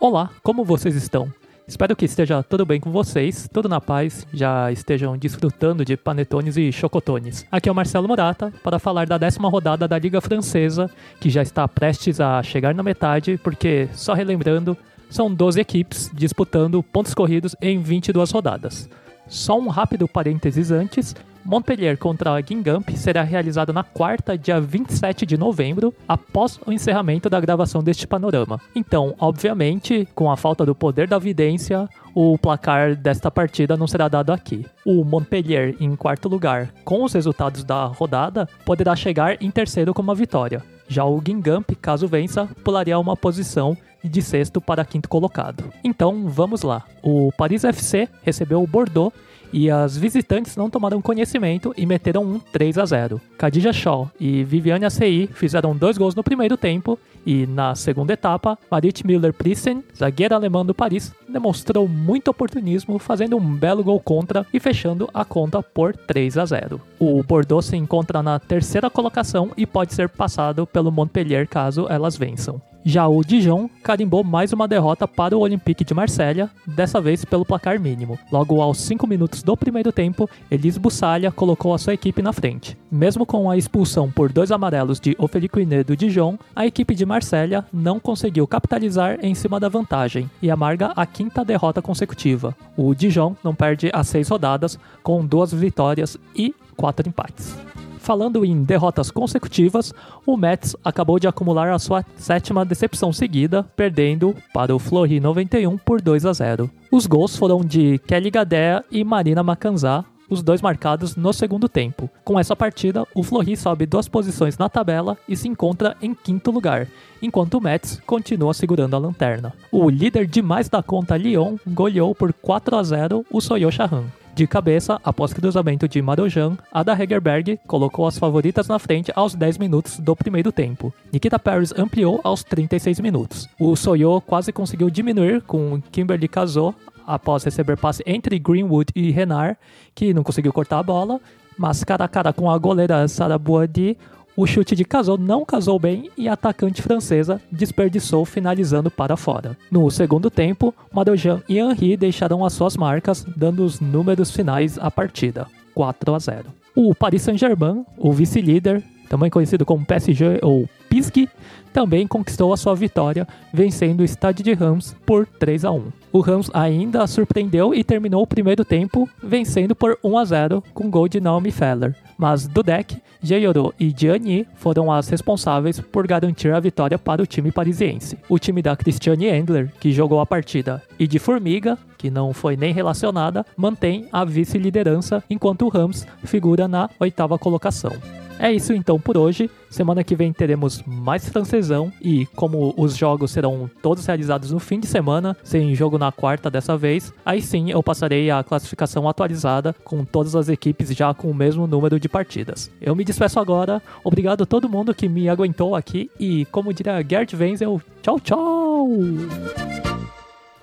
Olá, 0.00 0.30
como 0.40 0.64
vocês 0.64 0.94
estão? 0.94 1.32
Espero 1.68 1.96
que 1.96 2.04
esteja 2.04 2.44
tudo 2.44 2.64
bem 2.64 2.78
com 2.78 2.92
vocês, 2.92 3.48
tudo 3.52 3.68
na 3.68 3.80
paz, 3.80 4.24
já 4.32 4.70
estejam 4.70 5.18
desfrutando 5.18 5.84
de 5.84 5.96
panetones 5.96 6.56
e 6.56 6.70
chocotones. 6.70 7.44
Aqui 7.50 7.68
é 7.68 7.72
o 7.72 7.74
Marcelo 7.74 8.06
Morata 8.06 8.52
para 8.62 8.78
falar 8.78 9.04
da 9.04 9.18
décima 9.18 9.48
rodada 9.48 9.88
da 9.88 9.98
Liga 9.98 10.20
Francesa, 10.20 10.88
que 11.20 11.28
já 11.28 11.42
está 11.42 11.66
prestes 11.66 12.20
a 12.20 12.40
chegar 12.40 12.72
na 12.72 12.84
metade, 12.84 13.36
porque, 13.42 13.88
só 13.94 14.14
relembrando, 14.14 14.76
são 15.10 15.32
12 15.32 15.60
equipes 15.60 16.08
disputando 16.14 16.84
pontos 16.84 17.14
corridos 17.14 17.56
em 17.60 17.82
22 17.82 18.30
rodadas. 18.30 18.88
Só 19.28 19.58
um 19.58 19.68
rápido 19.68 20.06
parênteses 20.06 20.70
antes, 20.70 21.14
Montpellier 21.46 21.96
contra 21.96 22.40
Guingamp 22.40 22.90
será 22.96 23.22
realizado 23.22 23.72
na 23.72 23.84
quarta, 23.84 24.36
dia 24.36 24.60
27 24.60 25.24
de 25.24 25.38
novembro, 25.38 25.94
após 26.08 26.58
o 26.66 26.72
encerramento 26.72 27.30
da 27.30 27.38
gravação 27.38 27.84
deste 27.84 28.04
panorama. 28.04 28.60
Então, 28.74 29.14
obviamente, 29.18 30.08
com 30.12 30.28
a 30.28 30.36
falta 30.36 30.66
do 30.66 30.74
poder 30.74 31.06
da 31.06 31.20
vidência, 31.20 31.88
o 32.12 32.36
placar 32.36 32.96
desta 32.96 33.30
partida 33.30 33.76
não 33.76 33.86
será 33.86 34.08
dado 34.08 34.32
aqui. 34.32 34.66
O 34.84 35.04
Montpellier, 35.04 35.76
em 35.78 35.94
quarto 35.94 36.28
lugar, 36.28 36.72
com 36.84 37.04
os 37.04 37.12
resultados 37.12 37.62
da 37.62 37.84
rodada, 37.84 38.48
poderá 38.64 38.96
chegar 38.96 39.40
em 39.40 39.50
terceiro 39.50 39.94
com 39.94 40.02
uma 40.02 40.16
vitória. 40.16 40.75
Já 40.88 41.04
o 41.04 41.20
Guingamp, 41.20 41.70
caso 41.80 42.06
vença, 42.06 42.48
pularia 42.62 42.98
uma 42.98 43.16
posição 43.16 43.76
de 44.02 44.22
sexto 44.22 44.60
para 44.60 44.84
quinto 44.84 45.08
colocado. 45.08 45.64
Então, 45.82 46.28
vamos 46.28 46.62
lá. 46.62 46.84
O 47.02 47.32
Paris 47.36 47.64
FC 47.64 48.08
recebeu 48.22 48.62
o 48.62 48.66
Bordeaux 48.66 49.12
e 49.56 49.70
as 49.70 49.96
visitantes 49.96 50.54
não 50.54 50.68
tomaram 50.68 51.00
conhecimento 51.00 51.72
e 51.78 51.86
meteram 51.86 52.22
um 52.22 52.38
3 52.38 52.76
a 52.76 52.84
0. 52.84 53.18
Khadija 53.38 53.72
Shaw 53.72 54.10
e 54.20 54.44
Viviane 54.44 54.84
Acei 54.84 55.26
fizeram 55.32 55.74
dois 55.74 55.96
gols 55.96 56.14
no 56.14 56.22
primeiro 56.22 56.58
tempo 56.58 56.98
e 57.24 57.46
na 57.46 57.74
segunda 57.74 58.12
etapa, 58.12 58.58
Marit 58.70 59.02
Müller-Priesen, 59.02 59.82
zagueira 59.96 60.36
alemã 60.36 60.64
do 60.64 60.74
Paris, 60.74 61.10
demonstrou 61.26 61.88
muito 61.88 62.28
oportunismo, 62.28 62.98
fazendo 62.98 63.38
um 63.38 63.56
belo 63.56 63.82
gol 63.82 63.98
contra 63.98 64.46
e 64.52 64.60
fechando 64.60 65.08
a 65.14 65.24
conta 65.24 65.62
por 65.62 65.96
3 65.96 66.36
a 66.36 66.44
0. 66.44 66.78
O 67.00 67.22
Bordeaux 67.22 67.64
se 67.64 67.78
encontra 67.78 68.22
na 68.22 68.38
terceira 68.38 68.90
colocação 68.90 69.52
e 69.56 69.64
pode 69.64 69.94
ser 69.94 70.10
passado 70.10 70.66
pelo 70.66 70.92
Montpellier 70.92 71.48
caso 71.48 71.86
elas 71.88 72.14
vençam. 72.14 72.60
Já 72.88 73.08
o 73.08 73.24
Dijon 73.24 73.68
carimbou 73.82 74.22
mais 74.22 74.52
uma 74.52 74.68
derrota 74.68 75.08
para 75.08 75.36
o 75.36 75.40
Olympique 75.40 75.84
de 75.84 75.92
Marselha, 75.92 76.48
dessa 76.64 77.00
vez 77.00 77.24
pelo 77.24 77.44
placar 77.44 77.80
mínimo. 77.80 78.16
Logo 78.30 78.60
aos 78.60 78.78
5 78.78 79.08
minutos 79.08 79.42
do 79.42 79.56
primeiro 79.56 79.90
tempo, 79.90 80.30
Elise 80.48 80.78
Bussalha 80.78 81.32
colocou 81.32 81.74
a 81.74 81.78
sua 81.78 81.94
equipe 81.94 82.22
na 82.22 82.32
frente. 82.32 82.78
Mesmo 82.88 83.26
com 83.26 83.50
a 83.50 83.56
expulsão 83.56 84.08
por 84.08 84.32
dois 84.32 84.52
amarelos 84.52 85.00
de 85.00 85.16
Ophélie 85.18 85.48
Quinet 85.48 85.82
do 85.82 85.96
Dijon, 85.96 86.38
a 86.54 86.64
equipe 86.64 86.94
de 86.94 87.04
Marselha 87.04 87.66
não 87.72 87.98
conseguiu 87.98 88.46
capitalizar 88.46 89.18
em 89.20 89.34
cima 89.34 89.58
da 89.58 89.68
vantagem 89.68 90.30
e 90.40 90.48
amarga 90.48 90.92
a 90.94 91.04
quinta 91.04 91.44
derrota 91.44 91.82
consecutiva. 91.82 92.54
O 92.76 92.94
Dijon 92.94 93.34
não 93.42 93.52
perde 93.52 93.90
as 93.92 94.06
seis 94.06 94.28
rodadas, 94.28 94.78
com 95.02 95.26
duas 95.26 95.52
vitórias 95.52 96.16
e 96.36 96.54
quatro 96.76 97.08
empates. 97.08 97.65
Falando 98.06 98.44
em 98.44 98.62
derrotas 98.62 99.10
consecutivas, 99.10 99.92
o 100.24 100.36
Mets 100.36 100.76
acabou 100.84 101.18
de 101.18 101.26
acumular 101.26 101.72
a 101.72 101.78
sua 101.80 102.04
sétima 102.16 102.64
decepção 102.64 103.12
seguida, 103.12 103.64
perdendo 103.74 104.32
para 104.54 104.72
o 104.72 104.78
Fleury 104.78 105.18
91 105.18 105.76
por 105.76 106.00
2 106.00 106.24
a 106.24 106.32
0. 106.32 106.70
Os 106.88 107.04
gols 107.04 107.34
foram 107.34 107.64
de 107.64 107.98
Kelly 108.06 108.30
Gadea 108.30 108.84
e 108.92 109.02
Marina 109.02 109.42
Macanzá, 109.42 110.04
os 110.30 110.40
dois 110.40 110.62
marcados 110.62 111.16
no 111.16 111.32
segundo 111.32 111.68
tempo. 111.68 112.08
Com 112.24 112.38
essa 112.38 112.54
partida, 112.54 113.04
o 113.12 113.24
Fleury 113.24 113.56
sobe 113.56 113.86
duas 113.86 114.06
posições 114.06 114.56
na 114.56 114.68
tabela 114.68 115.18
e 115.28 115.36
se 115.36 115.48
encontra 115.48 115.96
em 116.00 116.14
quinto 116.14 116.52
lugar, 116.52 116.86
enquanto 117.20 117.54
o 117.54 117.60
Mets 117.60 118.00
continua 118.06 118.54
segurando 118.54 118.94
a 118.94 119.00
lanterna. 119.00 119.52
O 119.72 119.90
líder 119.90 120.28
de 120.28 120.40
mais 120.40 120.68
da 120.68 120.80
conta 120.80 121.16
Lyon 121.16 121.56
goleou 121.66 122.14
por 122.14 122.32
4 122.32 122.76
a 122.76 122.82
0 122.84 123.26
o 123.28 123.40
Soyo 123.40 123.72
Chahan. 123.72 124.04
De 124.36 124.46
cabeça, 124.46 125.00
após 125.02 125.32
cruzamento 125.32 125.88
de 125.88 126.02
Marojan, 126.02 126.58
Ada 126.70 126.92
Hegerberg 126.92 127.58
colocou 127.66 128.06
as 128.06 128.18
favoritas 128.18 128.68
na 128.68 128.78
frente 128.78 129.10
aos 129.16 129.34
10 129.34 129.56
minutos 129.56 129.98
do 129.98 130.14
primeiro 130.14 130.52
tempo. 130.52 130.92
Nikita 131.10 131.38
Paris 131.38 131.72
ampliou 131.74 132.20
aos 132.22 132.44
36 132.44 133.00
minutos. 133.00 133.48
O 133.58 133.74
Soyo 133.74 134.20
quase 134.20 134.52
conseguiu 134.52 134.90
diminuir 134.90 135.40
com 135.40 135.80
Kimberly 135.90 136.28
Casou 136.28 136.74
após 137.06 137.44
receber 137.44 137.78
passe 137.78 138.02
entre 138.06 138.38
Greenwood 138.38 138.92
e 138.94 139.10
Renard, 139.10 139.56
que 139.94 140.12
não 140.12 140.22
conseguiu 140.22 140.52
cortar 140.52 140.80
a 140.80 140.82
bola, 140.82 141.18
mas 141.58 141.82
cara 141.82 142.04
a 142.04 142.08
cara 142.08 142.30
com 142.30 142.50
a 142.50 142.58
goleira 142.58 143.08
Sarah 143.08 143.38
Boadi, 143.38 143.96
o 144.36 144.46
chute 144.46 144.76
de 144.76 144.84
Casou 144.84 145.16
não 145.16 145.44
casou 145.44 145.78
bem 145.78 146.10
e 146.16 146.28
a 146.28 146.34
atacante 146.34 146.82
francesa 146.82 147.40
desperdiçou 147.50 148.24
finalizando 148.26 148.90
para 148.90 149.16
fora. 149.16 149.56
No 149.70 149.90
segundo 149.90 150.30
tempo, 150.30 150.74
Marojan 150.92 151.42
e 151.48 151.58
Henry 151.58 151.96
deixaram 151.96 152.44
as 152.44 152.52
suas 152.52 152.76
marcas, 152.76 153.24
dando 153.34 153.64
os 153.64 153.80
números 153.80 154.30
finais 154.30 154.78
à 154.78 154.90
partida, 154.90 155.46
4 155.74 156.14
a 156.14 156.18
0. 156.18 156.44
O 156.74 156.94
Paris 156.94 157.22
Saint-Germain, 157.22 157.86
o 157.96 158.12
vice-líder, 158.12 158.84
também 159.08 159.30
conhecido 159.30 159.64
como 159.64 159.86
PSG 159.86 160.40
ou 160.42 160.68
Pisky, 160.90 161.28
também 161.72 162.06
conquistou 162.06 162.52
a 162.52 162.56
sua 162.56 162.74
vitória, 162.74 163.26
vencendo 163.52 164.00
o 164.00 164.04
Stade 164.04 164.42
de 164.42 164.52
Rams 164.52 164.94
por 165.06 165.26
3 165.26 165.64
a 165.64 165.70
1. 165.70 165.84
O 166.12 166.20
Rams 166.20 166.50
ainda 166.52 167.06
surpreendeu 167.06 167.74
e 167.74 167.82
terminou 167.82 168.22
o 168.22 168.26
primeiro 168.26 168.64
tempo 168.64 169.08
vencendo 169.22 169.74
por 169.74 169.98
1 170.04 170.18
a 170.18 170.24
0 170.24 170.64
com 170.74 170.90
gol 170.90 171.08
de 171.08 171.20
Naomi 171.20 171.50
Feller 171.50 171.96
mas 172.16 172.46
Dudek, 172.46 173.00
Jeyoro 173.22 173.74
e 173.78 173.92
Gianni 173.96 174.46
foram 174.54 174.90
as 174.90 175.08
responsáveis 175.08 175.80
por 175.80 176.06
garantir 176.06 176.52
a 176.52 176.60
vitória 176.60 176.98
para 176.98 177.22
o 177.22 177.26
time 177.26 177.50
parisiense. 177.50 178.18
O 178.28 178.38
time 178.38 178.62
da 178.62 178.76
Christiane 178.76 179.26
Endler, 179.26 179.72
que 179.80 179.92
jogou 179.92 180.20
a 180.20 180.26
partida, 180.26 180.82
e 180.98 181.06
de 181.06 181.18
Formiga, 181.18 181.78
que 181.98 182.10
não 182.10 182.32
foi 182.32 182.56
nem 182.56 182.72
relacionada, 182.72 183.44
mantém 183.56 184.08
a 184.12 184.24
vice-liderança, 184.24 185.22
enquanto 185.28 185.64
o 185.64 185.68
Rams 185.68 186.06
figura 186.24 186.68
na 186.68 186.90
oitava 187.00 187.38
colocação. 187.38 187.92
É 188.38 188.52
isso 188.52 188.72
então 188.72 189.00
por 189.00 189.16
hoje. 189.16 189.50
Semana 189.70 190.04
que 190.04 190.14
vem 190.14 190.32
teremos 190.32 190.82
mais 190.86 191.28
francesão 191.28 191.92
e 192.00 192.26
como 192.26 192.74
os 192.76 192.96
jogos 192.96 193.30
serão 193.30 193.70
todos 193.82 194.06
realizados 194.06 194.50
no 194.50 194.58
fim 194.58 194.78
de 194.78 194.86
semana, 194.86 195.36
sem 195.42 195.74
jogo 195.74 195.98
na 195.98 196.12
quarta 196.12 196.50
dessa 196.50 196.76
vez, 196.76 197.12
aí 197.24 197.42
sim 197.42 197.70
eu 197.70 197.82
passarei 197.82 198.30
a 198.30 198.42
classificação 198.42 199.08
atualizada 199.08 199.74
com 199.84 200.04
todas 200.04 200.34
as 200.34 200.48
equipes 200.48 200.90
já 200.90 201.12
com 201.12 201.30
o 201.30 201.34
mesmo 201.34 201.66
número 201.66 201.98
de 201.98 202.08
partidas. 202.08 202.70
Eu 202.80 202.94
me 202.94 203.04
despeço 203.04 203.40
agora. 203.40 203.82
Obrigado 204.04 204.42
a 204.42 204.46
todo 204.46 204.68
mundo 204.68 204.94
que 204.94 205.08
me 205.08 205.28
aguentou 205.28 205.74
aqui 205.74 206.10
e 206.18 206.44
como 206.46 206.72
diria 206.72 207.04
Gert 207.06 207.34
Wenzel, 207.34 207.80
tchau, 208.02 208.20
tchau. 208.20 208.88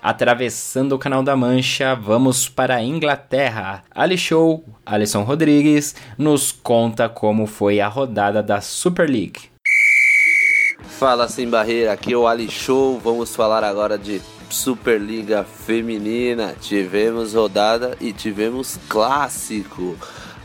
Atravessando 0.04 0.92
o 0.92 0.98
Canal 0.98 1.22
da 1.22 1.34
Mancha, 1.34 1.94
vamos 1.94 2.46
para 2.46 2.74
a 2.74 2.82
Inglaterra. 2.82 3.82
Ali 3.90 4.18
Show, 4.18 4.62
Alisson 4.84 5.22
Rodrigues, 5.22 5.96
nos 6.18 6.52
conta 6.52 7.08
como 7.08 7.46
foi 7.46 7.80
a 7.80 7.88
rodada 7.88 8.42
da 8.42 8.60
Super 8.60 9.08
League. 9.08 9.48
Fala 10.98 11.26
sem 11.26 11.48
barreira, 11.48 11.94
aqui 11.94 12.12
é 12.12 12.16
o 12.18 12.26
Ali 12.26 12.50
Show. 12.50 13.00
Vamos 13.02 13.34
falar 13.34 13.64
agora 13.64 13.96
de 13.96 14.20
Superliga 14.50 15.42
Feminina. 15.42 16.54
Tivemos 16.60 17.32
rodada 17.32 17.96
e 17.98 18.12
tivemos 18.12 18.78
clássico. 18.90 19.96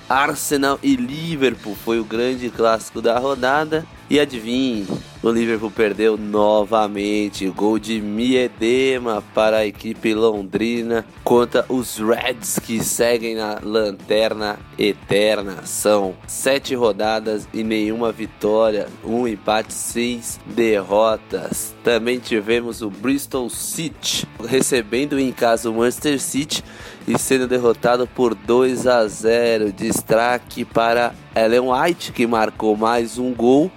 Arsenal 0.07 0.80
e 0.82 0.95
Liverpool 0.95 1.76
foi 1.76 1.99
o 1.99 2.05
grande 2.05 2.49
clássico 2.49 3.01
da 3.01 3.20
rodada. 3.20 3.86
E 4.10 4.20
adivinhe, 4.20 4.88
o 5.22 5.30
Liverpool 5.30 5.70
perdeu 5.70 6.18
novamente. 6.18 7.47
Gol 7.49 7.78
de 7.78 8.01
Miedema 8.01 9.24
para 9.36 9.57
a 9.57 9.66
equipe 9.68 10.16
londrina 10.16 11.05
contra 11.24 11.64
os 11.70 11.99
Reds 11.99 12.57
que 12.57 12.84
seguem 12.84 13.36
na 13.36 13.60
lanterna 13.62 14.57
eterna. 14.80 15.64
São 15.64 16.16
sete 16.26 16.74
rodadas 16.74 17.47
e 17.53 17.64
nenhuma 17.64 18.12
vitória, 18.12 18.88
um 19.03 19.28
empate, 19.28 19.74
seis 19.74 20.39
derrotas. 20.43 21.76
Também 21.84 22.18
tivemos 22.18 22.82
o 22.82 22.89
Bristol 22.89 23.47
City 23.47 24.28
recebendo 24.43 25.20
em 25.20 25.32
casa 25.32 25.70
o 25.70 25.74
Manchester 25.76 26.20
City 26.20 26.64
e 27.07 27.20
sendo 27.20 27.47
derrotado 27.47 28.07
por 28.07 28.34
2 28.34 28.88
a 28.88 29.07
0. 29.07 29.72
Destaque 29.72 30.66
para 30.66 31.14
Ellen 31.36 31.70
White 31.70 32.12
que 32.12 32.26
marcou 32.26 32.76
mais 32.76 33.20
um 33.20 33.34
gol 33.34 33.72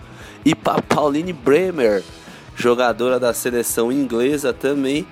e 0.44 0.54
para 0.54 0.82
Pauline 0.82 1.32
Bremer, 1.32 2.02
jogadora 2.56 3.18
da 3.18 3.32
seleção 3.32 3.92
inglesa 3.92 4.52
também, 4.52 5.06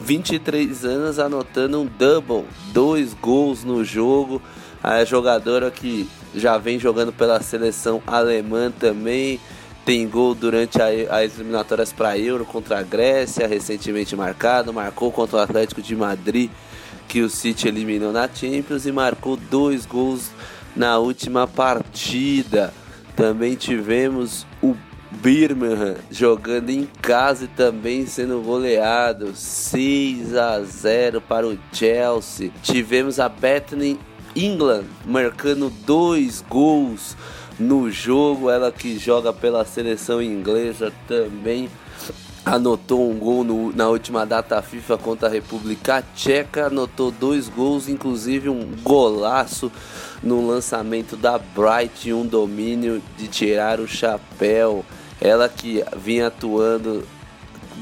23 0.00 0.84
anos 0.84 1.18
anotando 1.18 1.80
um 1.80 1.86
double, 1.86 2.44
dois 2.72 3.14
gols 3.14 3.64
no 3.64 3.84
jogo. 3.84 4.40
A 4.82 5.04
jogadora 5.04 5.70
que 5.70 6.08
já 6.34 6.56
vem 6.56 6.78
jogando 6.78 7.12
pela 7.12 7.40
seleção 7.42 8.02
alemã 8.06 8.70
também. 8.70 9.38
Tem 9.84 10.08
gol 10.08 10.34
durante 10.34 10.80
as 10.80 11.34
eliminatórias 11.38 11.92
para 11.92 12.18
Euro 12.18 12.44
contra 12.44 12.78
a 12.78 12.82
Grécia, 12.82 13.46
recentemente 13.46 14.14
marcado. 14.14 14.72
Marcou 14.72 15.10
contra 15.10 15.38
o 15.38 15.40
Atlético 15.40 15.82
de 15.82 15.96
Madrid, 15.96 16.50
que 17.08 17.22
o 17.22 17.30
City 17.30 17.68
eliminou 17.68 18.12
na 18.12 18.28
Champions, 18.28 18.86
e 18.86 18.92
marcou 18.92 19.36
dois 19.36 19.86
gols 19.86 20.30
na 20.76 20.98
última 20.98 21.46
partida. 21.46 22.72
Também 23.20 23.54
tivemos 23.54 24.46
o 24.62 24.74
Birmingham 25.10 25.96
jogando 26.10 26.70
em 26.70 26.88
casa 27.02 27.44
e 27.44 27.48
também 27.48 28.06
sendo 28.06 28.40
goleado 28.40 29.36
6 29.36 30.34
a 30.34 30.58
0 30.62 31.20
para 31.20 31.46
o 31.46 31.58
Chelsea. 31.70 32.50
Tivemos 32.62 33.20
a 33.20 33.28
Bethany 33.28 34.00
England 34.34 34.84
marcando 35.04 35.68
dois 35.84 36.42
gols 36.48 37.14
no 37.58 37.90
jogo. 37.90 38.48
Ela 38.48 38.72
que 38.72 38.98
joga 38.98 39.34
pela 39.34 39.66
seleção 39.66 40.22
inglesa 40.22 40.90
também 41.06 41.68
anotou 42.44 43.10
um 43.10 43.18
gol 43.18 43.44
no, 43.44 43.72
na 43.74 43.88
última 43.88 44.24
data 44.24 44.60
FIFA 44.62 44.98
contra 44.98 45.28
a 45.28 45.30
República 45.30 46.02
Tcheca, 46.14 46.66
anotou 46.66 47.10
dois 47.10 47.48
gols, 47.48 47.88
inclusive 47.88 48.48
um 48.48 48.74
golaço 48.82 49.70
no 50.22 50.46
lançamento 50.46 51.16
da 51.16 51.38
Bright, 51.38 52.12
um 52.12 52.26
domínio 52.26 53.02
de 53.16 53.28
tirar 53.28 53.80
o 53.80 53.88
chapéu. 53.88 54.84
Ela 55.20 55.48
que 55.48 55.84
vinha 55.96 56.28
atuando, 56.28 57.06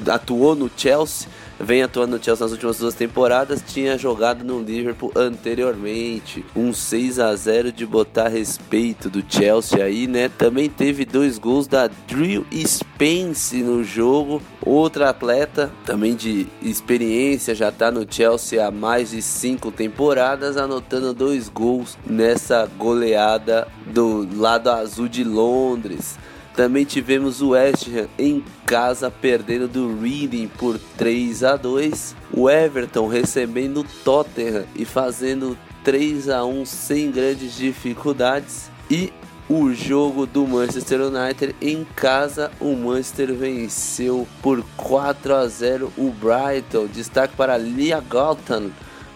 atuou 0.07 0.55
no 0.55 0.71
Chelsea 0.77 1.29
vem 1.59 1.83
atuando 1.83 2.17
no 2.17 2.23
Chelsea 2.23 2.45
nas 2.45 2.53
últimas 2.53 2.79
duas 2.79 2.95
temporadas, 2.95 3.63
tinha 3.67 3.99
jogado 3.99 4.45
no 4.45 4.61
Liverpool 4.61 5.13
anteriormente. 5.15 6.45
Um 6.55 6.73
6 6.73 7.19
a 7.19 7.35
0 7.35 7.73
de 7.73 7.85
botar 7.85 8.29
respeito 8.29 9.11
do 9.11 9.25
Chelsea 9.29 9.83
aí, 9.83 10.07
né? 10.07 10.29
Também 10.29 10.69
teve 10.69 11.05
dois 11.05 11.39
gols 11.39 11.67
da 11.67 11.89
Drew 12.07 12.47
Spence 12.65 13.63
no 13.63 13.83
jogo. 13.83 14.41
Outra 14.65 15.11
atleta, 15.11 15.71
também 15.85 16.15
de 16.15 16.47
experiência, 16.63 17.55
já 17.55 17.73
tá 17.73 17.91
no 17.91 18.07
Chelsea 18.09 18.65
há 18.65 18.71
mais 18.71 19.11
de 19.11 19.23
cinco 19.23 19.71
temporadas, 19.71 20.57
anotando 20.57 21.15
dois 21.15 21.49
gols 21.49 21.97
nessa 22.07 22.69
goleada 22.79 23.67
do 23.87 24.29
lado 24.37 24.71
azul 24.71 25.09
de 25.09 25.25
Londres. 25.25 26.19
Também 26.59 26.85
tivemos 26.85 27.41
o 27.41 27.51
West 27.51 27.87
Ham 27.87 28.09
em 28.19 28.43
casa 28.67 29.13
perdendo 29.13 29.69
do 29.69 30.01
Reading 30.01 30.49
por 30.49 30.77
3 30.97 31.45
a 31.45 31.55
2. 31.55 32.17
O 32.33 32.51
Everton 32.51 33.07
recebendo 33.07 33.83
o 33.83 33.87
Tottenham 34.03 34.65
e 34.75 34.85
fazendo 34.85 35.57
3 35.85 36.29
a 36.29 36.45
1 36.45 36.67
sem 36.67 37.13
grandes 37.13 37.57
dificuldades. 37.57 38.73
E 38.91 39.13
o 39.49 39.73
jogo 39.73 40.27
do 40.27 40.45
Manchester 40.49 41.03
United 41.03 41.55
em 41.63 41.87
casa, 41.95 42.51
o 42.61 42.75
Manchester 42.75 43.33
venceu 43.35 44.27
por 44.43 44.61
4 44.77 45.37
a 45.37 45.47
0 45.47 45.93
o 45.97 46.11
Brighton. 46.11 46.89
Destaque 46.89 47.37
para 47.37 47.57
Lia 47.57 48.01
Galton, 48.01 48.73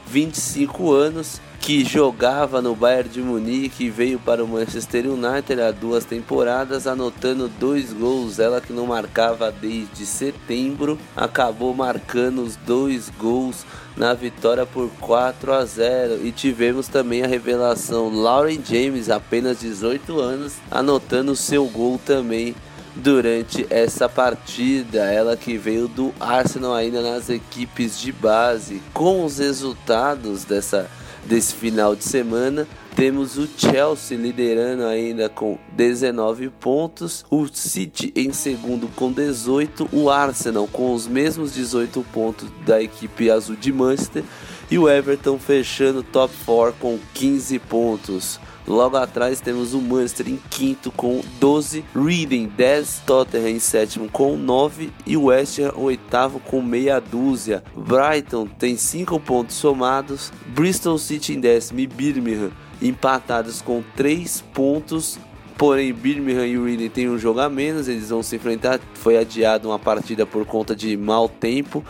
25 0.07 0.93
anos, 0.93 1.41
que 1.63 1.85
jogava 1.85 2.61
no 2.61 2.75
Bayern 2.75 3.09
de 3.09 3.21
Munique 3.21 3.85
e 3.85 3.91
veio 3.91 4.19
para 4.19 4.43
o 4.43 4.49
Manchester 4.49 5.07
United 5.07 5.63
há 5.63 5.71
duas 5.71 6.05
temporadas, 6.05 6.89
anotando 6.89 7.49
dois 7.49 7.93
gols. 7.93 8.41
Ela 8.41 8.61
que 8.61 8.73
não 8.73 8.85
marcava 8.85 9.53
desde 9.53 10.05
setembro, 10.05 10.99
acabou 11.17 11.73
marcando 11.73 12.43
os 12.43 12.57
dois 12.57 13.09
gols 13.11 13.65
na 13.97 14.13
vitória 14.13 14.67
por 14.67 14.91
4 15.01 15.53
a 15.53 15.65
0. 15.65 16.27
E 16.27 16.33
tivemos 16.33 16.89
também 16.89 17.23
a 17.23 17.29
revelação 17.29 18.13
Lauren 18.13 18.59
James, 18.69 19.09
apenas 19.09 19.61
18 19.61 20.19
anos, 20.19 20.55
anotando 20.69 21.37
seu 21.37 21.65
gol 21.67 22.01
também 22.05 22.57
durante 22.97 23.65
essa 23.71 24.09
partida. 24.09 25.05
Ela 25.13 25.37
que 25.37 25.57
veio 25.57 25.87
do 25.87 26.13
Arsenal 26.19 26.75
ainda 26.75 27.01
nas 27.01 27.31
equipes 27.31 28.01
de 28.01 28.11
base. 28.11 28.83
Com 28.93 29.25
os 29.25 29.39
resultados 29.39 30.45
dessa 30.45 30.91
desse 31.27 31.55
final 31.55 31.95
de 31.95 32.05
semana. 32.05 32.67
Temos 32.95 33.39
o 33.39 33.49
Chelsea 33.57 34.19
liderando 34.19 34.85
ainda 34.85 35.29
com 35.29 35.59
19 35.73 36.51
pontos, 36.51 37.25
o 37.31 37.47
City 37.47 38.13
em 38.15 38.33
segundo 38.33 38.87
com 38.95 39.11
18, 39.11 39.89
o 39.93 40.11
Arsenal 40.11 40.69
com 40.71 40.93
os 40.93 41.07
mesmos 41.07 41.55
18 41.55 42.05
pontos 42.13 42.49
da 42.67 42.83
equipe 42.83 43.31
azul 43.31 43.57
de 43.57 43.73
Manchester 43.73 44.23
e 44.71 44.79
o 44.79 44.89
Everton 44.89 45.39
fechando 45.39 46.03
top 46.03 46.35
4 46.45 46.75
com 46.79 46.99
15 47.15 47.59
pontos. 47.61 48.41
Logo 48.67 48.97
atrás 48.97 49.41
temos 49.41 49.75
o 49.75 49.81
Manchester 49.81 50.29
em 50.29 50.41
quinto 50.51 50.91
com 50.93 51.21
12, 51.41 51.85
Reading 51.95 52.47
10, 52.47 53.03
Tottenham 53.07 53.49
em 53.49 53.59
sétimo 53.59 54.09
com 54.09 54.37
9 54.37 54.91
e 55.07 55.17
o 55.17 55.25
West 55.25 55.59
Ham 55.59 55.73
oitavo 55.77 56.39
com 56.41 56.63
meia 56.63 57.01
dúzia. 57.01 57.63
Brighton 57.77 58.47
tem 58.47 58.77
5 58.77 59.19
pontos 59.21 59.57
somados, 59.57 60.33
Bristol 60.49 60.99
City 60.99 61.35
em 61.35 61.41
décimo 61.41 61.81
e 61.81 61.87
Birmingham 61.87 62.51
empatados 62.83 63.63
com 63.63 63.83
3 63.97 64.43
pontos. 64.53 65.19
Porém, 65.57 65.93
Birmingham 65.93 66.47
e 66.47 66.59
Reading 66.59 66.89
têm 66.89 67.09
um 67.09 67.19
jogo 67.19 67.39
a 67.39 67.49
menos, 67.49 67.87
eles 67.87 68.09
vão 68.09 68.23
se 68.23 68.35
enfrentar. 68.35 68.81
Foi 68.95 69.17
adiado 69.17 69.69
uma 69.69 69.79
partida 69.79 70.27
por 70.27 70.45
conta 70.45 70.75
de 70.75 70.97
mau 70.97 71.29
tempo. 71.29 71.85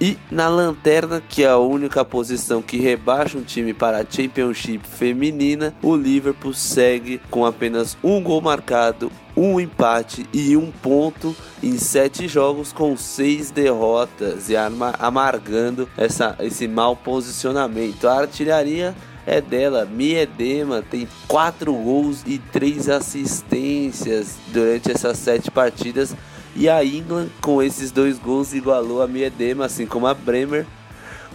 E 0.00 0.18
na 0.30 0.48
lanterna, 0.48 1.22
que 1.26 1.44
é 1.44 1.48
a 1.48 1.58
única 1.58 2.04
posição 2.04 2.60
que 2.60 2.78
rebaixa 2.78 3.38
um 3.38 3.42
time 3.42 3.72
para 3.72 3.98
a 3.98 4.04
Championship 4.08 4.86
feminina, 4.86 5.74
o 5.82 5.94
Liverpool 5.94 6.52
segue 6.52 7.20
com 7.30 7.46
apenas 7.46 7.96
um 8.02 8.22
gol 8.22 8.40
marcado, 8.40 9.10
um 9.36 9.60
empate 9.60 10.26
e 10.32 10.56
um 10.56 10.70
ponto 10.70 11.34
em 11.62 11.78
sete 11.78 12.26
jogos 12.26 12.72
com 12.72 12.96
seis 12.96 13.50
derrotas 13.50 14.50
e 14.50 14.56
amargando 14.56 15.88
essa, 15.96 16.36
esse 16.40 16.66
mau 16.66 16.96
posicionamento. 16.96 18.08
A 18.08 18.20
artilharia 18.20 18.94
é 19.26 19.40
dela. 19.40 19.86
Miedema 19.86 20.82
tem 20.82 21.08
quatro 21.26 21.72
gols 21.72 22.22
e 22.26 22.38
três 22.38 22.88
assistências 22.88 24.36
durante 24.52 24.90
essas 24.90 25.18
sete 25.18 25.50
partidas 25.50 26.14
e 26.56 26.68
a 26.68 26.84
England, 26.84 27.28
com 27.40 27.62
esses 27.62 27.90
dois 27.90 28.18
gols, 28.18 28.52
igualou 28.52 29.02
a 29.02 29.08
Miedema, 29.08 29.66
assim 29.66 29.86
como 29.86 30.06
a 30.06 30.14
Bremer, 30.14 30.66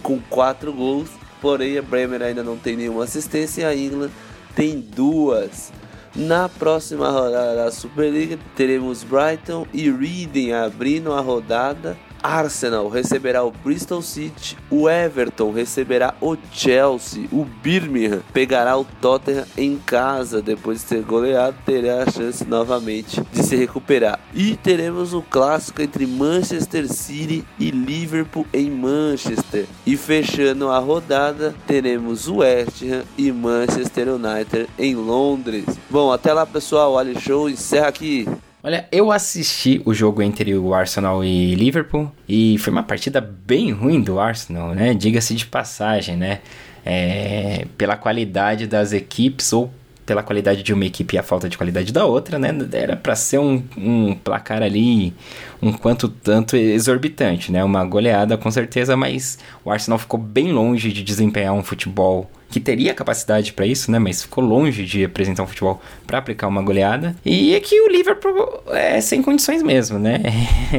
com 0.02 0.18
quatro 0.18 0.72
gols. 0.72 1.10
Porém, 1.40 1.78
a 1.78 1.82
Bremer 1.82 2.22
ainda 2.22 2.42
não 2.42 2.56
tem 2.56 2.76
nenhuma 2.76 3.04
assistência 3.04 3.62
e 3.62 3.64
a 3.64 3.74
England 3.74 4.10
tem 4.54 4.80
duas. 4.80 5.72
Na 6.14 6.48
próxima 6.48 7.10
rodada 7.10 7.54
da 7.54 7.70
Superliga, 7.70 8.38
teremos 8.56 9.04
Brighton 9.04 9.66
e 9.72 9.90
Reading 9.90 10.52
abrindo 10.52 11.12
a 11.12 11.20
rodada 11.20 11.96
Arsenal 12.22 12.88
receberá 12.88 13.42
o 13.44 13.50
Bristol 13.50 14.02
City, 14.02 14.56
o 14.70 14.88
Everton 14.88 15.52
receberá 15.52 16.14
o 16.20 16.36
Chelsea, 16.52 17.28
o 17.32 17.44
Birmingham 17.44 18.22
pegará 18.32 18.76
o 18.76 18.84
Tottenham 19.00 19.44
em 19.56 19.76
casa 19.76 20.40
depois 20.42 20.80
de 20.80 20.88
ser 20.88 21.02
goleado, 21.02 21.56
terá 21.64 22.02
a 22.02 22.10
chance 22.10 22.44
novamente 22.44 23.20
de 23.32 23.42
se 23.42 23.56
recuperar. 23.56 24.20
E 24.34 24.56
teremos 24.56 25.12
o 25.14 25.22
clássico 25.22 25.82
entre 25.82 26.06
Manchester 26.06 26.86
City 26.92 27.44
e 27.58 27.70
Liverpool 27.70 28.46
em 28.52 28.70
Manchester. 28.70 29.66
E 29.86 29.96
fechando 29.96 30.68
a 30.68 30.78
rodada, 30.78 31.54
teremos 31.66 32.28
o 32.28 32.36
West 32.36 32.82
Ham 32.82 33.02
e 33.16 33.32
Manchester 33.32 34.08
United 34.08 34.68
em 34.78 34.94
Londres. 34.94 35.64
Bom, 35.88 36.12
até 36.12 36.32
lá 36.32 36.46
pessoal, 36.46 36.94
o 36.94 37.20
Show 37.20 37.48
encerra 37.48 37.88
aqui. 37.88 38.26
Olha, 38.62 38.86
eu 38.92 39.10
assisti 39.10 39.80
o 39.86 39.94
jogo 39.94 40.20
entre 40.20 40.54
o 40.54 40.74
Arsenal 40.74 41.24
e 41.24 41.54
Liverpool 41.54 42.12
e 42.28 42.58
foi 42.58 42.70
uma 42.70 42.82
partida 42.82 43.18
bem 43.20 43.72
ruim 43.72 44.02
do 44.02 44.20
Arsenal, 44.20 44.74
né? 44.74 44.92
Diga-se 44.92 45.34
de 45.34 45.46
passagem, 45.46 46.16
né? 46.16 46.40
É, 46.84 47.66
pela 47.78 47.96
qualidade 47.96 48.66
das 48.66 48.92
equipes 48.92 49.52
ou 49.52 49.70
pela 50.10 50.24
qualidade 50.24 50.64
de 50.64 50.74
uma 50.74 50.84
equipe 50.84 51.14
e 51.14 51.18
a 51.20 51.22
falta 51.22 51.48
de 51.48 51.56
qualidade 51.56 51.92
da 51.92 52.04
outra, 52.04 52.36
né? 52.36 52.52
Era 52.72 52.96
para 52.96 53.14
ser 53.14 53.38
um, 53.38 53.62
um, 53.78 54.12
placar 54.12 54.60
ali 54.60 55.14
um 55.62 55.72
quanto 55.72 56.08
tanto 56.08 56.56
exorbitante, 56.56 57.52
né? 57.52 57.62
Uma 57.62 57.84
goleada 57.84 58.36
com 58.36 58.50
certeza, 58.50 58.96
mas 58.96 59.38
o 59.64 59.70
Arsenal 59.70 60.00
ficou 60.00 60.18
bem 60.18 60.50
longe 60.50 60.92
de 60.92 61.04
desempenhar 61.04 61.54
um 61.54 61.62
futebol 61.62 62.28
que 62.48 62.58
teria 62.58 62.92
capacidade 62.92 63.52
para 63.52 63.64
isso, 63.64 63.88
né? 63.92 64.00
Mas 64.00 64.24
ficou 64.24 64.42
longe 64.42 64.84
de 64.84 65.04
apresentar 65.04 65.44
um 65.44 65.46
futebol 65.46 65.80
para 66.08 66.18
aplicar 66.18 66.48
uma 66.48 66.60
goleada. 66.60 67.14
E 67.24 67.54
é 67.54 67.60
que 67.60 67.80
o 67.80 67.88
Liverpool 67.88 68.64
é 68.72 69.00
sem 69.00 69.22
condições 69.22 69.62
mesmo, 69.62 69.96
né? 69.96 70.20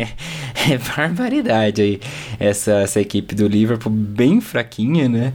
é 0.69 0.77
barbaridade 0.77 1.82
aí 1.82 2.01
essa, 2.38 2.82
essa 2.82 2.99
equipe 2.99 3.34
do 3.34 3.47
Liverpool 3.47 3.93
bem 3.93 4.41
fraquinha, 4.41 5.07
né? 5.07 5.32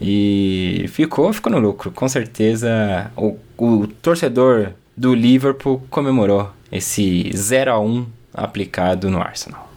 E 0.00 0.86
ficou, 0.88 1.32
ficou 1.32 1.50
no 1.50 1.58
lucro. 1.58 1.90
Com 1.90 2.08
certeza 2.08 3.10
o, 3.16 3.36
o 3.56 3.86
torcedor 3.86 4.72
do 4.96 5.14
Liverpool 5.14 5.82
comemorou 5.90 6.50
esse 6.70 7.30
0 7.34 7.72
a 7.72 7.80
1 7.80 8.06
aplicado 8.32 9.10
no 9.10 9.20
Arsenal. 9.20 9.70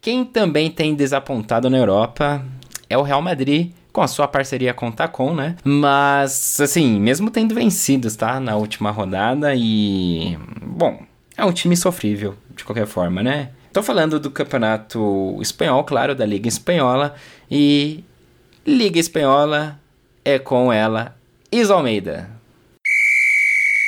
Quem 0.00 0.24
também 0.24 0.70
tem 0.70 0.94
desapontado 0.94 1.68
na 1.68 1.76
Europa 1.76 2.44
é 2.88 2.96
o 2.96 3.02
Real 3.02 3.20
Madrid 3.20 3.72
com 3.92 4.02
a 4.02 4.06
sua 4.06 4.28
parceria 4.28 4.74
com 4.74 4.88
o 4.88 4.92
Tacon, 4.92 5.34
né? 5.34 5.56
Mas, 5.64 6.60
assim, 6.60 7.00
mesmo 7.00 7.30
tendo 7.30 7.54
vencido, 7.54 8.14
tá? 8.14 8.38
Na 8.38 8.54
última 8.56 8.90
rodada 8.90 9.54
e. 9.54 10.38
Bom, 10.62 11.02
é 11.36 11.44
um 11.44 11.52
time 11.52 11.76
sofrível, 11.76 12.34
de 12.54 12.62
qualquer 12.62 12.86
forma, 12.86 13.22
né? 13.22 13.50
Tô 13.72 13.82
falando 13.82 14.20
do 14.20 14.30
campeonato 14.30 15.38
espanhol, 15.40 15.82
claro, 15.82 16.14
da 16.14 16.24
Liga 16.24 16.46
Espanhola. 16.46 17.14
E 17.50 18.04
Liga 18.66 18.98
Espanhola 18.98 19.78
é 20.24 20.40
com 20.40 20.72
ela, 20.72 21.14
Isa 21.52 21.72
Almeida. 21.72 22.28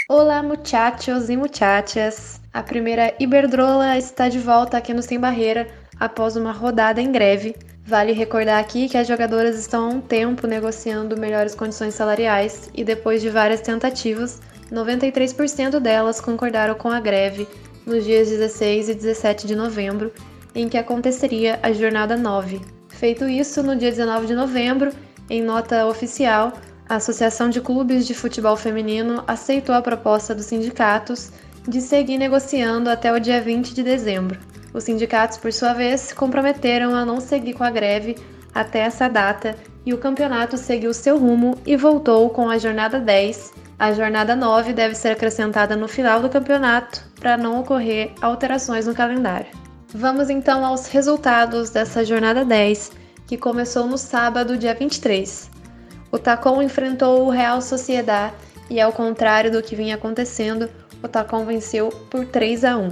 Olá, 0.09 0.41
muchachos 0.41 1.29
e 1.29 1.37
muchachas. 1.37 2.41
A 2.55 2.63
primeira 2.63 3.13
Iberdrola 3.19 3.99
está 3.99 4.29
de 4.29 4.39
volta 4.39 4.77
aqui 4.77 4.95
no 4.95 5.03
Sem 5.03 5.19
Barreira 5.19 5.67
após 5.99 6.37
uma 6.37 6.53
rodada 6.53 7.03
em 7.03 7.11
greve. 7.11 7.57
Vale 7.85 8.13
recordar 8.13 8.61
aqui 8.61 8.89
que 8.89 8.97
as 8.97 9.09
jogadoras 9.09 9.59
estão 9.59 9.85
há 9.85 9.89
um 9.89 10.01
tempo 10.01 10.47
negociando 10.47 11.19
melhores 11.19 11.57
condições 11.57 11.95
salariais 11.95 12.71
e 12.73 12.85
depois 12.85 13.21
de 13.21 13.31
várias 13.31 13.61
tentativas, 13.61 14.41
93% 14.71 15.81
delas 15.81 16.21
concordaram 16.21 16.77
com 16.77 16.89
a 16.89 17.01
greve 17.01 17.49
nos 17.85 18.05
dias 18.05 18.29
16 18.29 18.91
e 18.91 18.95
17 18.95 19.45
de 19.45 19.57
novembro, 19.57 20.13
em 20.55 20.69
que 20.69 20.79
aconteceria 20.79 21.59
a 21.65 21.73
jornada 21.73 22.17
9, 22.17 22.78
Feito 22.99 23.29
isso, 23.29 23.63
no 23.63 23.77
dia 23.77 23.91
19 23.91 24.27
de 24.27 24.35
novembro, 24.35 24.91
em 25.31 25.41
nota 25.41 25.87
oficial, 25.87 26.53
a 26.89 26.97
Associação 26.97 27.49
de 27.49 27.61
Clubes 27.61 28.09
de 28.09 28.13
Futebol 28.13 28.57
Feminino 28.57 29.23
aceitou 29.25 29.73
a 29.73 29.81
proposta 29.81 30.35
dos 30.35 30.47
sindicatos 30.47 31.31
de 31.69 31.81
seguir 31.81 32.19
negociando 32.19 32.91
até 32.91 33.13
o 33.13 33.21
dia 33.21 33.41
20 33.41 33.73
de 33.73 33.85
dezembro. 33.85 34.41
Os 34.75 34.83
sindicatos, 34.83 35.39
por 35.39 35.53
sua 35.53 35.75
vez, 35.75 36.01
se 36.01 36.15
comprometeram 36.17 36.93
a 36.93 37.05
não 37.05 37.21
seguir 37.21 37.53
com 37.53 37.63
a 37.63 37.71
greve 37.71 38.17
até 38.53 38.81
essa 38.81 39.07
data 39.07 39.55
e 39.87 39.95
o 39.95 39.99
campeonato 39.99 40.57
seguiu 40.57 40.93
seu 40.93 41.17
rumo 41.17 41.57
e 41.65 41.77
voltou 41.77 42.29
com 42.31 42.51
a 42.51 42.59
jornada 42.59 42.99
10. 42.99 43.53
A 43.79 43.93
jornada 43.93 44.35
9 44.35 44.73
deve 44.73 44.97
ser 44.97 45.11
acrescentada 45.11 45.77
no 45.77 45.87
final 45.87 46.21
do 46.21 46.29
campeonato 46.29 47.05
para 47.21 47.37
não 47.37 47.61
ocorrer 47.61 48.11
alterações 48.21 48.89
no 48.89 48.95
calendário. 48.95 49.68
Vamos 49.95 50.29
então 50.29 50.67
aos 50.67 50.87
resultados 50.87 51.71
dessa 51.71 52.05
jornada 52.05 52.45
10, 52.45 52.93
que 53.27 53.39
começou 53.39 53.87
no 53.87 53.97
sábado, 53.97 54.59
dia 54.59 54.75
23. 54.75 55.51
O 56.13 56.19
Tacon 56.19 56.61
enfrentou 56.61 57.25
o 57.25 57.31
Real 57.31 57.63
Sociedad 57.63 58.35
e, 58.69 58.79
ao 58.83 58.93
contrário 58.93 59.51
do 59.51 59.63
que 59.63 59.75
vinha 59.75 59.95
acontecendo, 59.95 60.69
o 61.03 61.09
Tacon 61.09 61.47
venceu 61.47 61.89
por 62.11 62.27
3 62.27 62.65
a 62.65 62.77
1. 62.77 62.91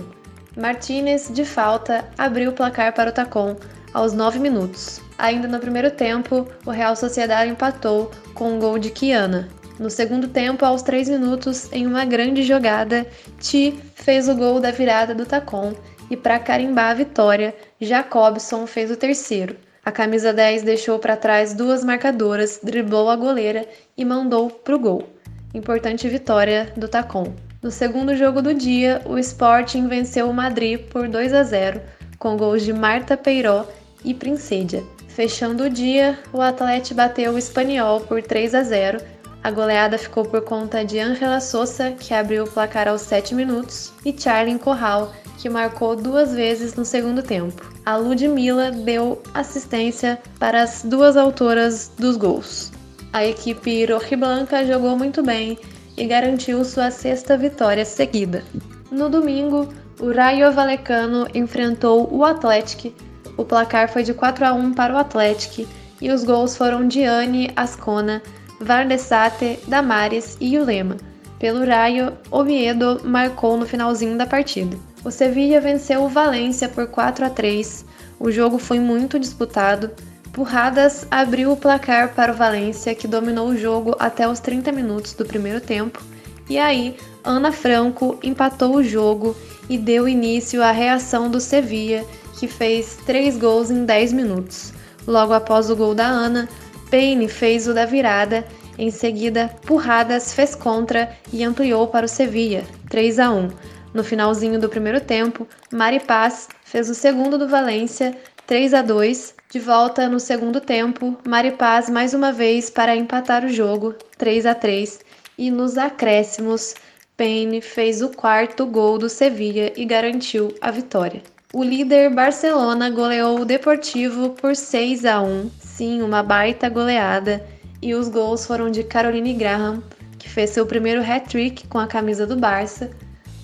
Martinez, 0.57 1.31
de 1.31 1.45
falta, 1.45 2.09
abriu 2.17 2.51
o 2.51 2.55
placar 2.55 2.95
para 2.95 3.11
o 3.11 3.13
Tacon 3.13 3.57
aos 3.93 4.15
9 4.15 4.39
minutos. 4.39 4.99
Ainda 5.19 5.47
no 5.47 5.59
primeiro 5.59 5.91
tempo, 5.91 6.49
o 6.65 6.71
Real 6.71 6.97
Sociedade 6.97 7.51
empatou 7.51 8.11
com 8.33 8.53
um 8.53 8.59
gol 8.59 8.79
de 8.79 8.91
Kiana. 8.91 9.51
No 9.79 9.91
segundo 9.91 10.29
tempo, 10.29 10.65
aos 10.65 10.81
3 10.81 11.11
minutos, 11.11 11.71
em 11.73 11.87
uma 11.87 12.07
grande 12.07 12.43
jogada, 12.43 13.07
Ti 13.39 13.79
fez 13.95 14.31
o 14.31 14.35
gol 14.35 14.61
da 14.61 14.71
virada 14.71 15.15
do 15.15 15.27
Tacon 15.27 15.75
e 16.11 16.17
para 16.17 16.39
carimbar 16.39 16.91
a 16.91 16.95
vitória, 16.95 17.55
Jacobson 17.81 18.67
fez 18.67 18.91
o 18.91 18.97
terceiro. 18.97 19.57
A 19.85 19.93
camisa 19.93 20.33
10 20.33 20.63
deixou 20.63 20.99
para 20.99 21.17
trás 21.17 21.55
duas 21.55 21.85
marcadoras, 21.85 22.59
driblou 22.63 23.09
a 23.09 23.17
goleira 23.17 23.67
e 23.97 24.05
mandou 24.05 24.51
pro 24.51 24.79
gol. 24.79 25.09
Importante 25.55 26.09
vitória 26.09 26.73
do 26.77 26.89
Tacon. 26.89 27.33
No 27.63 27.71
segundo 27.71 28.15
jogo 28.17 28.43
do 28.43 28.53
dia, 28.53 29.01
o 29.05 29.19
Sporting 29.19 29.89
venceu 29.89 30.29
o 30.29 30.35
Madrid 30.35 30.81
por 30.89 31.09
2 31.09 31.33
a 31.33 31.43
0, 31.43 31.81
com 32.19 32.37
gols 32.37 32.65
de 32.65 32.73
Marta 32.73 33.17
Peiró 33.17 33.67
e 34.05 34.13
Princédia. 34.13 34.83
Fechando 35.09 35.65
o 35.65 35.71
dia, 35.71 36.19
o 36.33 36.43
Atlético 36.43 36.97
bateu 36.97 37.33
o 37.33 37.39
Espanhol 37.39 38.01
por 38.03 38.21
3 38.23 38.55
a 38.55 38.63
0. 38.63 39.01
A 39.47 39.51
goleada 39.53 39.97
ficou 39.97 40.25
por 40.25 40.41
conta 40.41 40.85
de 40.85 40.99
Angela 40.99 41.41
Sousa, 41.41 41.93
que 41.93 42.13
abriu 42.13 42.43
o 42.43 42.51
placar 42.51 42.89
aos 42.89 43.03
7 43.03 43.33
minutos, 43.33 43.93
e 44.05 44.13
Charlyn 44.13 44.59
Corral, 44.59 45.13
que 45.39 45.49
marcou 45.49 45.95
duas 45.95 46.35
vezes 46.35 46.75
no 46.75 46.85
segundo 46.85 47.23
tempo. 47.23 47.65
A 47.85 47.95
Ludmilla 47.95 48.73
deu 48.73 49.23
assistência 49.33 50.19
para 50.41 50.65
as 50.65 50.83
duas 50.83 51.17
autoras 51.17 51.93
dos 51.97 52.17
gols. 52.17 52.73
A 53.13 53.25
equipe 53.25 53.85
rojiblanca 53.85 54.67
jogou 54.67 54.99
muito 54.99 55.23
bem 55.23 55.57
e 55.97 56.05
garantiu 56.07 56.65
sua 56.65 56.91
sexta 56.91 57.39
vitória 57.39 57.85
seguida. 57.85 58.43
No 58.91 59.09
domingo, 59.09 59.73
o 60.01 60.11
Rayo 60.11 60.51
Vallecano 60.51 61.29
enfrentou 61.33 62.13
o 62.13 62.25
Atlético. 62.25 62.93
O 63.37 63.45
placar 63.45 63.89
foi 63.93 64.03
de 64.03 64.13
4 64.13 64.45
a 64.45 64.53
1 64.53 64.75
para 64.75 64.93
o 64.93 64.99
Atlético 64.99 65.71
e 66.01 66.11
os 66.11 66.25
gols 66.25 66.57
foram 66.57 66.89
de 66.89 67.05
Anne 67.05 67.53
Ascona, 67.55 68.21
Vardesate, 68.61 69.59
Damares 69.67 70.37
e 70.41 70.59
Ulema. 70.59 70.97
Pelo 71.39 71.65
Rayo, 71.65 72.13
Oviedo 72.31 73.01
marcou 73.05 73.57
no 73.57 73.67
finalzinho 73.67 74.17
da 74.17 74.27
partida. 74.27 74.77
O 75.05 75.11
Sevilla 75.11 75.61
venceu 75.61 76.03
o 76.03 76.09
Valência 76.09 76.69
por 76.69 76.87
4 76.87 77.27
a 77.27 77.31
3. 77.31 77.85
O 78.19 78.31
jogo 78.31 78.59
foi 78.59 78.81
muito 78.81 79.19
disputado. 79.19 79.91
Purradas 80.33 81.07
abriu 81.11 81.53
o 81.53 81.57
placar 81.57 82.15
para 82.15 82.33
o 82.33 82.37
Valência, 82.37 82.95
que 82.95 83.07
dominou 83.07 83.49
o 83.49 83.57
jogo 83.57 83.95
até 83.99 84.29
os 84.29 84.41
30 84.41 84.73
minutos 84.73 85.13
do 85.13 85.25
primeiro 85.25 85.61
tempo. 85.61 86.03
E 86.49 86.59
aí, 86.59 86.97
Ana 87.25 87.53
Franco 87.53 88.19
empatou 88.23 88.77
o 88.77 88.83
jogo 88.83 89.37
e 89.69 89.77
deu 89.77 90.09
início 90.09 90.63
à 90.63 90.71
reação 90.71 91.31
do 91.31 91.41
Sevilla, 91.41 92.05
que 92.39 92.47
fez 92.47 92.99
3 93.05 93.37
gols 93.37 93.71
em 93.71 93.85
10 93.85 94.13
minutos. 94.13 94.73
Logo 95.07 95.33
após 95.33 95.71
o 95.71 95.77
gol 95.77 95.95
da 95.95 96.07
Ana, 96.07 96.49
Payne 96.91 97.29
fez 97.29 97.67
o 97.67 97.75
da 97.75 97.85
virada. 97.85 98.47
Em 98.79 98.91
seguida, 98.91 99.51
Purradas 99.67 100.35
fez 100.35 100.55
contra 100.55 101.11
e 101.33 101.43
ampliou 101.43 101.89
para 101.89 102.07
o 102.07 102.09
Sevilla, 102.09 102.63
3 102.91 103.19
a 103.19 103.31
1. 103.31 103.49
No 103.95 104.05
finalzinho 104.05 104.61
do 104.61 104.69
primeiro 104.69 105.01
tempo, 105.01 105.49
Mari 105.73 106.01
Paz 106.01 106.49
fez 106.65 106.91
o 106.91 106.95
segundo 106.95 107.39
do 107.39 107.49
Valência, 107.49 108.17
3 108.47 108.75
a 108.75 108.83
2. 108.83 109.35
De 109.51 109.59
volta 109.59 110.09
no 110.09 110.21
segundo 110.21 110.61
tempo, 110.61 111.17
Mari 111.27 111.53
Paz 111.53 111.89
mais 111.89 112.13
uma 112.13 112.33
vez 112.33 112.69
para 112.69 112.95
empatar 112.95 113.45
o 113.45 113.49
jogo, 113.49 113.95
3 114.19 114.45
a 114.47 114.55
3. 114.55 115.01
E 115.39 115.51
nos 115.51 115.79
acréscimos, 115.79 116.75
Payne 117.17 117.63
fez 117.63 118.03
o 118.03 118.11
quarto 118.11 118.67
gol 118.67 118.99
do 118.99 119.09
Sevilla 119.09 119.73
e 119.75 119.87
garantiu 119.87 120.55
a 120.61 120.71
vitória. 120.71 121.23
O 121.53 121.63
líder 121.63 122.11
Barcelona 122.11 122.91
goleou 122.91 123.41
o 123.41 123.45
Deportivo 123.45 124.31
por 124.31 124.55
6 124.55 125.05
a 125.05 125.21
1. 125.21 125.51
Sim, 125.61 126.03
uma 126.03 126.23
baita 126.23 126.69
goleada. 126.69 127.47
E 127.81 127.95
os 127.95 128.09
gols 128.09 128.45
foram 128.45 128.71
de 128.71 128.83
Caroline 128.83 129.35
Graham, 129.35 129.83
que 130.19 130.29
fez 130.29 130.51
seu 130.51 130.67
primeiro 130.67 131.03
hat-trick 131.03 131.67
com 131.69 131.79
a 131.79 131.87
camisa 131.87 132.27
do 132.27 132.37
Barça, 132.37 132.91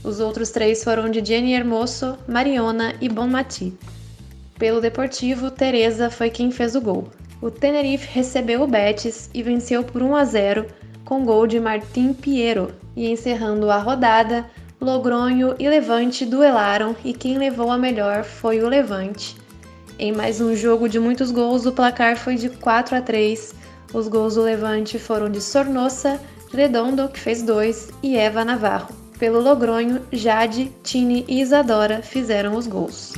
os 0.04 0.18
outros 0.18 0.50
três 0.50 0.82
foram 0.82 1.08
de 1.08 1.24
Jenny 1.24 1.54
Hermoso, 1.54 2.18
Mariona 2.26 2.94
e 3.00 3.08
Bonmati. 3.08 3.72
Pelo 4.58 4.80
Deportivo, 4.80 5.48
Teresa 5.48 6.10
foi 6.10 6.28
quem 6.28 6.50
fez 6.50 6.74
o 6.74 6.80
gol. 6.80 7.08
O 7.40 7.52
Tenerife 7.52 8.08
recebeu 8.12 8.62
o 8.62 8.66
Betis 8.66 9.30
e 9.32 9.44
venceu 9.44 9.84
por 9.84 10.02
1 10.02 10.16
a 10.16 10.24
0 10.24 10.66
com 11.04 11.24
gol 11.24 11.46
de 11.46 11.60
Martim 11.60 12.12
Piero. 12.12 12.72
E 12.96 13.08
encerrando 13.08 13.70
a 13.70 13.78
rodada, 13.78 14.44
Logronho 14.82 15.54
e 15.60 15.68
Levante 15.68 16.26
duelaram 16.26 16.96
e 17.04 17.12
quem 17.12 17.38
levou 17.38 17.70
a 17.70 17.78
melhor 17.78 18.24
foi 18.24 18.60
o 18.60 18.68
Levante. 18.68 19.36
Em 19.96 20.10
mais 20.10 20.40
um 20.40 20.56
jogo 20.56 20.88
de 20.88 20.98
muitos 20.98 21.30
gols, 21.30 21.64
o 21.66 21.70
placar 21.70 22.16
foi 22.16 22.34
de 22.34 22.48
4 22.50 22.96
a 22.96 23.00
3. 23.00 23.54
Os 23.94 24.08
gols 24.08 24.34
do 24.34 24.42
Levante 24.42 24.98
foram 24.98 25.30
de 25.30 25.40
Sornosa, 25.40 26.20
Redondo, 26.52 27.08
que 27.08 27.20
fez 27.20 27.42
dois, 27.42 27.90
e 28.02 28.16
Eva 28.16 28.44
Navarro. 28.44 28.92
Pelo 29.20 29.40
Logronho, 29.40 30.02
Jade, 30.10 30.72
Tine 30.82 31.24
e 31.28 31.40
Isadora 31.40 32.02
fizeram 32.02 32.56
os 32.56 32.66
gols. 32.66 33.12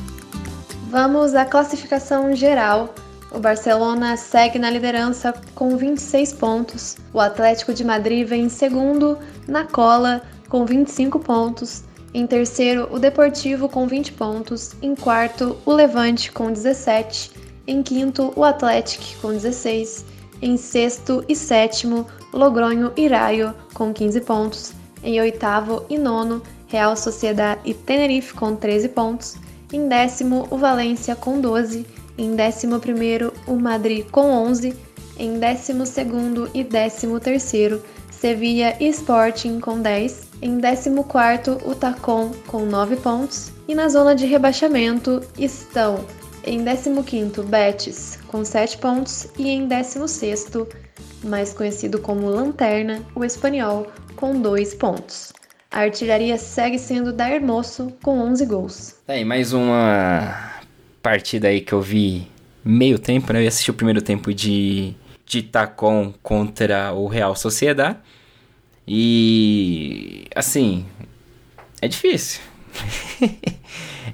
Vamos 0.91 1.35
à 1.35 1.47
classificação 1.47 2.37
geral. 2.37 2.95
O 3.31 3.39
Barcelona 3.39 4.19
segue 4.19 4.59
na 4.59 4.69
liderança 4.69 5.33
com 5.55 5.79
26 5.79 6.35
pontos. 6.35 6.99
O 7.11 7.19
Atlético 7.19 7.73
de 7.73 7.83
Madrid 7.83 8.29
vem 8.29 8.43
em 8.43 8.49
segundo 8.51 9.19
na 9.49 9.65
cola 9.65 10.21
com 10.55 10.65
25 10.65 11.19
pontos. 11.19 11.83
Em 12.15 12.29
terceiro, 12.29 12.87
o 12.93 13.01
Deportivo 13.01 13.69
com 13.69 13.89
20 13.89 14.13
pontos. 14.13 14.77
Em 14.81 14.95
quarto, 14.95 15.57
o 15.67 15.73
Levante 15.73 16.31
com 16.31 16.53
17. 16.53 17.33
Em 17.67 17.83
quinto, 17.83 18.33
o 18.37 18.45
Atlético 18.45 19.21
com 19.21 19.33
16. 19.33 20.05
Em 20.41 20.57
sexto 20.57 21.25
e 21.29 21.35
sétimo, 21.35 22.07
Logronho 22.33 22.93
e 22.97 23.09
Raio 23.09 23.53
com 23.75 23.93
15 23.93 24.21
pontos. 24.21 24.73
Em 25.03 25.21
oitavo 25.21 25.85
e 25.91 25.99
nono, 25.99 26.41
Real 26.69 26.97
Sociedade 26.97 27.61
e 27.65 27.75
Tenerife 27.75 28.33
com 28.35 28.55
13 28.55 28.91
pontos. 28.91 29.35
Em 29.73 29.89
décimo, 29.89 30.47
o 30.53 30.57
Valência 30.57 31.17
com 31.17 31.41
12. 31.41 31.85
Em 32.17 32.37
décimo 32.37 32.79
primeiro, 32.79 33.35
o 33.49 33.57
Madrid 33.57 34.07
com 34.09 34.31
11. 34.31 34.73
Em 35.19 35.37
décimo 35.37 35.85
segundo 35.85 36.49
e 36.55 36.63
décimo 36.63 37.19
terceiro, 37.19 37.83
Sevilla 38.09 38.77
e 38.79 38.87
Sporting 38.91 39.59
com 39.59 39.81
10. 39.81 40.24
Em 40.43 40.59
décimo 40.59 41.05
quarto, 41.05 41.59
o 41.65 41.75
Tacon 41.75 42.31
com 42.47 42.67
9 42.67 42.97
pontos. 42.97 43.53
E 43.67 43.75
na 43.75 43.89
zona 43.89 44.15
de 44.15 44.27
rebaixamento 44.27 45.23
estão 45.39 46.05
em 46.45 46.63
15º 46.65 47.43
Betis 47.45 48.19
com 48.29 48.45
7 48.45 48.79
pontos 48.79 49.27
e 49.39 49.49
em 49.49 49.67
16º, 49.67 50.69
mais 51.25 51.55
conhecido 51.55 51.99
como 51.99 52.29
Lanterna, 52.29 53.01
o 53.15 53.25
Espanhol 53.25 53.87
com 54.17 54.41
2 54.41 54.75
pontos. 54.75 55.33
A 55.71 55.81
artilharia 55.81 56.37
segue 56.39 56.79
sendo 56.79 57.13
da 57.13 57.29
Hermoso 57.29 57.93
com 58.03 58.21
11 58.21 58.47
gols. 58.47 58.95
Aí, 59.09 59.25
mais 59.25 59.53
uma 59.53 60.53
partida 61.03 61.49
aí 61.49 61.61
que 61.61 61.73
eu 61.73 61.81
vi 61.81 62.29
meio 62.65 62.99
tempo, 62.99 63.33
né? 63.33 63.43
Eu 63.43 63.49
assisti 63.49 63.71
o 63.71 63.75
primeiro 63.75 64.01
tempo 64.01 64.33
de, 64.33 64.95
de 65.27 65.43
Tacon 65.43 66.15
contra 66.23 66.93
o 66.93 67.09
Real 67.09 67.35
Sociedad. 67.35 67.97
E 68.87 70.27
assim, 70.35 70.85
é 71.81 71.89
difícil. 71.89 72.41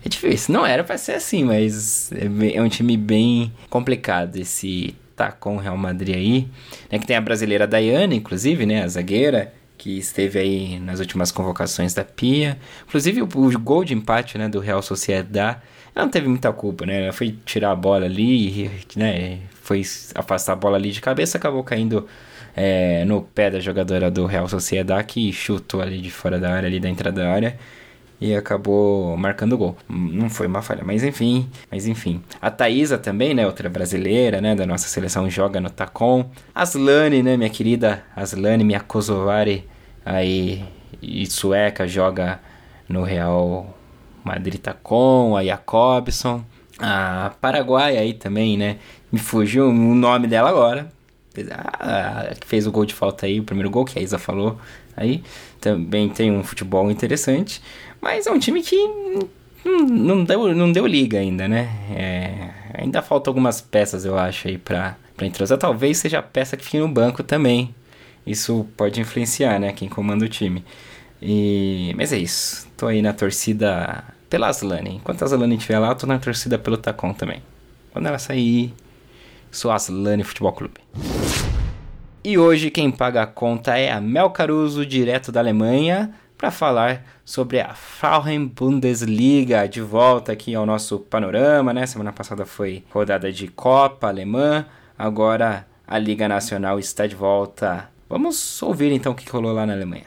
é 0.04 0.08
difícil. 0.08 0.54
Não 0.54 0.64
era 0.64 0.84
para 0.84 0.98
ser 0.98 1.12
assim, 1.12 1.44
mas 1.44 2.10
é, 2.12 2.56
é 2.56 2.62
um 2.62 2.68
time 2.68 2.96
bem 2.96 3.52
complicado 3.68 4.36
esse 4.36 4.94
Tacon 5.16 5.56
Real 5.56 5.76
Madrid 5.76 6.16
aí, 6.16 6.48
né? 6.90 6.98
Que 6.98 7.06
tem 7.06 7.16
a 7.16 7.20
brasileira 7.20 7.66
Daiane, 7.66 8.16
inclusive, 8.16 8.64
né? 8.64 8.82
A 8.82 8.88
zagueira 8.88 9.52
que 9.76 9.98
esteve 9.98 10.38
aí 10.38 10.78
nas 10.78 11.00
últimas 11.00 11.32
convocações 11.32 11.94
da 11.94 12.04
Pia. 12.04 12.58
Inclusive 12.86 13.22
o, 13.22 13.24
o 13.24 13.58
gol 13.58 13.82
de 13.82 13.94
empate, 13.94 14.36
né, 14.36 14.46
do 14.48 14.60
Real 14.60 14.82
Sociedad, 14.82 15.56
ela 15.94 16.04
não 16.04 16.10
teve 16.10 16.28
muita 16.28 16.52
culpa, 16.52 16.84
né? 16.84 17.04
Ela 17.04 17.12
foi 17.12 17.34
tirar 17.46 17.70
a 17.70 17.74
bola 17.74 18.04
ali, 18.04 18.70
né, 18.94 19.38
foi 19.62 19.82
afastar 20.14 20.52
a 20.52 20.56
bola 20.56 20.76
ali 20.76 20.90
de 20.92 21.00
cabeça, 21.00 21.38
acabou 21.38 21.64
caindo 21.64 22.06
é, 22.56 23.04
no 23.04 23.22
pé 23.22 23.50
da 23.50 23.60
jogadora 23.60 24.10
do 24.10 24.26
Real 24.26 24.48
Sociedad 24.48 25.04
que 25.04 25.32
chutou 25.32 25.80
ali 25.80 26.00
de 26.00 26.10
fora 26.10 26.38
da 26.38 26.52
área, 26.52 26.66
ali 26.68 26.80
da 26.80 26.88
entrada 26.88 27.22
da 27.22 27.30
área. 27.30 27.58
e 28.20 28.34
acabou 28.34 29.16
marcando 29.16 29.54
o 29.54 29.58
gol. 29.58 29.76
Não 29.88 30.28
foi 30.28 30.46
uma 30.46 30.60
falha, 30.60 30.82
mas 30.84 31.02
enfim, 31.02 31.48
mas 31.70 31.86
enfim. 31.86 32.22
A 32.40 32.50
Thaisa 32.50 32.98
também, 32.98 33.32
né, 33.34 33.46
outra 33.46 33.68
brasileira, 33.70 34.40
né, 34.42 34.54
da 34.54 34.66
nossa 34.66 34.88
seleção 34.88 35.28
joga 35.30 35.58
no 35.60 35.70
Tacon. 35.70 36.30
Aslane, 36.54 37.22
né, 37.22 37.36
minha 37.36 37.48
querida 37.50 38.04
Aslane, 38.14 38.62
minha 38.62 38.80
Kosovari 38.80 39.64
aí 40.04 40.62
e 41.00 41.24
sueca 41.26 41.86
joga 41.88 42.40
no 42.88 43.02
Real 43.02 43.74
Madrid 44.24 44.60
Tacon, 44.60 45.36
a 45.36 45.42
Jacobson. 45.44 46.44
A 46.78 47.32
Paraguai 47.40 47.96
aí 47.98 48.14
também, 48.14 48.56
né? 48.56 48.76
Me 49.12 49.18
fugiu 49.18 49.68
o 49.68 49.72
nome 49.94 50.26
dela 50.26 50.48
agora. 50.50 50.90
Ah, 51.52 52.34
fez 52.44 52.66
o 52.66 52.72
gol 52.72 52.84
de 52.84 52.94
falta 52.94 53.26
aí, 53.26 53.40
o 53.40 53.44
primeiro 53.44 53.70
gol 53.70 53.84
que 53.84 53.98
a 53.98 54.02
Isa 54.02 54.18
falou 54.18 54.58
aí. 54.96 55.22
Também 55.60 56.08
tem 56.08 56.30
um 56.30 56.42
futebol 56.42 56.90
interessante. 56.90 57.62
Mas 58.00 58.26
é 58.26 58.30
um 58.30 58.38
time 58.38 58.62
que 58.62 58.76
não, 59.64 59.86
não, 59.86 60.24
deu, 60.24 60.54
não 60.54 60.72
deu 60.72 60.86
liga 60.86 61.18
ainda, 61.18 61.46
né? 61.46 61.68
É, 61.94 62.50
ainda 62.74 63.02
falta 63.02 63.30
algumas 63.30 63.60
peças, 63.60 64.04
eu 64.04 64.18
acho, 64.18 64.48
aí 64.48 64.58
pra, 64.58 64.96
pra 65.16 65.26
entrosar. 65.26 65.58
Talvez 65.58 65.98
seja 65.98 66.18
a 66.18 66.22
peça 66.22 66.56
que 66.56 66.64
fique 66.64 66.78
no 66.78 66.88
banco 66.88 67.22
também. 67.22 67.74
Isso 68.26 68.66
pode 68.76 69.00
influenciar, 69.00 69.58
né? 69.58 69.72
Quem 69.72 69.88
comanda 69.88 70.24
o 70.24 70.28
time. 70.28 70.64
E... 71.22 71.92
Mas 71.96 72.12
é 72.12 72.18
isso. 72.18 72.66
Tô 72.76 72.86
aí 72.86 73.02
na 73.02 73.12
torcida 73.12 74.04
pela 74.28 74.48
Aslane. 74.48 74.96
Enquanto 74.96 75.22
a 75.22 75.24
Aslane 75.26 75.56
estiver 75.56 75.78
lá, 75.78 75.94
tô 75.94 76.06
na 76.06 76.18
torcida 76.18 76.58
pelo 76.58 76.76
Tacon 76.76 77.12
também. 77.12 77.42
Quando 77.92 78.06
ela 78.06 78.18
sair, 78.18 78.72
sou 79.50 79.70
Aslane 79.70 80.24
Futebol 80.24 80.52
Clube. 80.52 80.80
E 82.22 82.36
hoje 82.36 82.70
quem 82.70 82.90
paga 82.90 83.22
a 83.22 83.26
conta 83.26 83.76
é 83.78 83.90
a 83.90 84.00
Mel 84.00 84.30
Caruso, 84.30 84.84
direto 84.84 85.32
da 85.32 85.40
Alemanha, 85.40 86.14
para 86.36 86.50
falar 86.50 87.02
sobre 87.24 87.60
a 87.60 87.74
Frauen 87.74 88.46
Bundesliga, 88.46 89.68
de 89.68 89.80
volta 89.80 90.32
aqui 90.32 90.54
ao 90.54 90.66
nosso 90.66 90.98
panorama, 90.98 91.72
né? 91.72 91.86
Semana 91.86 92.12
passada 92.12 92.44
foi 92.44 92.84
rodada 92.90 93.32
de 93.32 93.48
Copa 93.48 94.08
Alemã, 94.08 94.66
agora 94.98 95.66
a 95.86 95.98
Liga 95.98 96.28
Nacional 96.28 96.78
está 96.78 97.06
de 97.06 97.14
volta. 97.14 97.88
Vamos 98.08 98.62
ouvir 98.62 98.92
então 98.92 99.12
o 99.12 99.14
que 99.14 99.30
rolou 99.30 99.52
lá 99.52 99.66
na 99.66 99.72
Alemanha. 99.72 100.06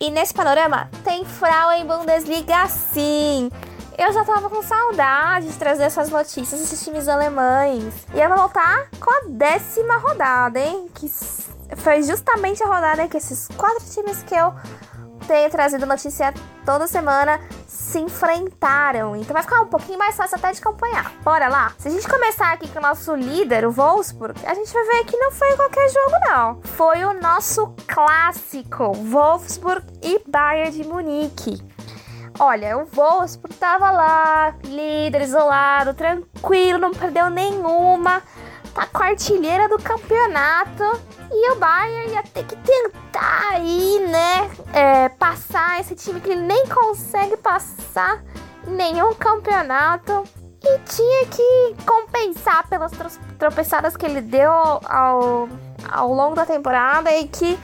E 0.00 0.10
nesse 0.10 0.34
panorama 0.34 0.90
tem 1.02 1.24
Frauen 1.24 1.86
Bundesliga 1.86 2.66
sim. 2.66 3.48
Eu 3.96 4.12
já 4.12 4.24
tava 4.24 4.50
com 4.50 4.60
saudade 4.60 5.46
de 5.48 5.56
trazer 5.56 5.84
essas 5.84 6.10
notícias 6.10 6.60
desses 6.60 6.82
times 6.82 7.06
alemães. 7.08 7.94
E 8.12 8.20
eu 8.20 8.28
vou 8.28 8.38
voltar 8.38 8.88
com 8.98 9.10
a 9.10 9.28
décima 9.28 9.98
rodada, 9.98 10.58
hein? 10.58 10.88
Que 10.92 11.08
foi 11.76 12.02
justamente 12.02 12.62
a 12.62 12.66
rodada 12.66 13.06
que 13.06 13.16
esses 13.16 13.46
quatro 13.56 13.84
times 13.90 14.22
que 14.24 14.34
eu 14.34 14.52
tenho 15.28 15.48
trazido 15.48 15.86
notícia 15.86 16.34
toda 16.66 16.88
semana 16.88 17.40
se 17.68 18.00
enfrentaram. 18.00 19.14
Então 19.14 19.32
vai 19.32 19.42
ficar 19.42 19.60
um 19.60 19.68
pouquinho 19.68 19.98
mais 19.98 20.16
fácil 20.16 20.38
até 20.38 20.50
de 20.50 20.58
acompanhar. 20.58 21.12
Bora 21.22 21.46
lá? 21.48 21.72
Se 21.78 21.86
a 21.86 21.90
gente 21.90 22.08
começar 22.08 22.52
aqui 22.52 22.68
com 22.68 22.80
o 22.80 22.82
nosso 22.82 23.14
líder, 23.14 23.64
o 23.64 23.70
Wolfsburg, 23.70 24.44
a 24.44 24.54
gente 24.54 24.72
vai 24.72 24.84
ver 24.84 25.04
que 25.04 25.16
não 25.16 25.30
foi 25.30 25.54
qualquer 25.54 25.88
jogo, 25.88 26.16
não. 26.26 26.60
Foi 26.62 27.04
o 27.04 27.14
nosso 27.20 27.74
clássico, 27.86 28.92
Wolfsburg 28.92 29.86
e 30.02 30.20
Bayern 30.28 30.72
de 30.72 30.84
Munique. 30.84 31.73
Olha, 32.38 32.78
o 32.78 32.84
Wolfsburg 32.84 33.54
tava 33.56 33.92
lá, 33.92 34.54
líder, 34.64 35.22
isolado, 35.22 35.94
tranquilo, 35.94 36.80
não 36.80 36.92
perdeu 36.92 37.30
nenhuma. 37.30 38.22
Tá 38.74 38.86
com 38.86 39.04
a 39.04 39.06
artilheira 39.06 39.68
do 39.68 39.78
campeonato. 39.78 40.82
E 41.30 41.52
o 41.52 41.56
Bayern 41.56 42.12
ia 42.12 42.22
ter 42.24 42.44
que 42.44 42.56
tentar 42.56 43.50
aí, 43.52 44.04
né? 44.08 44.50
É, 44.72 45.08
passar 45.10 45.80
esse 45.80 45.94
time 45.94 46.20
que 46.20 46.30
ele 46.30 46.40
nem 46.40 46.66
consegue 46.66 47.36
passar 47.36 48.20
nenhum 48.66 49.14
campeonato. 49.14 50.24
E 50.60 50.78
tinha 50.80 51.26
que 51.26 51.76
compensar 51.86 52.66
pelas 52.68 52.90
tropeçadas 53.38 53.96
que 53.96 54.06
ele 54.06 54.20
deu 54.20 54.50
ao, 54.50 55.48
ao 55.88 56.12
longo 56.12 56.34
da 56.34 56.44
temporada 56.44 57.14
e 57.14 57.28
que 57.28 57.56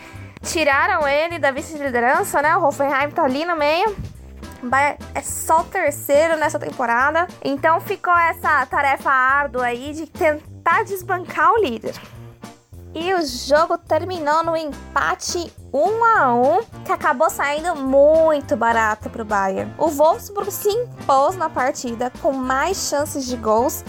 tiraram 0.43 1.09
ele 1.09 1.39
da 1.39 1.51
vice-liderança, 1.51 2.41
né? 2.41 2.57
O 2.57 2.64
Hoffenheim 2.64 3.11
tá 3.11 3.25
ali 3.25 3.45
no 3.45 3.57
meio. 3.57 3.97
É 5.15 5.23
só 5.23 5.63
terceiro 5.65 6.37
nessa 6.37 6.59
temporada. 6.59 7.27
Então 7.43 7.81
ficou 7.81 8.17
essa 8.17 8.65
tarefa 8.67 9.11
árdua 9.11 9.67
aí 9.67 9.93
de 9.93 10.07
tentar 10.07 10.85
desbancar 10.85 11.53
o 11.53 11.59
líder. 11.59 11.95
E 12.93 13.15
o 13.15 13.25
jogo 13.25 13.79
terminou 13.79 14.43
no 14.43 14.57
empate 14.57 15.53
1 15.73 16.05
a 16.05 16.35
1, 16.35 16.65
que 16.85 16.91
acabou 16.91 17.31
saindo 17.31 17.77
muito 17.77 18.57
barato 18.57 19.09
para 19.09 19.23
o 19.23 19.25
Bayern. 19.25 19.73
O 19.79 19.89
Wolfsburg 19.89 20.51
se 20.51 20.69
impôs 20.69 21.37
na 21.37 21.49
partida 21.49 22.11
com 22.21 22.33
mais 22.33 22.89
chances 22.89 23.27
de 23.27 23.37
gols 23.37 23.85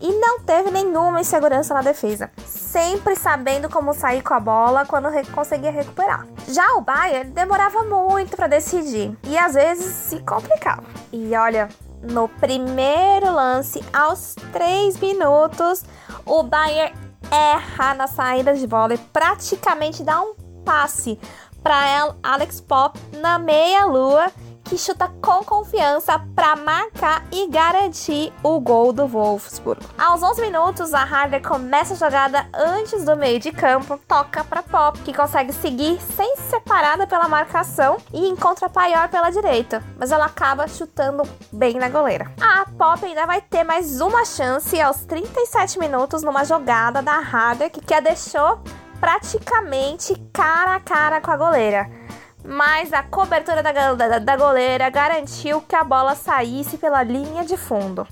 e 0.00 0.12
não 0.18 0.40
teve 0.40 0.70
nenhuma 0.70 1.20
insegurança 1.20 1.74
na 1.74 1.82
defesa, 1.82 2.30
sempre 2.44 3.16
sabendo 3.16 3.68
como 3.68 3.94
sair 3.94 4.22
com 4.22 4.34
a 4.34 4.40
bola 4.40 4.86
quando 4.86 5.08
conseguia 5.32 5.70
recuperar. 5.70 6.26
Já 6.48 6.74
o 6.74 6.80
Bayern 6.80 7.30
demorava 7.30 7.82
muito 7.82 8.36
para 8.36 8.46
decidir 8.46 9.16
e 9.24 9.36
às 9.38 9.54
vezes 9.54 9.86
se 9.86 10.20
complicava. 10.20 10.84
E 11.12 11.34
olha, 11.34 11.68
no 12.02 12.28
primeiro 12.28 13.32
lance, 13.32 13.82
aos 13.92 14.34
3 14.52 14.98
minutos, 14.98 15.84
o 16.24 16.42
Bayern 16.42 16.94
erra 17.30 17.94
na 17.94 18.06
saída 18.06 18.54
de 18.54 18.66
bola 18.66 18.94
e 18.94 18.98
praticamente 18.98 20.02
dá 20.02 20.20
um 20.20 20.34
passe 20.64 21.18
para 21.62 22.14
Alex 22.22 22.60
Pop 22.60 22.98
na 23.20 23.38
meia-lua 23.38 24.30
que 24.68 24.76
chuta 24.76 25.08
com 25.20 25.44
confiança 25.44 26.18
para 26.34 26.56
marcar 26.56 27.24
e 27.30 27.48
garantir 27.48 28.32
o 28.42 28.58
gol 28.58 28.92
do 28.92 29.06
Wolfsburg. 29.06 29.80
Aos 29.96 30.22
11 30.22 30.40
minutos, 30.40 30.92
a 30.92 31.02
Harder 31.02 31.40
começa 31.40 31.94
a 31.94 31.96
jogada 31.96 32.46
antes 32.52 33.04
do 33.04 33.16
meio 33.16 33.38
de 33.38 33.52
campo, 33.52 33.98
toca 34.08 34.42
para 34.42 34.62
Pop, 34.62 34.98
que 35.02 35.14
consegue 35.14 35.52
seguir 35.52 36.00
sem 36.00 36.36
separada 36.36 37.06
pela 37.06 37.28
marcação 37.28 37.96
e 38.12 38.26
encontra 38.26 38.68
Paior 38.68 39.08
pela 39.08 39.30
direita, 39.30 39.82
mas 39.96 40.10
ela 40.10 40.26
acaba 40.26 40.66
chutando 40.66 41.22
bem 41.52 41.74
na 41.74 41.88
goleira. 41.88 42.32
A 42.40 42.66
Pop 42.76 43.04
ainda 43.04 43.24
vai 43.24 43.40
ter 43.40 43.62
mais 43.62 44.00
uma 44.00 44.24
chance 44.24 44.80
aos 44.80 45.04
37 45.04 45.78
minutos 45.78 46.22
numa 46.22 46.44
jogada 46.44 47.00
da 47.00 47.14
Harder 47.14 47.70
que 47.70 47.94
a 47.94 48.00
deixou 48.00 48.60
praticamente 48.98 50.14
cara 50.32 50.74
a 50.74 50.80
cara 50.80 51.20
com 51.20 51.30
a 51.30 51.36
goleira 51.36 52.05
mas 52.46 52.92
a 52.92 53.02
cobertura 53.02 53.62
da, 53.62 53.72
da, 53.94 54.18
da 54.18 54.36
goleira 54.36 54.88
garantiu 54.88 55.60
que 55.62 55.74
a 55.74 55.84
bola 55.84 56.14
saísse 56.14 56.78
pela 56.78 57.02
linha 57.02 57.44
de 57.44 57.56
fundo. 57.56 58.06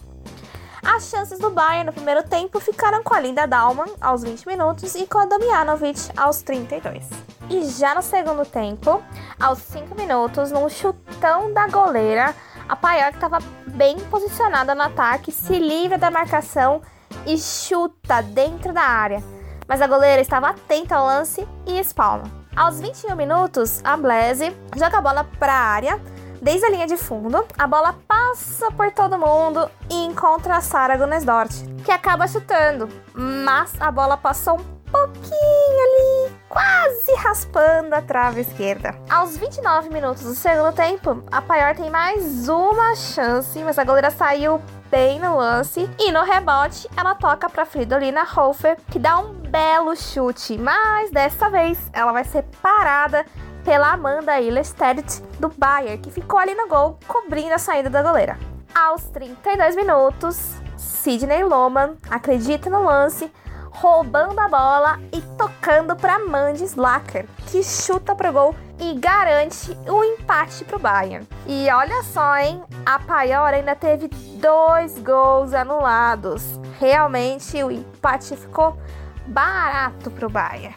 As 0.85 1.09
chances 1.09 1.39
do 1.39 1.51
Bayern 1.51 1.87
no 1.87 1.93
primeiro 1.93 2.23
tempo 2.23 2.61
ficaram 2.61 3.03
com 3.03 3.15
a 3.15 3.21
Linda 3.21 3.47
Dalman 3.47 3.91
aos 4.01 4.23
20 4.23 4.47
minutos 4.47 4.95
e 4.95 5.07
com 5.07 5.19
a 5.19 5.25
Domjanovic 5.25 6.11
aos 6.15 6.43
32. 6.43 7.09
E 7.49 7.65
já 7.65 7.95
no 7.95 8.03
segundo 8.03 8.45
tempo, 8.45 9.03
aos 9.41 9.59
5 9.61 9.95
minutos, 9.95 10.51
num 10.51 10.69
chutão 10.69 11.53
da 11.55 11.67
goleira, 11.69 12.35
a 12.69 12.77
Paior 12.77 13.11
que 13.11 13.17
estava 13.17 13.39
bem 13.67 13.99
posicionada 14.11 14.75
no 14.75 14.83
ataque 14.83 15.33
se 15.33 15.59
livra 15.59 15.97
da 15.97 16.11
marcação 16.11 16.83
e 17.27 17.39
chuta 17.39 18.21
dentro 18.23 18.73
da 18.73 18.83
área. 18.83 19.23
Mas 19.67 19.81
a 19.81 19.87
goleira 19.87 20.21
estava 20.21 20.49
atenta 20.49 20.97
ao 20.97 21.07
lance 21.07 21.49
e 21.67 21.79
espalma. 21.79 22.44
Aos 22.57 22.81
21 22.81 23.17
minutos, 23.17 23.81
a 23.83 23.97
Blaze 23.97 24.57
joga 24.77 24.99
a 24.99 25.01
bola 25.01 25.25
para 25.41 25.53
a 25.53 25.65
área, 25.73 26.01
desde 26.41 26.65
a 26.65 26.71
linha 26.71 26.87
de 26.87 26.97
fundo. 26.97 27.45
A 27.59 27.67
bola 27.67 27.97
passa 28.07 28.71
por 28.71 28.93
todo 28.93 29.19
mundo 29.19 29.69
e 29.91 30.05
encontra 30.05 30.57
a 30.57 30.61
Sara 30.61 30.97
Gunesdort, 30.97 31.51
que 31.85 31.91
acaba 31.91 32.29
chutando, 32.29 32.89
mas 33.13 33.73
a 33.81 33.91
bola 33.91 34.17
passou 34.17 34.61
um 34.61 34.65
pouquinho 34.89 35.81
ali, 35.83 36.24
quase 36.55 37.13
raspando 37.17 37.93
a 37.95 38.01
trave 38.01 38.43
esquerda. 38.43 38.95
Aos 39.11 39.37
29 39.37 39.91
minutos 39.91 40.23
do 40.23 40.37
segundo 40.37 40.73
tempo, 40.73 41.21
a 41.33 41.43
Paior 41.43 41.75
tem 41.75 41.91
mais 41.91 42.49
uma 42.49 42.95
chance, 42.95 43.59
mas 43.65 43.77
a 43.77 43.83
goleira 43.83 44.09
saiu 44.09 44.63
bem 44.89 45.19
no 45.19 45.37
lance 45.37 45.91
e 45.99 46.13
no 46.13 46.23
rebote 46.23 46.89
ela 46.97 47.17
toca 47.17 47.51
para 47.51 47.67
Fridolina 47.67 48.23
Hofer, 48.23 48.77
que 48.89 49.01
dá 49.01 49.19
um 49.19 49.33
belo 49.33 49.97
chute, 49.97 50.57
mas 50.57 51.11
dessa 51.11 51.51
vez 51.51 51.91
ela 51.93 52.13
vai 52.13 52.23
ser 52.23 52.45
parada 52.63 53.27
pela 53.65 53.93
Amanda 53.93 54.41
Ilestedt 54.41 55.23
do 55.41 55.49
Bayern, 55.49 55.99
que 55.99 56.13
ficou 56.13 56.39
ali 56.39 56.55
no 56.55 56.69
gol, 56.69 57.01
cobrindo 57.09 57.55
a 57.55 57.59
saída 57.59 57.91
da 57.91 58.01
goleira. 58.01 58.39
Aos 58.73 59.03
32 59.09 59.75
minutos, 59.75 60.55
Sidney 60.77 61.43
Loman 61.43 61.97
acredita 62.09 62.71
no 62.71 62.85
lance, 62.85 63.33
roubando 63.75 64.39
a 64.39 64.49
bola 64.49 65.01
e 65.13 65.21
tocando 65.37 65.97
para 65.97 66.19
Mandy 66.19 66.65
Slacker, 66.65 67.27
que 67.49 67.63
chuta 67.63 68.15
pro 68.15 68.33
gol 68.33 68.55
e 68.79 68.95
garante 68.95 69.77
o 69.89 70.05
empate 70.05 70.65
pro 70.65 70.79
Bayern. 70.79 71.27
E 71.47 71.69
olha 71.71 72.03
só, 72.03 72.37
hein? 72.39 72.63
A 72.87 72.99
Paior 72.99 73.53
ainda 73.53 73.75
teve 73.75 74.09
dois 74.41 74.99
gols 74.99 75.53
anulados. 75.53 76.43
Realmente 76.79 77.63
o 77.63 77.71
empate 77.71 78.37
ficou 78.37 78.79
barato 79.27 80.11
pro 80.11 80.31
Bayern. 80.31 80.77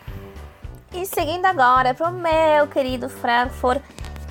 E 0.94 1.06
seguindo 1.06 1.46
agora 1.46 1.94
pro 1.94 2.12
meu 2.12 2.68
querido 2.68 3.10
Frankfurt, 3.10 3.82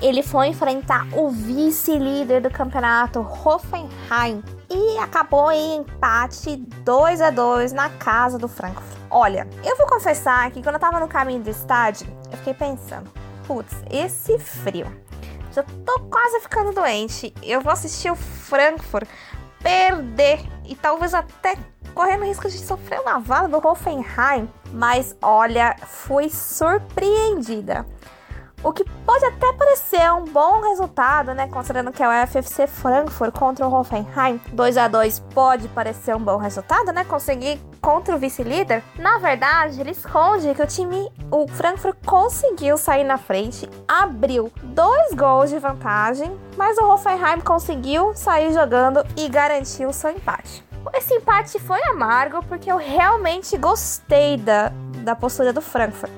ele 0.01 0.21
foi 0.21 0.47
enfrentar 0.47 1.07
o 1.13 1.29
vice-líder 1.29 2.41
do 2.41 2.49
campeonato, 2.49 3.19
Hoffenheim, 3.19 4.43
e 4.69 4.97
acabou 4.97 5.51
em 5.51 5.77
empate 5.77 6.57
2 6.57 7.21
a 7.21 7.29
2 7.29 7.73
na 7.73 7.89
casa 7.89 8.37
do 8.37 8.47
Frankfurt. 8.47 8.97
Olha, 9.09 9.47
eu 9.63 9.77
vou 9.77 9.87
confessar 9.87 10.49
que 10.51 10.61
quando 10.61 10.75
eu 10.75 10.81
tava 10.81 10.99
no 10.99 11.07
caminho 11.07 11.41
do 11.41 11.49
estádio, 11.49 12.07
eu 12.31 12.37
fiquei 12.37 12.53
pensando, 12.53 13.09
putz, 13.45 13.73
esse 13.89 14.37
frio. 14.37 14.85
Já 15.53 15.63
tô 15.63 15.99
quase 16.01 16.41
ficando 16.41 16.73
doente. 16.73 17.33
Eu 17.41 17.61
vou 17.61 17.71
assistir 17.71 18.11
o 18.11 18.15
Frankfurt 18.15 19.07
perder 19.59 20.39
e 20.65 20.75
talvez 20.75 21.13
até 21.13 21.57
correndo 21.95 22.25
risco 22.25 22.47
de 22.47 22.59
sofrer 22.59 22.99
uma 22.99 23.19
vala 23.19 23.47
do 23.47 23.65
Hoffenheim. 23.65 24.47
Mas 24.71 25.15
olha, 25.21 25.75
fui 25.87 26.29
surpreendida. 26.29 27.85
O 28.63 28.73
que 28.73 28.83
pode 29.05 29.23
até 29.23 29.53
parecer 29.53 30.11
um 30.13 30.25
bom 30.25 30.61
resultado, 30.61 31.31
né? 31.33 31.47
Considerando 31.47 31.91
que 31.91 32.01
é 32.01 32.07
o 32.07 32.27
FFC 32.27 32.65
Frankfurt 32.65 33.31
contra 33.31 33.67
o 33.67 33.73
Hoffenheim. 33.73 34.41
2 34.51 34.77
a 34.77 34.87
2 34.87 35.19
pode 35.33 35.67
parecer 35.67 36.15
um 36.15 36.19
bom 36.19 36.37
resultado, 36.37 36.91
né? 36.91 37.03
Conseguir 37.03 37.61
contra 37.79 38.15
o 38.15 38.17
vice-líder. 38.17 38.83
Na 38.97 39.19
verdade, 39.19 39.79
ele 39.79 39.91
esconde 39.91 40.55
que 40.55 40.61
o 40.61 40.67
time, 40.67 41.07
o 41.29 41.47
Frankfurt 41.47 41.95
conseguiu 42.03 42.77
sair 42.77 43.03
na 43.03 43.19
frente, 43.19 43.69
abriu 43.87 44.51
dois 44.63 45.13
gols 45.13 45.51
de 45.51 45.59
vantagem, 45.59 46.35
mas 46.57 46.79
o 46.79 46.91
Hoffenheim 46.91 47.39
conseguiu 47.41 48.13
sair 48.15 48.51
jogando 48.53 49.05
e 49.15 49.29
garantiu 49.29 49.93
seu 49.93 50.09
empate. 50.09 50.65
Esse 50.95 51.13
empate 51.13 51.59
foi 51.59 51.81
amargo 51.83 52.43
porque 52.45 52.71
eu 52.71 52.77
realmente 52.77 53.55
gostei 53.55 54.35
da, 54.35 54.71
da 55.03 55.15
postura 55.15 55.53
do 55.53 55.61
Frankfurt 55.61 56.11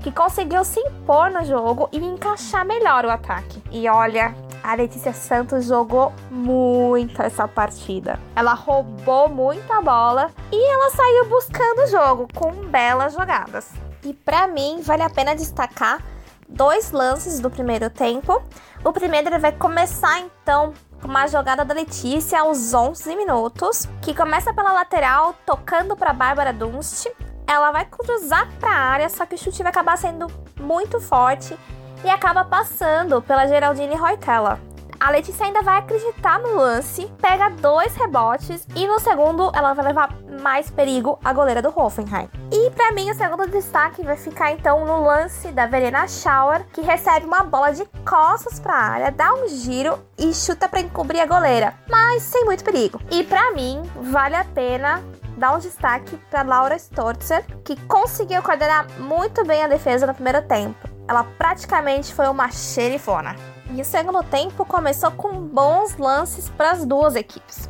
que 0.00 0.10
conseguiu 0.12 0.64
se 0.64 0.80
impor 0.80 1.30
no 1.30 1.44
jogo 1.44 1.88
e 1.92 1.98
encaixar 1.98 2.64
melhor 2.64 3.04
o 3.04 3.10
ataque. 3.10 3.62
E 3.70 3.88
olha, 3.88 4.34
a 4.62 4.74
Letícia 4.74 5.12
Santos 5.12 5.66
jogou 5.66 6.12
muito 6.30 7.22
essa 7.22 7.46
partida. 7.46 8.18
Ela 8.34 8.54
roubou 8.54 9.28
muita 9.28 9.80
bola 9.80 10.30
e 10.50 10.72
ela 10.72 10.90
saiu 10.90 11.28
buscando 11.28 11.84
o 11.84 11.86
jogo 11.86 12.28
com 12.34 12.50
belas 12.66 13.14
jogadas. 13.14 13.70
E 14.02 14.12
para 14.12 14.46
mim, 14.46 14.80
vale 14.82 15.02
a 15.02 15.10
pena 15.10 15.34
destacar 15.34 16.02
dois 16.48 16.90
lances 16.90 17.40
do 17.40 17.50
primeiro 17.50 17.90
tempo. 17.90 18.42
O 18.84 18.92
primeiro 18.92 19.38
vai 19.38 19.52
começar 19.52 20.20
então 20.20 20.72
com 21.00 21.08
uma 21.08 21.26
jogada 21.26 21.64
da 21.64 21.74
Letícia 21.74 22.40
aos 22.40 22.72
11 22.72 23.14
minutos, 23.16 23.88
que 24.00 24.14
começa 24.14 24.52
pela 24.52 24.72
lateral, 24.72 25.34
tocando 25.44 25.96
para 25.96 26.12
Bárbara 26.12 26.52
Dunst 26.52 27.06
ela 27.46 27.70
vai 27.70 27.84
cruzar 27.84 28.48
para 28.58 28.70
a 28.70 28.78
área, 28.78 29.08
só 29.08 29.24
que 29.24 29.34
o 29.34 29.38
chute 29.38 29.62
vai 29.62 29.70
acabar 29.70 29.96
sendo 29.96 30.26
muito 30.60 31.00
forte 31.00 31.56
e 32.04 32.10
acaba 32.10 32.44
passando 32.44 33.22
pela 33.22 33.46
Geraldine 33.46 33.94
Roitella. 33.94 34.60
A 34.98 35.10
Letícia 35.10 35.44
ainda 35.44 35.62
vai 35.62 35.78
acreditar 35.78 36.38
no 36.38 36.56
lance, 36.56 37.06
pega 37.20 37.50
dois 37.50 37.94
rebotes 37.94 38.66
e 38.74 38.86
no 38.86 38.98
segundo 38.98 39.52
ela 39.54 39.74
vai 39.74 39.84
levar 39.84 40.14
mais 40.40 40.70
perigo 40.70 41.18
a 41.22 41.32
goleira 41.32 41.60
do 41.60 41.68
Hoffenheim. 41.68 42.28
E 42.50 42.70
para 42.70 42.92
mim 42.92 43.10
o 43.10 43.14
segundo 43.14 43.46
destaque 43.46 44.02
vai 44.02 44.16
ficar 44.16 44.52
então 44.52 44.84
no 44.86 45.04
lance 45.04 45.52
da 45.52 45.66
Verena 45.66 46.08
Schauer, 46.08 46.64
que 46.72 46.80
recebe 46.80 47.26
uma 47.26 47.42
bola 47.42 47.72
de 47.72 47.84
costas 48.08 48.58
para 48.58 48.72
a 48.72 48.88
área, 48.90 49.10
dá 49.12 49.34
um 49.34 49.48
giro 49.48 49.98
e 50.18 50.32
chuta 50.32 50.68
para 50.68 50.80
encobrir 50.80 51.20
a 51.20 51.26
goleira, 51.26 51.74
mas 51.88 52.22
sem 52.22 52.44
muito 52.44 52.64
perigo. 52.64 53.00
E 53.10 53.22
para 53.22 53.52
mim 53.52 53.82
vale 53.96 54.36
a 54.36 54.44
pena 54.44 55.02
dar 55.36 55.54
um 55.54 55.58
destaque 55.58 56.16
para 56.30 56.42
Laura 56.42 56.76
Storzer, 56.76 57.44
que 57.62 57.76
conseguiu 57.82 58.42
coordenar 58.42 58.86
muito 58.98 59.44
bem 59.44 59.62
a 59.62 59.68
defesa 59.68 60.06
no 60.06 60.14
primeiro 60.14 60.42
tempo. 60.42 60.88
Ela 61.08 61.24
praticamente 61.38 62.12
foi 62.14 62.26
uma 62.26 62.50
xerifona. 62.50 63.36
E 63.70 63.80
o 63.80 63.84
segundo 63.84 64.22
tempo 64.22 64.64
começou 64.64 65.10
com 65.12 65.40
bons 65.40 65.96
lances 65.96 66.48
para 66.48 66.70
as 66.70 66.84
duas 66.84 67.14
equipes. 67.16 67.68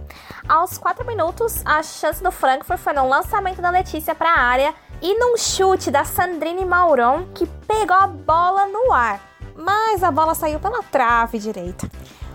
Aos 0.49 0.79
4 0.79 1.05
minutos, 1.05 1.63
a 1.65 1.83
chance 1.83 2.23
do 2.23 2.31
Frankfurt 2.31 2.79
foi 2.79 2.93
no 2.93 3.09
lançamento 3.09 3.61
da 3.61 3.71
Letícia 3.71 4.15
para 4.15 4.31
a 4.31 4.41
área 4.41 4.75
e 5.03 5.19
num 5.19 5.37
chute 5.37 5.91
da 5.91 6.05
Sandrine 6.05 6.65
Mauron, 6.65 7.27
que 7.35 7.47
pegou 7.47 7.97
a 7.97 8.07
bola 8.07 8.67
no 8.67 8.93
ar, 8.93 9.21
mas 9.57 10.03
a 10.03 10.11
bola 10.11 10.35
saiu 10.35 10.61
pela 10.61 10.83
trave 10.83 11.39
direita. 11.39 11.91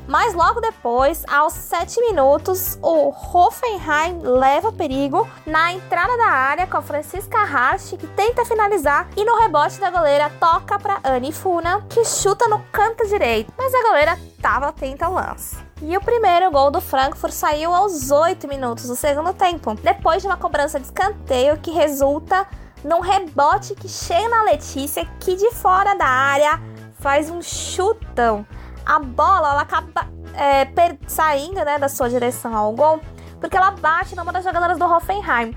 Mas 0.07 0.33
logo 0.33 0.59
depois, 0.59 1.23
aos 1.27 1.53
7 1.53 1.99
minutos, 2.01 2.77
o 2.81 3.09
Hoffenheim 3.09 4.19
leva 4.21 4.71
perigo 4.71 5.27
na 5.45 5.71
entrada 5.71 6.17
da 6.17 6.27
área 6.27 6.67
com 6.67 6.77
a 6.77 6.81
Francisca 6.81 7.37
Hart, 7.37 7.95
que 7.97 8.07
tenta 8.07 8.43
finalizar, 8.43 9.07
e 9.15 9.23
no 9.23 9.37
rebote 9.37 9.79
da 9.79 9.89
goleira 9.89 10.29
toca 10.39 10.79
para 10.79 10.99
Anne 11.03 11.31
Funa, 11.31 11.85
que 11.89 12.03
chuta 12.03 12.47
no 12.47 12.59
canto 12.71 13.07
direito, 13.07 13.53
mas 13.57 13.73
a 13.73 13.83
goleira 13.83 14.19
estava 14.35 14.67
atenta 14.67 15.05
ao 15.05 15.13
lance. 15.13 15.57
E 15.81 15.95
o 15.95 16.01
primeiro 16.01 16.51
gol 16.51 16.69
do 16.69 16.81
Frankfurt 16.81 17.33
saiu 17.33 17.73
aos 17.73 18.11
8 18.11 18.47
minutos 18.47 18.87
do 18.87 18.95
segundo 18.95 19.33
tempo, 19.33 19.75
depois 19.75 20.21
de 20.21 20.27
uma 20.27 20.37
cobrança 20.37 20.79
de 20.79 20.85
escanteio 20.85 21.57
que 21.57 21.71
resulta 21.71 22.45
num 22.83 22.99
rebote 22.99 23.75
que 23.75 23.87
chega 23.87 24.27
na 24.29 24.43
Letícia, 24.43 25.05
que 25.19 25.35
de 25.35 25.51
fora 25.51 25.93
da 25.95 26.05
área 26.05 26.59
faz 26.99 27.29
um 27.29 27.41
chutão 27.41 28.45
a 28.85 28.99
bola 28.99 29.51
ela 29.51 29.61
acaba 29.61 30.07
é, 30.33 30.67
saindo 31.07 31.63
né, 31.63 31.77
da 31.77 31.89
sua 31.89 32.09
direção 32.09 32.55
ao 32.55 32.71
gol, 32.73 33.01
porque 33.39 33.57
ela 33.57 33.71
bate 33.71 34.15
numa 34.15 34.31
das 34.31 34.43
jogadoras 34.43 34.77
do 34.77 34.85
Hoffenheim. 34.85 35.55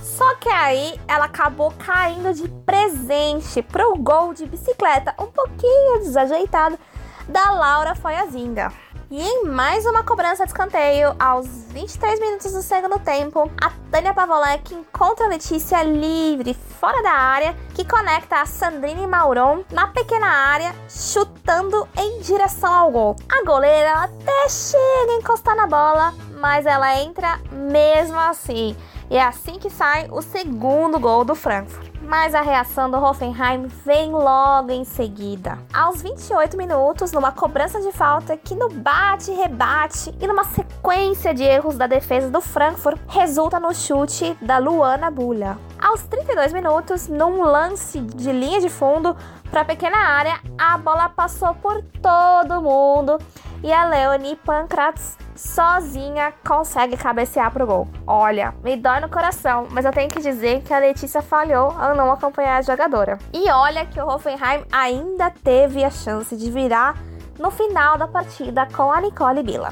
Só 0.00 0.34
que 0.36 0.48
aí 0.48 1.00
ela 1.08 1.24
acabou 1.24 1.72
caindo 1.78 2.34
de 2.34 2.46
presente 2.66 3.62
pro 3.62 3.96
gol 3.96 4.34
de 4.34 4.46
bicicleta, 4.46 5.14
um 5.18 5.26
pouquinho 5.26 6.00
desajeitado, 6.00 6.78
da 7.26 7.50
Laura 7.50 7.94
Foyazinga. 7.94 8.70
E 9.16 9.22
em 9.22 9.44
mais 9.44 9.86
uma 9.86 10.02
cobrança 10.02 10.42
de 10.44 10.50
escanteio, 10.50 11.14
aos 11.20 11.46
23 11.68 12.18
minutos 12.18 12.52
do 12.52 12.60
segundo 12.60 12.98
tempo, 12.98 13.48
a 13.62 13.70
Tânia 13.88 14.12
Pavolek 14.12 14.74
encontra 14.74 15.26
a 15.26 15.28
Letícia 15.28 15.84
livre, 15.84 16.52
fora 16.52 17.00
da 17.00 17.12
área, 17.12 17.54
que 17.76 17.84
conecta 17.84 18.40
a 18.40 18.44
Sandrine 18.44 19.06
Mauron 19.06 19.62
na 19.70 19.86
pequena 19.86 20.26
área, 20.26 20.74
chutando 20.88 21.88
em 21.96 22.22
direção 22.22 22.74
ao 22.74 22.90
gol. 22.90 23.16
A 23.28 23.44
goleira 23.44 23.92
até 24.02 24.48
chega 24.48 25.12
a 25.12 25.18
encostar 25.18 25.54
na 25.54 25.68
bola, 25.68 26.12
mas 26.40 26.66
ela 26.66 27.00
entra 27.00 27.38
mesmo 27.52 28.18
assim. 28.18 28.76
E 29.08 29.16
é 29.16 29.22
assim 29.22 29.60
que 29.60 29.70
sai 29.70 30.08
o 30.10 30.20
segundo 30.22 30.98
gol 30.98 31.24
do 31.24 31.36
Frankfurt 31.36 31.93
mas 32.04 32.34
a 32.34 32.42
reação 32.42 32.90
do 32.90 32.96
Hoffenheim 32.96 33.66
vem 33.84 34.12
logo 34.12 34.70
em 34.70 34.84
seguida. 34.84 35.58
Aos 35.72 36.02
28 36.02 36.56
minutos, 36.56 37.12
numa 37.12 37.32
cobrança 37.32 37.80
de 37.80 37.90
falta 37.92 38.36
que 38.36 38.54
no 38.54 38.68
bate 38.68 39.32
rebate 39.32 40.14
e 40.20 40.26
numa 40.26 40.44
sequência 40.44 41.32
de 41.32 41.42
erros 41.42 41.76
da 41.76 41.86
defesa 41.86 42.30
do 42.30 42.40
Frankfurt 42.40 43.00
resulta 43.08 43.58
no 43.58 43.74
chute 43.74 44.36
da 44.40 44.58
Luana 44.58 45.10
Bulha. 45.10 45.58
Aos 45.78 46.02
32 46.02 46.52
minutos, 46.52 47.08
num 47.08 47.42
lance 47.42 48.00
de 48.00 48.32
linha 48.32 48.60
de 48.60 48.68
fundo 48.68 49.16
para 49.50 49.62
a 49.62 49.64
pequena 49.64 49.98
área, 49.98 50.40
a 50.58 50.76
bola 50.78 51.08
passou 51.08 51.54
por 51.54 51.82
todo 52.02 52.62
mundo 52.62 53.18
e 53.62 53.72
a 53.72 53.84
Leonie 53.84 54.36
Pancratz 54.36 55.16
sozinha 55.34 56.32
consegue 56.46 56.96
cabecear 56.96 57.50
pro 57.50 57.66
gol. 57.66 57.88
Olha, 58.06 58.54
me 58.62 58.76
dói 58.76 59.00
no 59.00 59.08
coração, 59.08 59.66
mas 59.70 59.84
eu 59.84 59.92
tenho 59.92 60.10
que 60.10 60.20
dizer 60.20 60.62
que 60.62 60.72
a 60.72 60.78
Letícia 60.78 61.22
falhou 61.22 61.70
ao 61.78 61.94
não 61.94 62.10
acompanhar 62.10 62.58
a 62.58 62.62
jogadora. 62.62 63.18
E 63.32 63.50
olha 63.50 63.84
que 63.86 64.00
o 64.00 64.06
Hoffenheim 64.06 64.64
ainda 64.70 65.30
teve 65.30 65.84
a 65.84 65.90
chance 65.90 66.36
de 66.36 66.50
virar 66.50 66.96
no 67.38 67.50
final 67.50 67.98
da 67.98 68.06
partida 68.06 68.66
com 68.74 68.92
a 68.92 69.00
Nicole 69.00 69.42
Bila. 69.42 69.70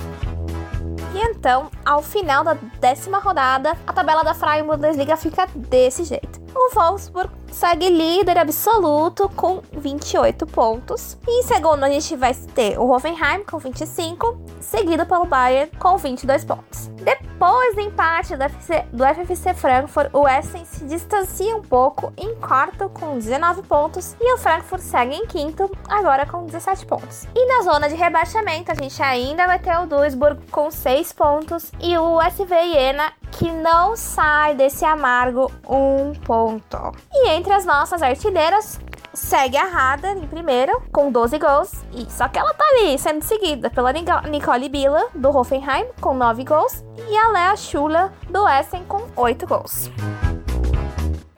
E 1.15 1.19
então, 1.19 1.71
ao 1.85 2.03
final 2.03 2.43
da 2.43 2.55
décima 2.81 3.19
rodada, 3.19 3.77
a 3.87 3.93
tabela 3.93 4.25
da 4.25 4.33
Freie 4.33 4.63
Bundesliga 4.63 5.17
fica 5.17 5.47
desse 5.55 6.05
jeito. 6.05 6.41
O 6.55 6.75
Wolfsburg 6.75 7.42
segue 7.53 7.89
líder 7.89 8.39
absoluto 8.39 9.29
com 9.37 9.63
28 9.73 10.47
pontos. 10.47 11.19
E 11.27 11.41
em 11.41 11.43
segundo 11.43 11.85
a 11.85 11.91
gente 11.91 12.17
vai 12.17 12.35
ter 12.35 12.79
o 12.79 12.91
Hoffenheim 12.91 13.45
com 13.45 13.59
25, 13.59 14.41
seguido 14.61 15.07
pelo 15.07 15.27
Bayern 15.27 15.71
com 15.79 15.97
22 15.97 16.45
pontos. 16.45 16.89
Depois 17.03 17.75
do 17.75 17.81
empate 17.81 18.37
do, 18.37 18.43
FC, 18.45 18.85
do 18.93 19.05
FFC 19.05 19.55
Frankfurt, 19.55 20.11
o 20.13 20.29
Essen 20.29 20.65
se 20.65 20.85
distancia 20.85 21.57
um 21.57 21.63
pouco 21.63 22.13
em 22.17 22.35
quarto 22.37 22.89
com 22.89 23.19
19 23.19 23.63
pontos 23.63 24.17
e 24.21 24.33
o 24.33 24.39
Frankfurt 24.39 24.83
segue 24.83 25.15
em 25.15 25.27
quinto, 25.27 25.71
agora 25.89 26.25
com 26.25 26.47
17 26.47 26.87
pontos. 26.87 27.27
E 27.35 27.47
na 27.47 27.63
zona 27.63 27.89
de 27.89 27.97
rebaixamento 27.97 28.71
a 28.71 28.75
gente 28.75 29.03
ainda 29.03 29.47
vai 29.47 29.59
ter 29.59 29.77
o 29.79 29.87
Duisburg 29.87 30.41
com 30.51 30.71
6 30.71 31.13
pontos 31.13 31.73
e 31.81 31.99
o 31.99 32.21
SV 32.23 32.55
Iena 32.55 33.13
que 33.33 33.51
não 33.51 33.97
sai 33.97 34.55
desse 34.55 34.85
amargo 34.85 35.51
um 35.69 36.13
ponto. 36.13 36.93
E 37.13 37.31
entre 37.31 37.53
as 37.53 37.65
nossas 37.65 38.03
artilheiras, 38.03 38.79
segue 39.13 39.57
a 39.57 39.65
Rada 39.65 40.13
em 40.13 40.27
primeiro, 40.27 40.83
com 40.93 41.11
12 41.11 41.39
gols. 41.39 41.73
E 41.93 42.11
só 42.11 42.29
que 42.29 42.39
ela 42.39 42.55
tá 42.55 42.65
ali 42.73 42.97
sendo 42.99 43.23
seguida 43.23 43.71
pela 43.71 43.93
Nicole 43.93 44.69
Bila, 44.69 45.09
do 45.15 45.37
Hoffenheim, 45.37 45.87
com 46.01 46.15
9 46.15 46.45
gols. 46.45 46.85
E 47.09 47.17
a 47.17 47.29
Lea 47.31 47.57
Schuller, 47.57 48.11
do 48.29 48.47
Essen, 48.47 48.85
com 48.85 49.03
8 49.17 49.47
gols. 49.47 49.91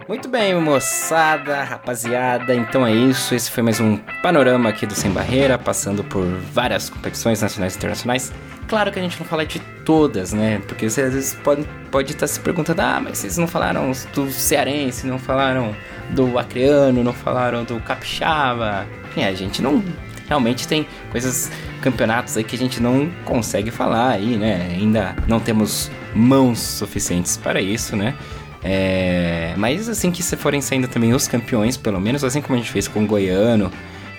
Muito 0.06 0.28
bem, 0.28 0.54
moçada, 0.60 1.62
rapaziada. 1.62 2.54
Então 2.54 2.86
é 2.86 2.92
isso. 2.92 3.34
Esse 3.34 3.50
foi 3.50 3.62
mais 3.62 3.80
um 3.80 3.96
panorama 4.22 4.68
aqui 4.68 4.84
do 4.84 4.94
Sem 4.94 5.10
Barreira, 5.10 5.56
passando 5.56 6.04
por 6.04 6.22
várias 6.52 6.90
competições 6.90 7.40
nacionais 7.40 7.74
e 7.74 7.78
internacionais. 7.78 8.30
Claro 8.66 8.90
que 8.90 8.98
a 8.98 9.02
gente 9.02 9.18
não 9.18 9.26
fala 9.26 9.44
de 9.44 9.60
todas, 9.84 10.32
né? 10.32 10.60
Porque 10.66 10.88
você 10.88 11.02
às 11.02 11.12
vezes 11.12 11.34
pode, 11.34 11.64
pode 11.90 12.12
estar 12.12 12.26
se 12.26 12.40
perguntando: 12.40 12.80
ah, 12.80 13.00
mas 13.02 13.18
vocês 13.18 13.36
não 13.36 13.46
falaram 13.46 13.92
do 14.14 14.30
cearense, 14.30 15.06
não 15.06 15.18
falaram 15.18 15.74
do 16.10 16.38
acreano, 16.38 17.04
não 17.04 17.12
falaram 17.12 17.64
do 17.64 17.78
capixaba. 17.80 18.86
Enfim, 19.10 19.24
a 19.24 19.34
gente 19.34 19.60
não. 19.60 19.82
Realmente 20.26 20.66
tem 20.66 20.86
coisas, 21.10 21.50
campeonatos 21.82 22.34
aí 22.38 22.44
que 22.44 22.56
a 22.56 22.58
gente 22.58 22.82
não 22.82 23.10
consegue 23.26 23.70
falar 23.70 24.12
aí, 24.12 24.38
né? 24.38 24.70
Ainda 24.70 25.14
não 25.28 25.38
temos 25.38 25.90
mãos 26.14 26.58
suficientes 26.58 27.36
para 27.36 27.60
isso, 27.60 27.94
né? 27.94 28.14
É, 28.62 29.52
mas 29.58 29.90
assim 29.90 30.10
que 30.10 30.22
se 30.22 30.34
forem 30.38 30.62
saindo 30.62 30.88
também 30.88 31.12
os 31.12 31.28
campeões, 31.28 31.76
pelo 31.76 32.00
menos 32.00 32.24
assim 32.24 32.40
como 32.40 32.54
a 32.54 32.58
gente 32.58 32.72
fez 32.72 32.88
com 32.88 33.04
o 33.04 33.06
Goiano 33.06 33.70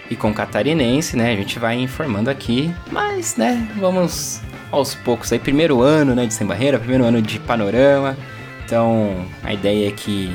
e 0.09 0.15
com 0.15 0.33
Catarinense, 0.33 1.17
né? 1.17 1.31
A 1.31 1.35
gente 1.35 1.57
vai 1.59 1.79
informando 1.79 2.29
aqui, 2.29 2.73
mas 2.91 3.35
né, 3.35 3.67
vamos 3.77 4.41
aos 4.71 4.93
poucos 4.93 5.31
aí. 5.31 5.39
Primeiro 5.39 5.81
ano 5.81 6.13
né, 6.13 6.25
de 6.25 6.33
Sem 6.33 6.45
Barreira, 6.45 6.77
primeiro 6.79 7.03
ano 7.03 7.21
de 7.21 7.39
panorama. 7.39 8.17
Então 8.65 9.25
a 9.43 9.53
ideia 9.53 9.87
é 9.87 9.91
que 9.91 10.31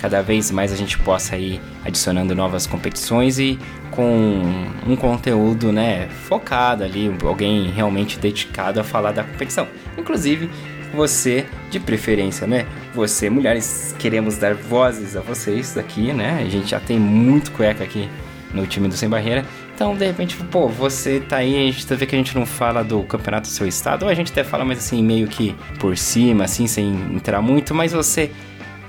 cada 0.00 0.20
vez 0.20 0.50
mais 0.50 0.72
a 0.72 0.76
gente 0.76 0.98
possa 0.98 1.36
ir 1.36 1.60
adicionando 1.84 2.34
novas 2.34 2.66
competições 2.66 3.38
e 3.38 3.58
com 3.90 4.42
um 4.86 4.96
conteúdo 4.96 5.70
né, 5.70 6.08
focado 6.08 6.82
ali, 6.82 7.14
alguém 7.22 7.70
realmente 7.70 8.18
dedicado 8.18 8.80
a 8.80 8.84
falar 8.84 9.12
da 9.12 9.22
competição. 9.22 9.68
Inclusive, 9.96 10.50
você 10.92 11.46
de 11.70 11.78
preferência, 11.78 12.46
né? 12.46 12.66
Você, 12.94 13.30
mulheres, 13.30 13.94
queremos 13.98 14.36
dar 14.36 14.54
vozes 14.54 15.16
a 15.16 15.20
vocês 15.20 15.78
aqui, 15.78 16.12
né? 16.12 16.42
A 16.44 16.50
gente 16.50 16.68
já 16.68 16.80
tem 16.80 16.98
muito 16.98 17.50
cueca 17.52 17.84
aqui 17.84 18.08
no 18.52 18.66
time 18.66 18.88
do 18.88 18.96
Sem 18.96 19.08
Barreira. 19.08 19.44
Então, 19.74 19.96
de 19.96 20.06
repente, 20.06 20.36
pô, 20.50 20.68
você 20.68 21.20
tá 21.20 21.38
aí, 21.38 21.54
a 21.56 21.72
gente 21.72 21.86
tá 21.86 21.94
vendo 21.94 22.08
que 22.08 22.14
a 22.14 22.18
gente 22.18 22.34
não 22.34 22.46
fala 22.46 22.82
do 22.82 23.02
campeonato 23.02 23.48
do 23.48 23.52
seu 23.52 23.66
estado, 23.66 24.04
ou 24.04 24.08
a 24.08 24.14
gente 24.14 24.30
até 24.30 24.44
fala 24.44 24.64
mais 24.64 24.78
assim, 24.78 25.02
meio 25.02 25.26
que 25.28 25.54
por 25.78 25.96
cima, 25.96 26.44
assim, 26.44 26.66
sem 26.66 26.92
entrar 27.14 27.40
muito, 27.40 27.74
mas 27.74 27.92
você 27.92 28.30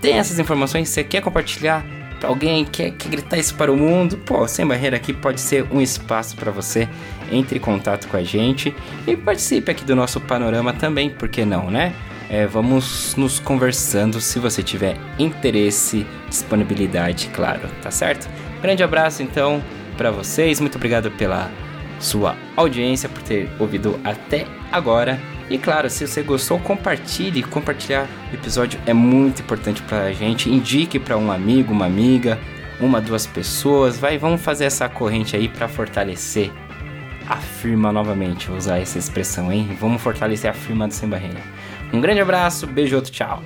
tem 0.01 0.17
essas 0.17 0.37
informações, 0.39 0.89
você 0.89 1.03
quer 1.03 1.21
compartilhar 1.21 1.85
pra 2.19 2.29
alguém, 2.29 2.63
quer, 2.63 2.91
quer 2.91 3.09
gritar 3.09 3.37
isso 3.37 3.55
para 3.55 3.71
o 3.71 3.75
mundo, 3.75 4.17
pô, 4.17 4.47
Sem 4.47 4.65
Barreira 4.65 4.95
aqui 4.95 5.11
pode 5.11 5.41
ser 5.41 5.65
um 5.71 5.81
espaço 5.81 6.35
para 6.35 6.51
você. 6.51 6.87
Entre 7.31 7.57
em 7.57 7.61
contato 7.61 8.07
com 8.07 8.15
a 8.15 8.23
gente 8.23 8.75
e 9.07 9.17
participe 9.17 9.71
aqui 9.71 9.83
do 9.83 9.95
nosso 9.95 10.21
panorama 10.21 10.71
também, 10.71 11.09
por 11.09 11.27
que 11.27 11.43
não, 11.43 11.71
né? 11.71 11.93
É, 12.29 12.47
vamos 12.47 13.15
nos 13.15 13.39
conversando 13.39 14.21
se 14.21 14.39
você 14.39 14.63
tiver 14.63 14.97
interesse, 15.19 16.05
disponibilidade, 16.29 17.29
claro, 17.33 17.61
tá 17.81 17.91
certo? 17.91 18.29
Grande 18.63 18.81
abraço 18.81 19.21
então 19.21 19.61
para 19.97 20.09
vocês, 20.09 20.61
muito 20.61 20.77
obrigado 20.77 21.11
pela 21.11 21.51
sua 21.99 22.33
audiência, 22.55 23.09
por 23.09 23.21
ter 23.21 23.49
ouvido 23.59 23.99
até 24.05 24.47
agora. 24.71 25.19
E 25.49 25.57
claro, 25.57 25.89
se 25.89 26.07
você 26.07 26.23
gostou, 26.23 26.57
compartilhe. 26.59 27.43
Compartilhar 27.43 28.07
o 28.31 28.35
episódio 28.35 28.79
é 28.85 28.93
muito 28.93 29.41
importante 29.41 29.81
pra 29.81 30.13
gente. 30.13 30.49
Indique 30.49 30.97
para 30.97 31.17
um 31.17 31.29
amigo, 31.29 31.73
uma 31.73 31.85
amiga, 31.85 32.39
uma, 32.79 33.01
duas 33.01 33.27
pessoas. 33.27 33.97
Vai, 33.97 34.17
vamos 34.17 34.41
fazer 34.41 34.63
essa 34.63 34.87
corrente 34.87 35.35
aí 35.35 35.49
para 35.49 35.67
fortalecer 35.67 36.49
a 37.27 37.35
firma 37.35 37.91
novamente. 37.91 38.47
Vou 38.47 38.57
usar 38.57 38.79
essa 38.79 38.97
expressão, 38.97 39.51
hein? 39.51 39.77
Vamos 39.77 40.01
fortalecer 40.01 40.49
a 40.49 40.53
firma 40.53 40.87
do 40.87 40.93
Sem 40.93 41.09
Barreira. 41.09 41.41
Um 41.91 41.99
grande 41.99 42.21
abraço, 42.21 42.65
beijo, 42.65 42.95
outro, 42.95 43.11
tchau. 43.11 43.43